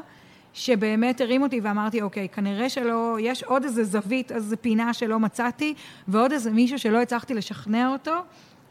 שבאמת 0.54 1.22
הרים 1.22 1.41
אותי 1.41 1.60
ואמרתי, 1.60 2.02
אוקיי, 2.02 2.30
כנראה 2.30 2.70
שלא, 2.70 3.18
יש 3.22 3.43
עוד 3.43 3.64
איזה 3.64 3.84
זווית, 3.84 4.32
איזה 4.32 4.58
פינה 4.58 4.93
שלא 4.93 5.20
מצאתי, 5.20 5.74
ועוד 6.08 6.32
איזה 6.32 6.52
מישהו 6.52 6.80
שלא 6.80 7.02
הצלחתי 7.02 7.34
לשכנע 7.34 7.88
אותו, 7.88 8.14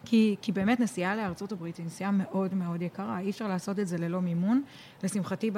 כי, 0.05 0.37
כי 0.43 0.53
באמת 0.53 0.81
נסיעה 0.81 1.17
לארצות 1.17 1.53
הברית 1.53 1.77
היא 1.77 1.87
נסיעה 1.87 2.11
מאוד 2.11 2.55
מאוד 2.55 2.83
יקרה, 2.83 3.19
אי 3.19 3.31
אפשר 3.31 3.49
לעשות 3.49 3.79
את 3.79 3.89
זה 3.89 3.99
ללא 3.99 4.21
מימון. 4.21 4.63
לשמחתי, 5.03 5.51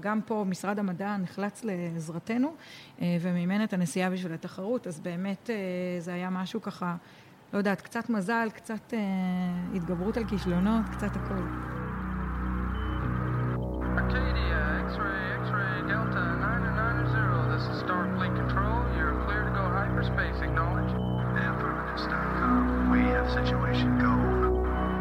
גם 0.00 0.20
פה 0.26 0.44
משרד 0.48 0.78
המדע 0.78 1.16
נחלץ 1.16 1.64
לעזרתנו, 1.64 2.54
אה, 3.02 3.16
ומימן 3.20 3.64
את 3.64 3.72
הנסיעה 3.72 4.10
בשביל 4.10 4.32
התחרות, 4.32 4.86
אז 4.86 5.00
באמת 5.00 5.50
אה, 5.50 5.56
זה 6.00 6.14
היה 6.14 6.30
משהו 6.30 6.62
ככה, 6.62 6.96
לא 7.52 7.58
יודעת, 7.58 7.80
קצת 7.80 8.10
מזל, 8.10 8.48
קצת 8.54 8.94
אה, 8.94 8.98
התגברות 9.76 10.16
על 10.16 10.24
כישלונות, 10.24 10.82
קצת 10.92 11.10
הכל. 11.16 11.42
Arcadia, 14.84 14.92
X-ray, 14.92 15.42
X-ray, 15.42 15.88
Delta 15.88 16.36
990. 16.40 17.56
This 17.56 17.62
is 17.76 17.82
Starfleet 17.82 18.36
Control. 18.36 18.84
You're 18.96 19.18
clear 19.24 19.44
to 19.44 19.50
go 19.50 19.62
hyperspace. 19.62 20.42
Acknowledge. 20.42 20.90
Affirmatives.com. 21.34 22.90
We 22.90 22.98
have 23.00 23.30
situation. 23.30 23.98
Go. 23.98 24.14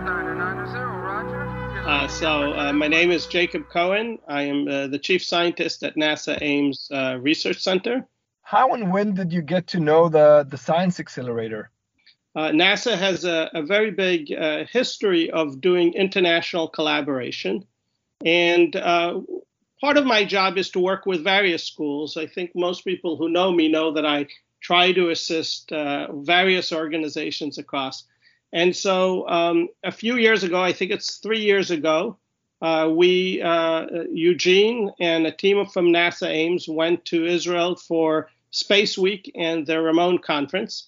990, 0.05 0.79
Roger. 0.79 1.43
Uh, 1.87 2.07
so, 2.07 2.53
uh, 2.53 2.73
my 2.73 2.87
name 2.87 3.11
is 3.11 3.27
Jacob 3.27 3.69
Cohen. 3.69 4.19
I 4.27 4.43
am 4.43 4.67
uh, 4.67 4.87
the 4.87 4.99
chief 4.99 5.23
scientist 5.23 5.83
at 5.83 5.95
NASA 5.95 6.37
Ames 6.41 6.89
uh, 6.91 7.17
Research 7.19 7.59
Center. 7.59 8.07
how 8.41 8.73
and 8.73 8.91
when 8.91 9.13
did 9.13 9.33
you 9.33 9.41
get 9.41 9.67
to 9.67 9.79
know 9.79 10.07
the, 10.07 10.47
the 10.49 10.57
Science 10.57 10.99
Accelerator? 10.99 11.71
Uh, 12.35 12.49
NASA 12.49 12.97
has 12.97 13.25
a, 13.25 13.49
a 13.53 13.63
very 13.63 13.91
big 13.91 14.31
uh, 14.31 14.63
history 14.71 15.29
of 15.29 15.61
doing 15.61 15.93
international 15.93 16.67
collaboration. 16.67 17.65
And 18.25 18.75
uh, 18.75 19.19
part 19.83 19.97
of 19.97 20.05
my 20.05 20.23
job 20.23 20.57
is 20.57 20.69
to 20.69 20.79
work 20.79 21.05
with 21.05 21.25
various 21.25 21.61
schools. 21.65 22.15
I 22.15 22.25
think 22.25 22.51
most 22.55 22.85
people 22.85 23.17
who 23.17 23.27
know 23.27 23.51
me 23.51 23.67
know 23.67 23.91
that 23.91 24.05
I 24.05 24.27
try 24.61 24.93
to 24.93 25.09
assist 25.09 25.73
uh, 25.73 26.07
various 26.13 26.71
organizations 26.71 27.57
across. 27.57 28.05
And 28.53 28.73
so 28.73 29.27
um, 29.27 29.67
a 29.83 29.91
few 29.91 30.15
years 30.15 30.41
ago, 30.45 30.63
I 30.63 30.71
think 30.71 30.91
it's 30.91 31.17
three 31.17 31.41
years 31.41 31.69
ago, 31.69 32.15
uh, 32.61 32.93
we, 32.95 33.41
uh, 33.41 33.87
Eugene 34.09 34.89
and 35.01 35.27
a 35.27 35.33
team 35.33 35.65
from 35.65 35.87
NASA 35.87 36.29
Ames 36.29 36.69
went 36.69 37.03
to 37.07 37.25
Israel 37.25 37.75
for 37.75 38.29
Space 38.51 38.97
Week 38.97 39.29
and 39.35 39.67
the 39.67 39.81
Ramon 39.81 40.19
Conference. 40.19 40.87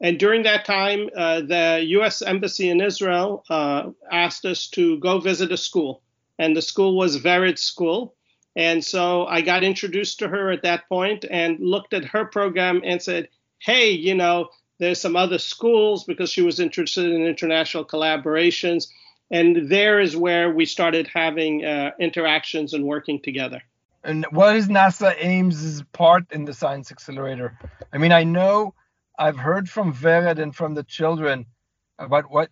And 0.00 0.18
during 0.18 0.42
that 0.42 0.64
time, 0.64 1.08
uh, 1.16 1.42
the 1.42 1.84
U.S. 1.98 2.20
Embassy 2.20 2.68
in 2.68 2.80
Israel 2.80 3.44
uh, 3.48 3.90
asked 4.10 4.44
us 4.44 4.66
to 4.70 4.98
go 4.98 5.20
visit 5.20 5.52
a 5.52 5.56
school, 5.56 6.02
and 6.36 6.56
the 6.56 6.62
school 6.62 6.96
was 6.96 7.22
Vered 7.22 7.60
School. 7.60 8.16
And 8.56 8.84
so 8.84 9.26
I 9.26 9.40
got 9.40 9.64
introduced 9.64 10.20
to 10.20 10.28
her 10.28 10.50
at 10.50 10.62
that 10.62 10.88
point 10.88 11.24
and 11.28 11.58
looked 11.60 11.92
at 11.92 12.04
her 12.06 12.24
program 12.24 12.82
and 12.84 13.02
said, 13.02 13.28
"Hey, 13.58 13.90
you 13.90 14.14
know, 14.14 14.50
there's 14.78 15.00
some 15.00 15.16
other 15.16 15.38
schools 15.38 16.04
because 16.04 16.30
she 16.30 16.42
was 16.42 16.60
interested 16.60 17.06
in 17.06 17.26
international 17.26 17.84
collaborations." 17.84 18.88
And 19.30 19.68
there 19.68 20.00
is 20.00 20.16
where 20.16 20.52
we 20.52 20.66
started 20.66 21.08
having 21.12 21.64
uh, 21.64 21.92
interactions 21.98 22.74
and 22.74 22.84
working 22.84 23.20
together. 23.20 23.62
And 24.04 24.26
what 24.30 24.54
is 24.54 24.68
NASA 24.68 25.14
Ames' 25.18 25.82
part 25.92 26.30
in 26.30 26.44
the 26.44 26.52
Science 26.52 26.92
Accelerator? 26.92 27.58
I 27.92 27.98
mean, 27.98 28.12
I 28.12 28.24
know 28.24 28.74
I've 29.18 29.38
heard 29.38 29.68
from 29.68 29.94
Vered 29.94 30.38
and 30.38 30.54
from 30.54 30.74
the 30.74 30.82
children 30.84 31.46
about 31.98 32.30
what 32.30 32.50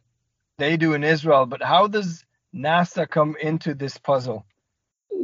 they 0.58 0.76
do 0.76 0.94
in 0.94 1.04
Israel, 1.04 1.44
but 1.44 1.62
how 1.62 1.88
does 1.88 2.24
NASA 2.54 3.08
come 3.08 3.36
into 3.40 3.74
this 3.74 3.98
puzzle? 3.98 4.46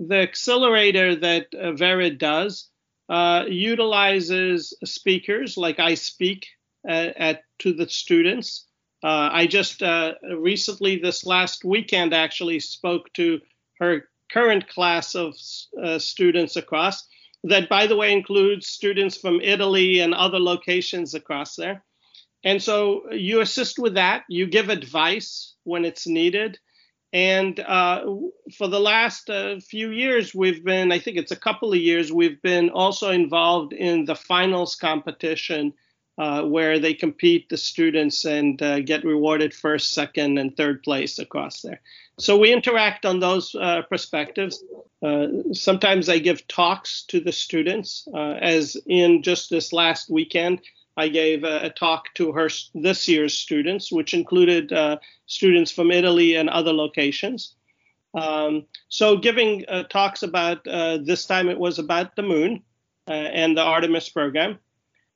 The 0.08 0.16
accelerator 0.16 1.16
that 1.16 1.46
uh, 1.54 1.72
Vered 1.72 2.18
does 2.18 2.68
uh, 3.08 3.44
utilizes 3.48 4.74
speakers 4.84 5.56
like 5.56 5.78
I 5.78 5.94
speak 5.94 6.46
at, 6.86 7.16
at 7.16 7.42
to 7.60 7.72
the 7.72 7.88
students. 7.88 8.66
Uh, 9.02 9.30
I 9.32 9.46
just 9.46 9.82
uh, 9.82 10.14
recently, 10.38 10.98
this 10.98 11.24
last 11.24 11.64
weekend, 11.64 12.12
actually 12.12 12.60
spoke 12.60 13.12
to 13.14 13.40
her 13.78 14.08
current 14.30 14.68
class 14.68 15.14
of 15.14 15.34
uh, 15.82 15.98
students 15.98 16.56
across. 16.56 17.06
That, 17.44 17.68
by 17.68 17.86
the 17.86 17.96
way, 17.96 18.12
includes 18.12 18.66
students 18.66 19.16
from 19.16 19.40
Italy 19.40 20.00
and 20.00 20.12
other 20.12 20.40
locations 20.40 21.14
across 21.14 21.54
there. 21.54 21.84
And 22.44 22.62
so 22.62 23.10
you 23.12 23.40
assist 23.40 23.78
with 23.78 23.94
that. 23.94 24.24
You 24.28 24.46
give 24.46 24.68
advice 24.68 25.54
when 25.64 25.84
it's 25.84 26.06
needed. 26.06 26.58
And 27.12 27.58
uh, 27.60 28.04
for 28.56 28.68
the 28.68 28.80
last 28.80 29.30
uh, 29.30 29.60
few 29.60 29.90
years, 29.90 30.34
we've 30.34 30.62
been, 30.62 30.92
I 30.92 30.98
think 30.98 31.16
it's 31.16 31.32
a 31.32 31.36
couple 31.36 31.72
of 31.72 31.78
years, 31.78 32.12
we've 32.12 32.40
been 32.42 32.70
also 32.70 33.10
involved 33.10 33.72
in 33.72 34.04
the 34.04 34.14
finals 34.14 34.74
competition 34.74 35.72
uh, 36.18 36.42
where 36.42 36.78
they 36.78 36.92
compete 36.92 37.48
the 37.48 37.56
students 37.56 38.24
and 38.24 38.60
uh, 38.60 38.80
get 38.80 39.04
rewarded 39.04 39.54
first, 39.54 39.94
second, 39.94 40.36
and 40.36 40.56
third 40.56 40.82
place 40.82 41.18
across 41.18 41.62
there. 41.62 41.80
So 42.18 42.36
we 42.36 42.52
interact 42.52 43.06
on 43.06 43.20
those 43.20 43.54
uh, 43.54 43.82
perspectives. 43.88 44.62
Uh, 45.00 45.28
sometimes 45.52 46.08
I 46.08 46.18
give 46.18 46.46
talks 46.48 47.04
to 47.04 47.20
the 47.20 47.32
students, 47.32 48.06
as 48.14 48.76
in 48.86 49.22
just 49.22 49.48
this 49.48 49.72
last 49.72 50.10
weekend. 50.10 50.60
I 50.98 51.08
gave 51.08 51.44
a, 51.44 51.66
a 51.66 51.70
talk 51.70 52.12
to 52.14 52.32
her 52.32 52.48
this 52.74 53.08
year's 53.08 53.36
students, 53.36 53.90
which 53.90 54.12
included 54.12 54.72
uh, 54.72 54.98
students 55.26 55.70
from 55.70 55.90
Italy 55.90 56.34
and 56.34 56.50
other 56.50 56.72
locations. 56.72 57.54
Um, 58.14 58.66
so, 58.88 59.16
giving 59.16 59.64
talks 59.88 60.22
about 60.22 60.64
this 60.64 61.26
time 61.26 61.48
it 61.48 61.58
was 61.58 61.78
about 61.78 62.16
the 62.16 62.22
moon 62.22 62.62
and 63.06 63.56
the 63.56 63.62
Artemis 63.62 64.08
program. 64.08 64.58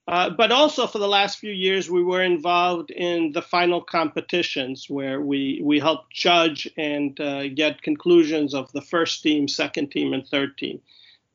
Uh, 0.08 0.30
but 0.30 0.50
also 0.50 0.86
for 0.86 0.98
the 0.98 1.08
last 1.08 1.38
few 1.38 1.52
years, 1.52 1.88
we 1.88 2.02
were 2.02 2.22
involved 2.22 2.90
in 2.90 3.30
the 3.32 3.42
final 3.42 3.80
competitions 3.80 4.90
where 4.90 5.20
we, 5.20 5.60
we 5.62 5.78
helped 5.78 6.12
judge 6.12 6.68
and 6.76 7.20
uh, 7.20 7.48
get 7.48 7.82
conclusions 7.82 8.52
of 8.52 8.70
the 8.72 8.80
first 8.80 9.22
team, 9.22 9.46
second 9.46 9.90
team, 9.90 10.12
and 10.12 10.26
third 10.26 10.58
team. 10.58 10.80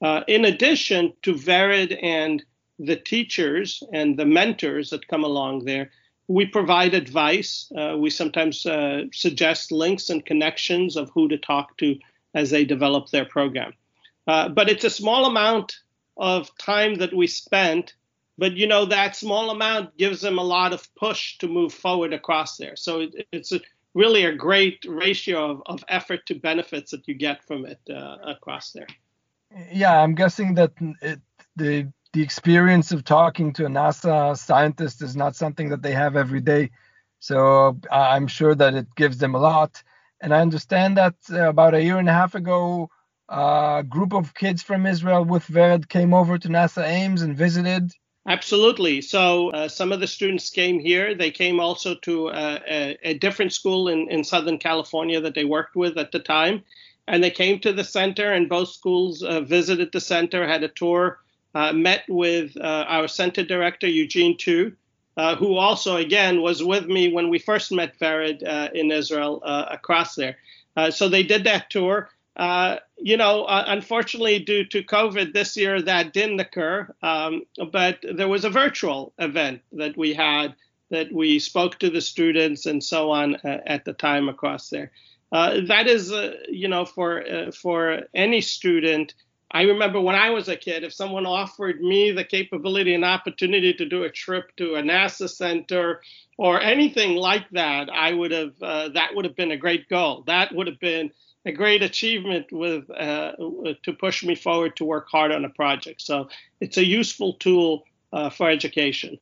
Uh, 0.02 0.22
in 0.28 0.44
addition 0.46 1.14
to 1.22 1.34
Vered 1.34 1.98
and 2.04 2.44
the 2.80 2.96
teachers 2.96 3.84
and 3.94 4.18
the 4.18 4.26
mentors 4.26 4.90
that 4.92 5.08
come 5.08 5.24
along 5.24 5.66
there, 5.66 5.92
we 6.28 6.46
provide 6.46 6.94
advice. 6.94 7.72
Uh, 7.76 7.96
we 7.98 8.10
sometimes 8.10 8.66
uh, 8.66 9.04
suggest 9.14 9.72
links 9.72 10.10
and 10.10 10.26
connections 10.26 10.96
of 10.96 11.10
who 11.14 11.28
to 11.30 11.38
talk 11.38 11.78
to 11.78 11.98
as 12.34 12.50
they 12.50 12.66
develop 12.66 13.10
their 13.10 13.26
program. 13.26 13.74
but 14.26 14.70
it's 14.70 14.84
a 14.84 14.90
small 14.90 15.26
amount 15.26 15.80
of 16.18 16.56
time 16.58 16.96
that 16.96 17.14
we 17.14 17.28
spent 17.28 17.94
but 18.38 18.54
you 18.54 18.68
know 18.68 18.86
that 18.86 19.16
small 19.16 19.50
amount 19.50 19.98
gives 19.98 20.22
them 20.22 20.38
a 20.38 20.44
lot 20.44 20.74
of 20.74 20.88
push 20.96 21.38
to 21.40 21.48
move 21.48 21.74
forward 21.74 22.14
across 22.14 22.58
there. 22.58 22.76
So 22.76 23.02
it, 23.02 23.28
it's 23.32 23.52
a, 23.52 23.60
really 23.94 24.26
a 24.26 24.36
great 24.36 24.86
ratio 24.88 25.52
of, 25.52 25.62
of 25.66 25.84
effort 25.90 26.26
to 26.28 26.36
benefits 26.36 26.92
that 26.92 27.08
you 27.08 27.16
get 27.16 27.44
from 27.44 27.66
it 27.66 27.80
uh, 27.90 28.18
across 28.24 28.72
there. 28.72 28.88
Yeah, 29.72 30.02
I'm 30.02 30.14
guessing 30.14 30.54
that 30.56 30.74
it, 31.02 31.20
the 31.56 31.92
the 32.14 32.22
experience 32.22 32.92
of 32.92 33.04
talking 33.04 33.54
to 33.54 33.66
a 33.66 33.70
NASA 33.70 34.38
scientist 34.38 35.02
is 35.02 35.16
not 35.16 35.36
something 35.36 35.70
that 35.70 35.82
they 35.82 35.94
have 35.94 36.16
every 36.16 36.42
day. 36.42 36.72
So 37.20 37.80
I'm 37.92 38.28
sure 38.28 38.56
that 38.56 38.74
it 38.74 38.88
gives 38.96 39.18
them 39.18 39.36
a 39.36 39.40
lot. 39.40 39.82
And 40.22 40.34
I 40.34 40.42
understand 40.42 40.98
that 40.98 41.16
uh, 41.32 41.50
about 41.50 41.76
a 41.76 41.84
year 41.84 41.98
and 41.98 42.10
a 42.10 42.14
half 42.14 42.36
ago, 42.36 42.90
a 43.30 43.84
group 43.88 44.14
of 44.14 44.34
kids 44.34 44.64
from 44.64 44.86
Israel 44.86 45.26
with 45.26 45.46
Vered 45.48 45.90
came 45.90 46.14
over 46.14 46.38
to 46.38 46.48
NASA 46.48 46.88
Ames 46.88 47.22
and 47.22 47.36
visited 47.36 47.92
Absolutely. 48.28 49.02
So 49.02 49.52
uh, 49.52 49.70
some 49.70 49.94
of 49.94 50.02
the 50.02 50.08
students 50.08 50.50
came 50.50 50.80
here. 50.80 51.16
They 51.16 51.32
came 51.32 51.62
also 51.62 51.96
to 51.96 52.28
uh, 52.28 52.60
a, 52.70 52.98
a, 53.02 53.14
different 53.14 53.54
school 53.54 53.88
in, 53.88 54.12
in 54.12 54.26
Southern 54.26 54.58
California 54.58 55.22
that 55.22 55.34
they 55.34 55.46
worked 55.46 55.78
with 55.78 55.98
at 55.98 56.12
the 56.12 56.20
time. 56.20 56.64
And 57.08 57.24
they 57.24 57.32
came 57.32 57.60
to 57.60 57.72
the 57.72 57.86
center, 57.86 58.34
and 58.34 58.50
both 58.50 58.68
schools 58.68 59.24
uh, 59.24 59.40
visited 59.40 59.94
the 59.94 60.02
center, 60.02 60.46
had 60.46 60.62
a 60.62 60.68
tour, 60.68 61.20
uh, 61.56 61.74
met 61.74 62.04
with 62.08 62.56
uh, 62.58 62.86
our 62.88 63.08
center 63.08 63.44
director, 63.44 63.88
Eugene 63.88 64.38
Tu, 64.38 64.74
uh, 65.16 65.36
who 65.36 65.56
also, 65.56 65.98
again, 65.98 66.42
was 66.42 66.64
with 66.64 66.86
me 66.86 67.12
when 67.12 67.30
we 67.30 67.40
first 67.40 67.72
met 67.72 67.98
Vered 68.00 68.42
in 68.74 68.92
Israel 68.92 69.42
across 69.44 70.16
there. 70.16 70.38
so 70.92 71.10
they 71.10 71.24
did 71.24 71.44
that 71.46 71.70
tour. 71.70 72.10
Uh, 72.38 72.78
you 72.98 73.18
know, 73.18 73.46
uh, 73.46 73.66
unfortunately, 73.68 74.38
due 74.40 74.64
to 74.64 74.84
COVID 74.84 75.34
this 75.34 75.58
year, 75.58 75.82
that 75.82 76.14
didn't 76.14 76.40
occur. 76.40 76.88
Um, 77.02 77.44
but 77.72 77.98
there 78.14 78.28
was 78.28 78.46
a 78.46 78.50
virtual 78.50 79.12
event 79.18 79.62
that 79.74 79.98
we 79.98 80.14
had 80.14 80.56
that 80.90 81.12
we 81.12 81.40
spoke 81.40 81.80
to 81.80 81.90
the 81.90 82.00
students 82.00 82.66
and 82.66 82.82
so 82.82 83.12
on 83.12 83.36
uh, 83.38 83.60
at 83.66 83.86
the 83.86 83.94
time 83.94 84.30
across 84.30 84.70
there. 84.70 84.92
Uh, 85.32 85.62
that 85.68 85.88
is, 85.88 86.12
uh, 86.12 86.36
you 86.48 86.68
know, 86.68 86.86
for 86.86 87.52
for 87.52 88.04
any 88.14 88.40
student. 88.40 89.14
I 89.50 89.64
remember 89.64 90.02
when 90.02 90.16
I 90.16 90.32
was 90.32 90.50
a 90.50 90.58
kid, 90.58 90.84
if 90.84 90.94
someone 90.94 91.26
offered 91.26 91.82
me 91.82 92.12
the 92.12 92.26
capability 92.26 92.94
and 92.94 93.06
opportunity 93.06 93.74
to 93.74 93.86
do 93.86 94.04
a 94.04 94.10
trip 94.10 94.56
to 94.58 94.76
a 94.76 94.82
NASA 94.82 95.30
center 95.30 96.02
or 96.38 96.62
anything 96.62 97.16
like 97.16 97.50
that, 97.52 97.90
I 97.90 98.12
would 98.12 98.32
have. 98.32 98.60
that 98.60 99.10
would 99.14 99.26
have 99.26 99.36
been 99.36 99.52
a 99.52 99.58
great 99.58 99.88
goal. 99.88 100.24
That 100.28 100.54
would 100.54 100.68
have 100.68 100.80
been 100.80 101.12
a 101.46 101.52
great 101.52 101.82
achievement 101.82 102.52
with 102.52 102.90
uh, 102.92 103.32
to 103.84 103.94
push 103.94 104.24
me 104.24 104.36
forward 104.36 104.76
to 104.76 104.86
work 104.86 105.08
hard 105.10 105.32
on 105.32 105.46
a 105.46 105.50
project. 105.50 106.02
So 106.02 106.28
it's 106.60 106.78
a 106.78 106.86
useful 106.86 107.34
tool 107.34 107.86
uh, 108.12 108.30
for 108.30 108.50
education. 108.50 109.18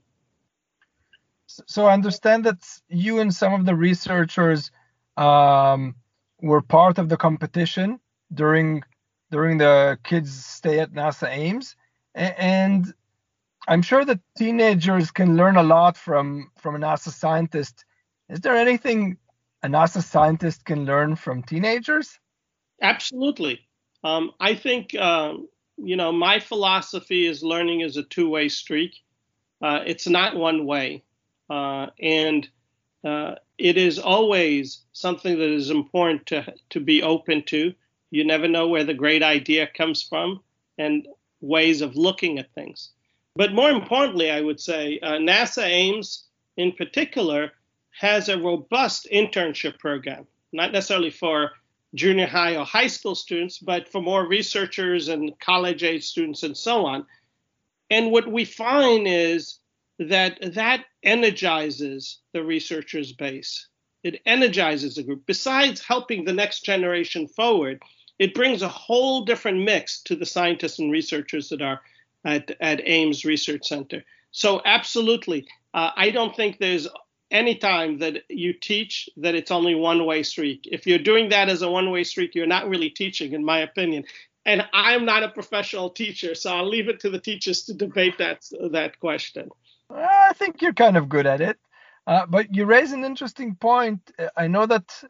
So 1.47 1.85
I 1.85 1.93
understand 1.93 2.45
that 2.45 2.67
you 2.89 3.19
and 3.19 3.33
some 3.33 3.53
of 3.53 3.65
the 3.65 3.75
researchers 3.75 4.71
um, 5.15 5.95
were 6.41 6.61
part 6.61 6.97
of 6.97 7.07
the 7.09 7.17
competition 7.17 7.99
during 8.33 8.83
during 9.31 9.57
the 9.57 9.97
kids' 10.03 10.45
stay 10.45 10.79
at 10.79 10.91
NASA 10.91 11.29
Ames, 11.29 11.75
and 12.13 12.93
I'm 13.67 13.81
sure 13.81 14.05
that 14.05 14.19
teenagers 14.37 15.11
can 15.11 15.35
learn 15.35 15.57
a 15.57 15.63
lot 15.63 15.97
from 15.97 16.51
from 16.57 16.75
a 16.75 16.79
NASA 16.79 17.09
scientist. 17.09 17.85
Is 18.29 18.39
there 18.41 18.55
anything 18.55 19.17
a 19.63 19.67
NASA 19.67 20.03
scientist 20.03 20.65
can 20.65 20.85
learn 20.85 21.15
from 21.15 21.43
teenagers? 21.43 22.19
Absolutely. 22.81 23.61
Um, 24.03 24.31
I 24.39 24.53
think, 24.53 24.93
um, 24.95 25.47
you 25.77 25.95
know, 25.95 26.11
my 26.11 26.39
philosophy 26.39 27.25
is 27.25 27.43
learning 27.43 27.81
is 27.81 27.97
a 27.97 28.03
two 28.03 28.29
way 28.29 28.49
street. 28.49 28.95
Uh, 29.61 29.79
it's 29.85 30.07
not 30.07 30.35
one 30.35 30.65
way. 30.65 31.03
Uh, 31.49 31.87
and 31.99 32.47
uh, 33.03 33.35
it 33.57 33.77
is 33.77 33.97
always 33.97 34.81
something 34.93 35.37
that 35.37 35.49
is 35.49 35.69
important 35.69 36.25
to, 36.27 36.53
to 36.71 36.79
be 36.79 37.01
open 37.01 37.43
to. 37.43 37.73
You 38.15 38.23
never 38.23 38.47
know 38.47 38.69
where 38.69 38.85
the 38.85 38.93
great 38.93 39.23
idea 39.23 39.67
comes 39.67 40.01
from 40.01 40.39
and 40.77 41.05
ways 41.41 41.81
of 41.81 41.97
looking 41.97 42.39
at 42.39 42.53
things. 42.53 42.91
But 43.35 43.51
more 43.51 43.69
importantly, 43.69 44.31
I 44.31 44.39
would 44.39 44.61
say 44.61 44.99
uh, 45.03 45.15
NASA 45.15 45.63
Ames 45.63 46.23
in 46.55 46.71
particular 46.71 47.51
has 47.99 48.29
a 48.29 48.39
robust 48.39 49.09
internship 49.11 49.79
program, 49.79 50.27
not 50.53 50.71
necessarily 50.71 51.09
for 51.09 51.51
junior 51.93 52.25
high 52.25 52.55
or 52.55 52.63
high 52.63 52.87
school 52.87 53.15
students, 53.15 53.57
but 53.59 53.89
for 53.89 54.01
more 54.01 54.25
researchers 54.25 55.09
and 55.09 55.37
college 55.41 55.83
age 55.83 56.05
students 56.05 56.43
and 56.43 56.55
so 56.55 56.85
on. 56.85 57.05
And 57.89 58.11
what 58.13 58.31
we 58.31 58.45
find 58.45 59.09
is 59.09 59.59
that 59.99 60.37
that 60.53 60.85
energizes 61.03 62.19
the 62.31 62.45
researchers 62.45 63.11
base. 63.11 63.67
It 64.03 64.21
energizes 64.25 64.95
the 64.95 65.03
group. 65.03 65.23
Besides 65.25 65.83
helping 65.83 66.23
the 66.23 66.31
next 66.31 66.63
generation 66.63 67.27
forward, 67.27 67.81
it 68.19 68.33
brings 68.33 68.61
a 68.61 68.67
whole 68.67 69.25
different 69.25 69.63
mix 69.63 70.01
to 70.03 70.15
the 70.15 70.25
scientists 70.25 70.79
and 70.79 70.91
researchers 70.91 71.49
that 71.49 71.61
are 71.61 71.81
at, 72.23 72.51
at 72.59 72.81
Ames 72.87 73.25
Research 73.25 73.67
Center. 73.67 74.03
So, 74.31 74.61
absolutely, 74.65 75.47
uh, 75.73 75.91
I 75.95 76.09
don't 76.09 76.35
think 76.35 76.57
there's 76.57 76.87
any 77.31 77.55
time 77.55 77.99
that 77.99 78.23
you 78.29 78.53
teach 78.53 79.09
that 79.17 79.35
it's 79.35 79.51
only 79.51 79.75
one 79.75 80.05
way 80.05 80.23
street. 80.23 80.67
If 80.71 80.85
you're 80.85 80.99
doing 80.99 81.29
that 81.29 81.49
as 81.49 81.61
a 81.61 81.69
one 81.69 81.91
way 81.91 82.03
street, 82.03 82.35
you're 82.35 82.45
not 82.45 82.69
really 82.69 82.89
teaching, 82.89 83.33
in 83.33 83.43
my 83.43 83.59
opinion. 83.59 84.05
And 84.45 84.65
I'm 84.73 85.05
not 85.05 85.23
a 85.23 85.29
professional 85.29 85.89
teacher, 85.89 86.35
so 86.35 86.55
I'll 86.55 86.69
leave 86.69 86.87
it 86.87 86.99
to 87.01 87.09
the 87.09 87.19
teachers 87.19 87.63
to 87.63 87.73
debate 87.73 88.17
that 88.19 88.45
that 88.71 88.99
question. 88.99 89.49
I 89.89 90.33
think 90.33 90.61
you're 90.61 90.73
kind 90.73 90.97
of 90.97 91.09
good 91.09 91.25
at 91.25 91.41
it. 91.41 91.57
Uh, 92.07 92.25
but 92.27 92.53
you 92.53 92.65
raise 92.65 92.91
an 92.91 93.03
interesting 93.03 93.55
point. 93.55 94.11
I 94.37 94.47
know 94.47 94.67
that 94.67 95.03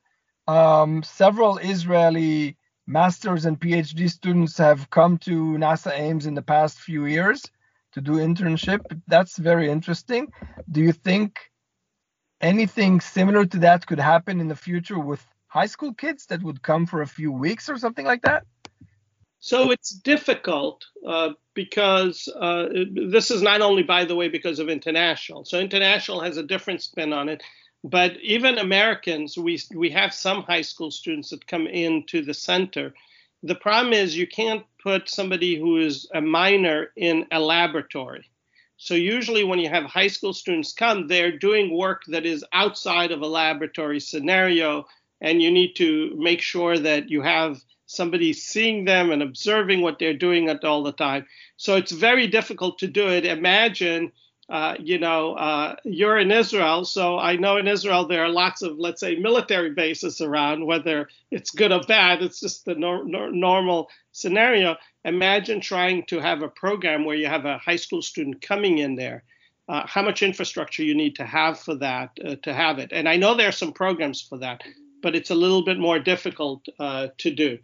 um, 0.48 1.04
several 1.04 1.58
Israeli 1.58 2.56
masters 2.88 3.46
and 3.46 3.60
PhD 3.60 4.10
students 4.10 4.58
have 4.58 4.90
come 4.90 5.18
to 5.20 5.58
NASA 5.58 5.92
Ames 5.98 6.26
in 6.26 6.36
the 6.36 6.42
past 6.42 6.80
few 6.80 7.06
years 7.06 7.44
to 7.94 8.02
do 8.02 8.14
internship. 8.14 9.02
That's 9.08 9.38
very 9.38 9.70
interesting. 9.70 10.32
Do 10.70 10.82
you 10.82 10.92
think 10.92 11.40
anything 12.42 13.02
similar 13.02 13.46
to 13.46 13.58
that 13.60 13.88
could 13.88 14.00
happen 14.00 14.40
in 14.40 14.48
the 14.48 14.56
future 14.56 15.00
with 15.00 15.26
high 15.48 15.66
school 15.66 15.94
kids 15.94 16.26
that 16.28 16.44
would 16.44 16.62
come 16.62 16.86
for 16.86 17.02
a 17.02 17.08
few 17.08 17.32
weeks 17.32 17.70
or 17.70 17.78
something 17.78 18.06
like 18.06 18.22
that? 18.24 18.44
So 19.40 19.72
it's 19.72 19.92
difficult 19.92 20.84
uh, 21.08 21.30
because 21.54 22.28
uh, 22.28 22.66
this 23.12 23.30
is 23.30 23.42
not 23.42 23.62
only, 23.62 23.84
by 23.84 24.06
the 24.06 24.16
way, 24.16 24.28
because 24.28 24.60
of 24.60 24.70
international. 24.70 25.46
So 25.46 25.60
international 25.60 26.22
has 26.22 26.38
a 26.38 26.44
different 26.44 26.82
spin 26.82 27.14
on 27.14 27.30
it. 27.30 27.44
But 27.88 28.20
even 28.22 28.58
Americans, 28.58 29.38
we 29.38 29.62
we 29.72 29.92
have 29.92 30.12
some 30.12 30.42
high 30.42 30.64
school 30.64 30.90
students 30.90 31.30
that 31.30 31.46
come 31.46 31.68
into 31.68 32.24
the 32.24 32.34
center. 32.34 32.96
The 33.44 33.54
problem 33.54 33.94
is 33.94 34.18
you 34.18 34.26
can't 34.26 34.66
put 34.82 35.08
somebody 35.08 35.56
who 35.56 35.78
is 35.78 36.10
a 36.12 36.20
minor 36.20 36.92
in 36.96 37.28
a 37.32 37.40
laboratory. 37.40 38.28
So 38.78 38.96
usually 38.96 39.44
when 39.44 39.60
you 39.60 39.70
have 39.70 39.86
high 39.86 40.08
school 40.08 40.34
students 40.34 40.74
come, 40.74 41.08
they're 41.08 41.38
doing 41.38 41.78
work 41.78 42.02
that 42.08 42.26
is 42.26 42.44
outside 42.54 43.12
of 43.12 43.22
a 43.22 43.28
laboratory 43.28 44.00
scenario, 44.00 44.88
and 45.22 45.40
you 45.40 45.52
need 45.52 45.76
to 45.76 46.16
make 46.18 46.42
sure 46.42 46.80
that 46.80 47.12
you 47.12 47.22
have 47.22 47.64
somebody 47.86 48.34
seeing 48.34 48.86
them 48.86 49.12
and 49.12 49.22
observing 49.22 49.82
what 49.82 50.00
they're 50.00 50.18
doing 50.28 50.50
at 50.50 50.66
all 50.66 50.82
the 50.82 50.92
time. 50.92 51.28
So 51.58 51.76
it's 51.76 51.92
very 51.92 52.26
difficult 52.26 52.80
to 52.80 52.88
do 52.88 53.10
it. 53.10 53.28
Imagine, 53.28 54.12
uh, 54.48 54.76
you 54.80 55.00
know, 55.00 55.34
uh, 55.34 55.76
you're 55.84 56.20
in 56.20 56.32
Israel, 56.32 56.86
so 56.86 57.18
I 57.18 57.36
know 57.36 57.58
in 57.58 57.68
Israel 57.68 58.08
there 58.08 58.24
are 58.24 58.30
lots 58.30 58.62
of, 58.62 58.78
let's 58.78 59.02
say, 59.02 59.16
military 59.16 59.72
bases 59.72 60.22
around. 60.22 60.66
Whether 60.66 61.10
it's 61.32 61.50
good 61.50 61.72
or 61.72 61.82
bad, 61.88 62.22
it's 62.22 62.40
just 62.40 62.66
the 62.66 62.76
nor- 62.76 63.06
nor- 63.06 63.32
normal 63.32 63.90
scenario. 64.12 64.76
Imagine 65.04 65.62
trying 65.62 66.06
to 66.08 66.20
have 66.20 66.44
a 66.44 66.48
program 66.48 67.06
where 67.06 67.16
you 67.16 67.26
have 67.26 67.46
a 67.46 67.58
high 67.58 67.76
school 67.76 68.04
student 68.04 68.40
coming 68.42 68.78
in 68.78 68.96
there. 68.96 69.24
Uh, 69.68 69.82
how 69.88 70.04
much 70.04 70.22
infrastructure 70.22 70.84
you 70.84 70.94
need 70.94 71.16
to 71.16 71.26
have 71.26 71.60
for 71.60 71.74
that 71.74 72.12
uh, 72.24 72.36
to 72.44 72.54
have 72.54 72.78
it. 72.78 72.92
And 72.94 73.10
I 73.10 73.16
know 73.16 73.36
there 73.36 73.50
are 73.50 73.52
some 73.52 73.74
programs 73.74 74.22
for 74.22 74.38
that, 74.38 74.62
but 75.02 75.16
it's 75.16 75.32
a 75.32 75.36
little 75.36 75.66
bit 75.66 75.80
more 75.80 75.98
difficult 75.98 76.68
uh, 76.80 77.08
to 77.18 77.34
do. 77.34 77.58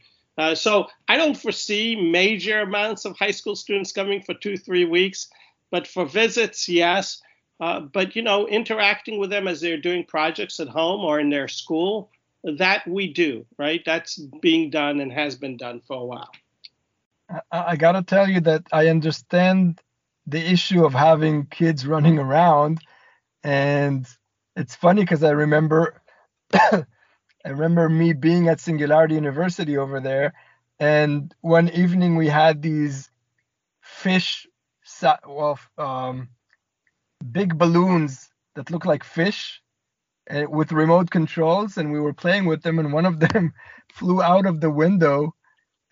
So 0.56 0.88
I 1.08 1.18
don't 1.18 1.38
foresee 1.38 1.96
major 1.96 2.62
amounts 2.62 3.06
of 3.06 3.16
high 3.16 3.30
school 3.30 3.56
students 3.56 3.92
coming 3.92 4.24
for 4.24 4.34
two, 4.34 4.58
three 4.58 4.86
weeks, 4.86 5.30
but 5.72 5.88
for 5.88 6.06
visits, 6.06 6.70
yes. 6.70 7.22
Uh, 7.60 7.80
but 7.80 8.16
you 8.16 8.22
know, 8.22 8.48
interacting 8.48 9.20
with 9.20 9.30
them 9.30 9.48
as 9.48 9.62
they're 9.62 9.78
doing 9.78 10.04
projects 10.04 10.60
at 10.60 10.68
home 10.68 11.02
or 11.02 11.20
in 11.20 11.30
their 11.30 11.48
school, 11.48 12.10
that 12.44 12.88
we 12.88 13.14
do, 13.14 13.46
right? 13.58 13.82
That's 13.86 14.18
being 14.42 14.70
done 14.70 15.00
and 15.00 15.12
has 15.12 15.36
been 15.36 15.58
done 15.58 15.82
for 15.88 15.98
a 15.98 16.06
while. 16.06 16.32
I, 17.30 17.42
I 17.52 17.76
got 17.76 17.94
to 17.94 18.02
tell 18.02 18.28
you 18.28 18.42
that 18.42 18.64
I 18.72 18.88
understand 18.88 19.80
the 20.28 20.40
issue 20.40 20.86
of 20.86 20.94
having 20.94 21.46
kids 21.46 21.86
running 21.86 22.20
around, 22.20 22.82
and 23.44 24.08
it's 24.56 24.76
funny 24.76 25.02
because 25.02 25.24
I 25.24 25.32
remember 25.32 26.02
I 26.54 27.50
remember 27.50 27.90
me 27.90 28.14
being 28.14 28.48
at 28.50 28.60
Singularity 28.60 29.16
University 29.16 29.78
over 29.78 30.00
there, 30.00 30.34
and 30.80 31.34
one 31.42 31.70
evening 31.70 32.16
we 32.16 32.28
had 32.28 32.62
these 32.62 33.10
fish, 33.82 34.48
well, 35.28 35.60
um, 35.78 36.30
big 37.32 37.58
balloons 37.58 38.30
that 38.56 38.72
look 38.72 38.86
like 38.86 39.04
fish, 39.04 39.62
uh, 40.30 40.46
with 40.50 40.72
remote 40.72 41.10
controls, 41.10 41.78
and 41.78 41.92
we 41.92 42.00
were 42.00 42.14
playing 42.14 42.46
with 42.46 42.62
them, 42.64 42.80
and 42.80 42.94
one 42.94 43.06
of 43.06 43.20
them 43.20 43.54
flew 43.94 44.22
out 44.22 44.46
of 44.46 44.62
the 44.62 44.70
window, 44.70 45.34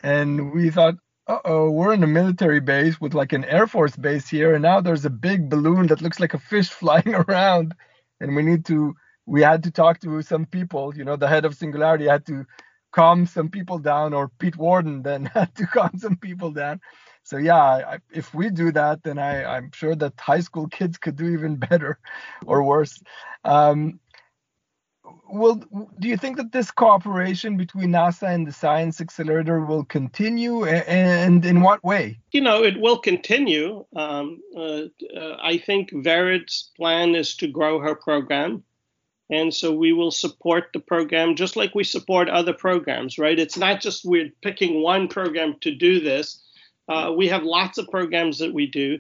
and 0.04 0.54
we 0.54 0.70
thought, 0.70 0.96
uh-oh, 1.28 1.70
we're 1.70 1.94
in 1.94 2.04
a 2.04 2.08
military 2.08 2.60
base 2.60 3.00
with 3.00 3.14
like 3.14 3.34
an 3.34 3.46
air 3.46 3.68
force 3.68 3.96
base 3.96 4.28
here, 4.28 4.54
and 4.54 4.64
now 4.64 4.82
there's 4.82 5.06
a 5.06 5.10
big 5.10 5.50
balloon 5.50 5.88
that 5.88 6.02
looks 6.02 6.20
like 6.20 6.34
a 6.34 6.40
fish 6.40 6.70
flying 6.82 7.14
around, 7.14 7.76
and 8.20 8.36
we 8.36 8.42
need 8.42 8.66
to 8.66 8.94
we 9.26 9.42
had 9.44 9.64
to 9.64 9.72
talk 9.72 10.00
to 10.00 10.22
some 10.24 10.46
people. 10.46 10.96
You 10.96 11.06
know, 11.06 11.16
the 11.16 11.28
head 11.28 11.46
of 11.46 11.56
Singularity 11.56 12.08
had 12.08 12.26
to 12.28 12.46
calm 12.92 13.28
some 13.28 13.50
people 13.50 13.78
down, 13.78 14.14
or 14.14 14.30
Pete 14.40 14.58
Warden 14.58 15.04
then 15.04 15.26
had 15.34 15.54
to 15.56 15.68
calm 15.68 15.92
some 15.98 16.18
people 16.18 16.52
down. 16.52 16.82
So 17.30 17.38
yeah, 17.38 17.98
if 18.12 18.34
we 18.34 18.50
do 18.50 18.72
that, 18.72 19.04
then 19.04 19.20
I, 19.20 19.46
I'm 19.46 19.72
sure 19.72 19.94
that 19.94 20.20
high 20.20 20.40
school 20.40 20.68
kids 20.68 20.98
could 20.98 21.16
do 21.16 21.28
even 21.30 21.58
better 21.70 22.00
or 22.48 22.64
worse. 22.64 23.04
Um, 23.44 24.00
will 25.32 25.62
do 26.00 26.08
you 26.08 26.18
think 26.18 26.38
that 26.38 26.52
this 26.52 26.72
cooperation 26.72 27.56
between 27.56 27.92
NASA 27.92 28.34
and 28.34 28.48
the 28.48 28.52
Science 28.52 29.00
Accelerator 29.00 29.62
will 29.64 29.84
continue, 29.84 30.66
and 30.66 31.46
in 31.46 31.62
what 31.62 31.84
way? 31.84 32.20
You 32.32 32.42
know, 32.42 32.64
it 32.64 32.82
will 32.82 32.98
continue. 32.98 33.86
Um, 33.96 34.42
uh, 34.58 34.86
uh, 35.16 35.38
I 35.40 35.60
think 35.64 35.92
Vered's 35.92 36.72
plan 36.78 37.14
is 37.14 37.36
to 37.38 37.48
grow 37.48 37.80
her 37.80 37.94
program. 37.94 38.64
And 39.32 39.54
so 39.54 39.72
we 39.72 39.94
will 39.94 40.10
support 40.10 40.70
the 40.74 40.80
program 40.80 41.36
just 41.36 41.56
like 41.56 41.76
we 41.76 41.84
support 41.84 42.28
other 42.30 42.54
programs, 42.54 43.20
right? 43.20 43.38
It's 43.38 43.58
not 43.58 43.80
just 43.80 44.04
we're 44.04 44.32
picking 44.42 44.82
one 44.82 45.08
program 45.08 45.58
to 45.62 45.76
do 45.76 46.00
this. 46.00 46.42
Uh, 46.90 47.14
we 47.16 47.28
have 47.28 47.44
lots 47.44 47.78
of 47.78 47.88
programs 47.88 48.40
that 48.40 48.54
we 48.54 48.66
do. 48.66 49.00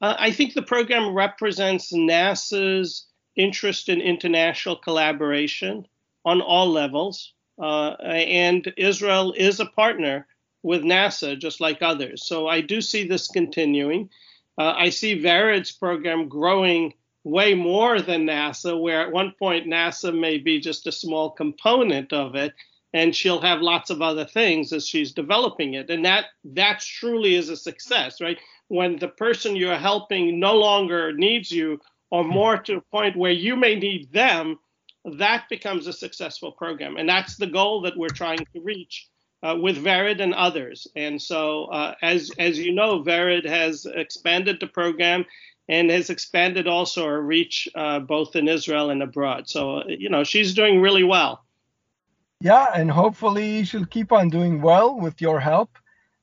Uh, 0.00 0.14
I 0.18 0.30
think 0.30 0.54
the 0.54 0.62
program 0.62 1.14
represents 1.14 1.92
NASA's 1.92 3.06
interest 3.36 3.88
in 3.88 4.00
international 4.00 4.76
collaboration 4.76 5.86
on 6.24 6.40
all 6.40 6.68
levels. 6.70 7.32
Uh, 7.60 7.92
and 8.02 8.72
Israel 8.76 9.34
is 9.36 9.60
a 9.60 9.66
partner 9.66 10.26
with 10.62 10.82
NASA, 10.82 11.38
just 11.38 11.60
like 11.60 11.82
others. 11.82 12.26
So 12.26 12.46
I 12.46 12.60
do 12.60 12.80
see 12.80 13.06
this 13.06 13.28
continuing. 13.28 14.10
Uh, 14.58 14.74
I 14.76 14.90
see 14.90 15.20
Vered's 15.22 15.72
program 15.72 16.28
growing 16.28 16.94
way 17.24 17.54
more 17.54 18.00
than 18.00 18.26
NASA, 18.26 18.80
where 18.80 19.02
at 19.02 19.12
one 19.12 19.32
point 19.38 19.66
NASA 19.66 20.18
may 20.18 20.38
be 20.38 20.60
just 20.60 20.86
a 20.86 20.92
small 20.92 21.30
component 21.30 22.12
of 22.12 22.34
it, 22.34 22.52
and 22.92 23.14
she'll 23.14 23.40
have 23.40 23.60
lots 23.60 23.90
of 23.90 24.02
other 24.02 24.24
things 24.24 24.72
as 24.72 24.86
she's 24.86 25.12
developing 25.12 25.74
it. 25.74 25.90
And 25.90 26.04
that 26.04 26.26
that 26.44 26.80
truly 26.80 27.34
is 27.34 27.48
a 27.48 27.56
success, 27.56 28.20
right? 28.20 28.38
When 28.68 28.96
the 28.96 29.08
person 29.08 29.56
you're 29.56 29.76
helping 29.76 30.40
no 30.40 30.56
longer 30.56 31.12
needs 31.12 31.50
you, 31.50 31.80
or 32.10 32.24
more 32.24 32.58
to 32.58 32.76
a 32.76 32.80
point 32.90 33.16
where 33.16 33.32
you 33.32 33.56
may 33.56 33.76
need 33.76 34.12
them, 34.12 34.58
that 35.04 35.44
becomes 35.48 35.86
a 35.86 35.92
successful 35.92 36.52
program. 36.52 36.96
And 36.96 37.08
that's 37.08 37.36
the 37.36 37.46
goal 37.46 37.82
that 37.82 37.96
we're 37.96 38.08
trying 38.08 38.38
to 38.38 38.60
reach. 38.62 39.06
Uh, 39.42 39.56
with 39.58 39.82
Vered 39.82 40.20
and 40.20 40.34
others, 40.34 40.86
and 40.96 41.22
so 41.22 41.64
uh, 41.72 41.94
as 42.02 42.30
as 42.38 42.58
you 42.58 42.74
know, 42.74 43.02
Vered 43.02 43.46
has 43.46 43.86
expanded 43.86 44.58
the 44.60 44.66
program 44.66 45.24
and 45.70 45.88
has 45.90 46.10
expanded 46.10 46.66
also 46.66 47.06
our 47.06 47.22
reach 47.22 47.68
uh, 47.76 48.00
both 48.00 48.34
in 48.34 48.48
Israel 48.48 48.90
and 48.90 49.02
abroad. 49.02 49.48
So, 49.48 49.86
you 49.86 50.10
know, 50.10 50.24
she's 50.24 50.52
doing 50.52 50.80
really 50.80 51.04
well. 51.04 51.44
Yeah, 52.41 52.67
and 52.75 52.91
hopefully 52.91 53.63
she'll 53.63 53.85
keep 53.85 54.11
on 54.11 54.29
doing 54.29 54.61
well 54.61 54.99
with 54.99 55.21
your 55.21 55.39
help. 55.39 55.77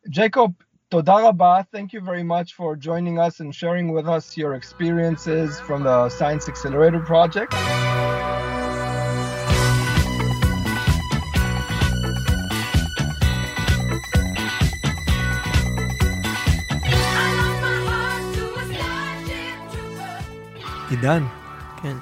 Jacob, 0.08 0.54
toda 0.90 1.16
rabah. 1.22 1.66
Thank 1.72 1.92
you 1.92 2.00
very 2.00 2.22
much 2.22 2.54
for 2.54 2.76
joining 2.76 3.18
us 3.18 3.40
and 3.40 3.54
sharing 3.54 3.92
with 3.92 4.06
us 4.06 4.36
your 4.36 4.54
experiences 4.54 5.58
from 5.60 5.82
the 5.84 6.08
Science 6.10 6.48
Accelerator 6.48 7.00
project. 7.00 7.54
עידן, 20.90 21.24
כן. 21.82 21.96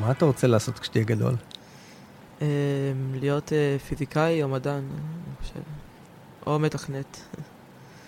מה 0.00 0.10
אתה 0.10 0.24
רוצה 0.24 0.46
לעשות 0.46 0.78
כשתהיה 0.78 1.04
גדול? 1.04 1.34
אה, 2.41 2.47
להיות 3.13 3.53
אה, 3.53 3.77
פיזיקאי 3.87 4.43
או 4.43 4.47
מדען, 4.47 4.73
אני 4.77 5.35
חושב. 5.41 5.59
או 6.47 6.59
מתכנת. 6.59 7.19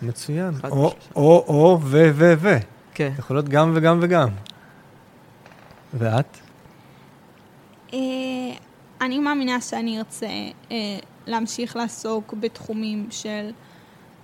מצוין. 0.02 0.54
או. 0.64 0.94
או, 1.16 1.46
או, 1.48 1.80
ו, 1.84 2.10
ו, 2.14 2.34
ו. 2.38 2.50
כן. 2.94 3.12
יכול 3.20 3.36
להיות 3.36 3.50
גם 3.50 3.72
וגם 3.76 4.00
וגם. 4.02 4.30
ואת? 5.94 6.38
אה, 7.94 8.00
אני 9.02 9.20
מאמינה 9.20 9.62
שאני 9.62 9.98
ארצה 9.98 10.28
אה, 10.72 10.76
להמשיך 11.28 11.76
לעסוק 11.76 12.34
בתחומים 12.40 13.08
של 13.12 13.52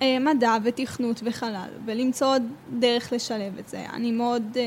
אה, 0.02 0.18
מדע 0.20 0.58
ותכנות 0.64 1.22
וחלל, 1.26 1.70
ולמצוא 1.86 2.28
עוד 2.28 2.44
דרך 2.80 3.14
לשלב 3.14 3.58
את 3.60 3.68
זה. 3.68 3.86
אני 3.94 4.12
מאוד 4.12 4.44
אה, 4.56 4.62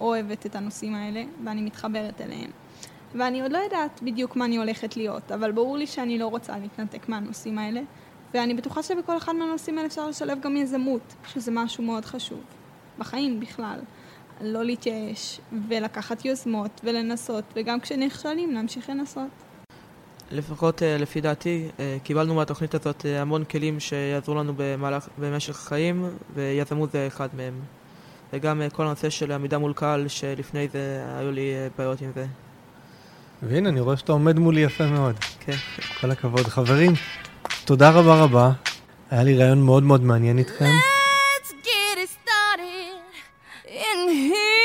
אוהבת 0.00 0.46
את 0.46 0.56
הנושאים 0.56 0.94
האלה, 0.94 1.22
ואני 1.44 1.60
מתחברת 1.60 2.20
אליהם. 2.20 2.50
ואני 3.14 3.42
עוד 3.42 3.52
לא 3.52 3.58
יודעת 3.58 4.00
בדיוק 4.02 4.36
מה 4.36 4.44
אני 4.44 4.56
הולכת 4.56 4.96
להיות, 4.96 5.32
אבל 5.32 5.52
ברור 5.52 5.78
לי 5.78 5.86
שאני 5.86 6.18
לא 6.18 6.26
רוצה 6.26 6.58
להתנתק 6.58 7.08
מהנושאים 7.08 7.58
האלה, 7.58 7.80
ואני 8.34 8.54
בטוחה 8.54 8.82
שבכל 8.82 9.16
אחד 9.16 9.32
מהנושאים 9.32 9.78
האלה 9.78 9.88
אפשר 9.88 10.08
לשלב 10.08 10.40
גם 10.40 10.56
יזמות, 10.56 11.14
שזה 11.26 11.50
משהו 11.50 11.84
מאוד 11.84 12.04
חשוב. 12.04 12.40
בחיים 12.98 13.40
בכלל. 13.40 13.78
לא 14.40 14.64
להתייאש, 14.64 15.40
ולקחת 15.68 16.24
יוזמות, 16.24 16.80
ולנסות, 16.84 17.44
וגם 17.56 17.80
כשנכשלים, 17.80 18.52
להמשיך 18.52 18.90
לנסות. 18.90 19.28
לפחות 20.30 20.82
אה, 20.82 20.96
לפי 20.98 21.20
דעתי, 21.20 21.68
אה, 21.80 21.96
קיבלנו 22.02 22.34
מהתוכנית 22.34 22.74
הזאת 22.74 23.06
אה, 23.06 23.20
המון 23.20 23.44
כלים 23.44 23.80
שיעזרו 23.80 24.34
לנו 24.34 24.52
במהלך, 24.56 25.08
במשך 25.18 25.56
החיים, 25.56 26.10
ויזמות 26.34 26.92
זה 26.92 27.06
אחד 27.06 27.28
מהם. 27.36 27.60
וגם 28.32 28.62
כל 28.72 28.86
הנושא 28.86 29.10
של 29.10 29.32
עמידה 29.32 29.58
מול 29.58 29.72
קהל, 29.72 30.08
שלפני 30.08 30.68
זה 30.68 31.04
היו 31.18 31.32
לי 31.32 31.52
בעיות 31.78 32.00
עם 32.00 32.10
זה. 32.14 32.26
והנה, 33.42 33.68
אני 33.68 33.80
רואה 33.80 33.96
שאתה 33.96 34.12
עומד 34.12 34.38
מולי 34.38 34.60
יפה 34.60 34.86
מאוד. 34.86 35.14
כן. 35.40 35.56
כל 36.00 36.10
הכבוד. 36.10 36.46
חברים, 36.46 36.92
תודה 37.64 37.90
רבה 37.90 38.14
רבה. 38.22 38.50
היה 39.10 39.22
לי 39.22 39.36
רעיון 39.36 39.62
מאוד 39.62 39.82
מאוד 39.82 40.02
מעניין 40.04 40.38
איתכם. 40.38 40.64
Let's 40.64 41.52
get 41.66 41.98
it 42.04 42.10
started 42.22 42.96
in 43.66 44.08
here. 44.08 44.62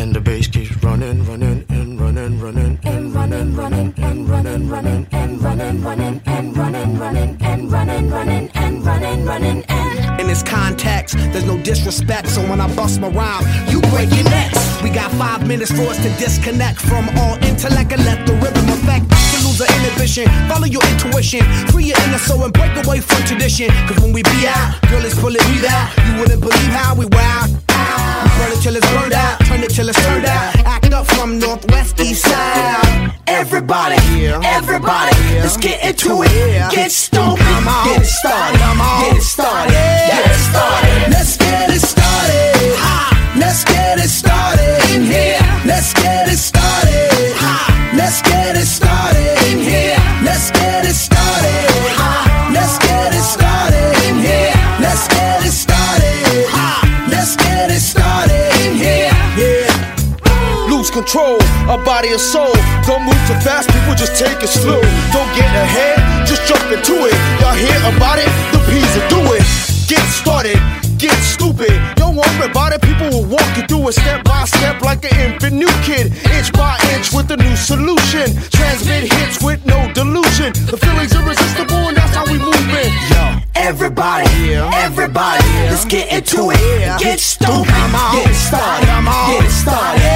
And 0.00 0.08
the 0.16 0.20
bass 0.28 0.46
keeps 0.54 0.74
running, 0.84 1.18
running, 1.28 1.58
and 1.76 1.90
running, 2.02 2.34
running, 2.44 2.74
and 2.92 3.04
running, 3.16 3.48
running, 3.60 3.88
and 4.06 4.18
running, 4.32 4.62
running, 4.72 5.02
and 5.20 5.32
running, 5.44 5.76
running, 5.86 6.16
and 6.34 6.46
running, 6.58 6.90
running, 7.02 7.32
and 7.50 7.62
running, 7.72 8.04
running, 8.14 8.46
and 8.62 8.74
running, 8.86 9.20
running. 9.30 9.67
In 10.28 10.34
this 10.34 10.42
context, 10.42 11.16
there's 11.32 11.46
no 11.46 11.56
disrespect, 11.56 12.28
so 12.28 12.42
when 12.50 12.60
I 12.60 12.68
bust 12.76 13.00
my 13.00 13.08
rhyme, 13.08 13.48
you 13.72 13.80
break 13.88 14.12
your 14.12 14.24
necks. 14.24 14.60
We 14.82 14.90
got 14.90 15.10
five 15.12 15.48
minutes 15.48 15.72
for 15.72 15.88
us 15.88 15.96
to 16.04 16.10
disconnect 16.20 16.82
from 16.82 17.08
all 17.16 17.42
intellect 17.42 17.92
and 17.92 18.04
let 18.04 18.26
the 18.26 18.34
rhythm 18.34 18.68
affect. 18.68 19.08
To 19.08 19.36
lose 19.48 19.56
the 19.56 19.64
inhibition, 19.64 20.28
follow 20.46 20.66
your 20.66 20.84
intuition, 20.92 21.40
free 21.72 21.84
your 21.84 21.98
inner 22.04 22.18
soul 22.18 22.44
and 22.44 22.52
break 22.52 22.76
away 22.84 23.00
from 23.00 23.24
tradition. 23.24 23.70
Cause 23.88 23.98
when 24.00 24.12
we 24.12 24.22
be 24.22 24.44
out, 24.46 24.76
girl, 24.90 25.02
it's 25.02 25.18
pulling 25.18 25.40
me 25.48 25.66
out. 25.66 25.96
You 25.96 26.20
wouldn't 26.20 26.42
believe 26.42 26.72
how 26.76 26.94
we 26.94 27.06
wild. 27.06 27.48
We 27.48 28.28
burn 28.36 28.52
it 28.52 28.60
till 28.60 28.76
it's 28.76 28.86
burned 28.92 29.14
out, 29.14 29.40
turn 29.46 29.62
it 29.62 29.70
till 29.70 29.88
it's 29.88 29.96
turned 30.04 30.26
out. 30.26 30.67
Act 30.88 30.94
up 30.94 31.06
from 31.18 31.38
northwest, 31.38 32.00
east 32.00 32.22
side. 32.22 33.12
Everybody, 33.26 34.26
everybody, 34.42 35.14
let's 35.36 35.58
get 35.58 35.84
into 35.84 36.22
it. 36.22 36.70
Get 36.72 36.90
stoned, 36.90 37.36
get 37.36 38.00
it 38.00 38.06
started, 38.06 38.58
get 38.58 39.16
it 39.18 39.20
started, 39.20 39.70
get 39.70 40.30
it 40.30 40.38
started. 40.48 41.12
Let's 41.12 41.36
get 41.36 41.68
it 41.68 41.80
started. 41.80 42.78
Let's 43.36 43.64
get 43.64 43.98
it 43.98 44.08
started. 44.08 44.94
In 44.94 45.02
here. 45.04 45.38
Let's 45.66 45.92
get 45.92 46.27
control, 61.08 61.40
our 61.70 61.82
body 61.84 62.08
and 62.08 62.20
soul. 62.20 62.52
Don't 62.84 63.02
move 63.02 63.16
too 63.26 63.38
fast, 63.40 63.70
people 63.70 63.94
just 63.94 64.16
take 64.16 64.42
it 64.42 64.48
slow. 64.48 64.80
Don't 65.12 65.30
get 65.32 65.48
ahead, 65.56 66.28
just 66.28 66.44
jump 66.44 66.60
into 66.70 67.08
it. 67.08 67.16
Y'all 67.40 67.56
hear 67.56 67.80
about 67.96 68.18
it? 68.18 68.28
The 68.52 68.60
P's 68.68 68.92
will 68.92 69.08
do 69.08 69.22
it. 69.32 69.44
Get 69.88 70.04
started, 70.12 70.60
get 70.98 71.16
stupid. 71.24 71.72
Don't 71.96 72.14
worry 72.14 72.50
about 72.50 72.72
it, 72.74 72.82
people 72.82 73.08
will 73.08 73.24
walk 73.24 73.48
you 73.56 73.64
through 73.64 73.88
it 73.88 73.92
step 73.92 74.22
by 74.24 74.44
step 74.44 74.82
like 74.82 75.02
an 75.04 75.32
infant 75.32 75.56
new 75.56 75.72
kid. 75.80 76.12
Inch 76.36 76.52
by 76.52 76.76
inch 76.92 77.12
with 77.12 77.30
a 77.30 77.36
new 77.38 77.56
solution. 77.56 78.28
Transmit 78.52 79.10
hits 79.10 79.42
with 79.42 79.64
no 79.64 79.90
delusion. 79.94 80.52
The 80.68 80.76
feeling's 80.76 81.14
irresistible 81.14 81.88
and 81.88 81.96
that's 81.96 82.14
how 82.14 82.26
we 82.26 82.38
move 82.38 82.68
it. 82.68 82.92
Yo. 83.08 83.48
Everybody, 83.58 84.54
everybody, 84.54 85.44
let's 85.68 85.84
get 85.84 86.12
into 86.12 86.50
it. 86.50 87.00
Get 87.00 87.18
stoned, 87.18 87.66
get 87.66 88.32
started, 88.32 88.86
get 88.86 89.50
started, 89.50 90.07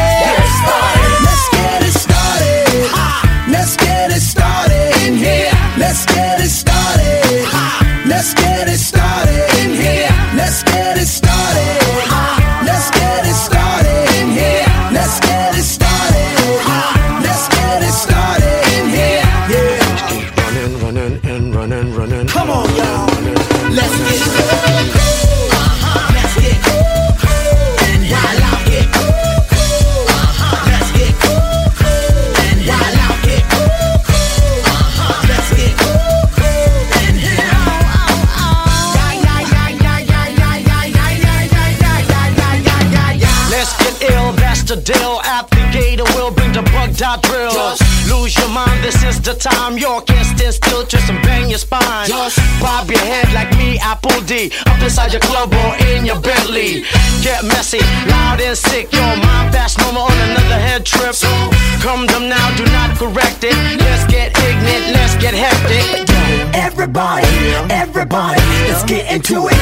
into 69.12 69.46
it. 69.46 69.61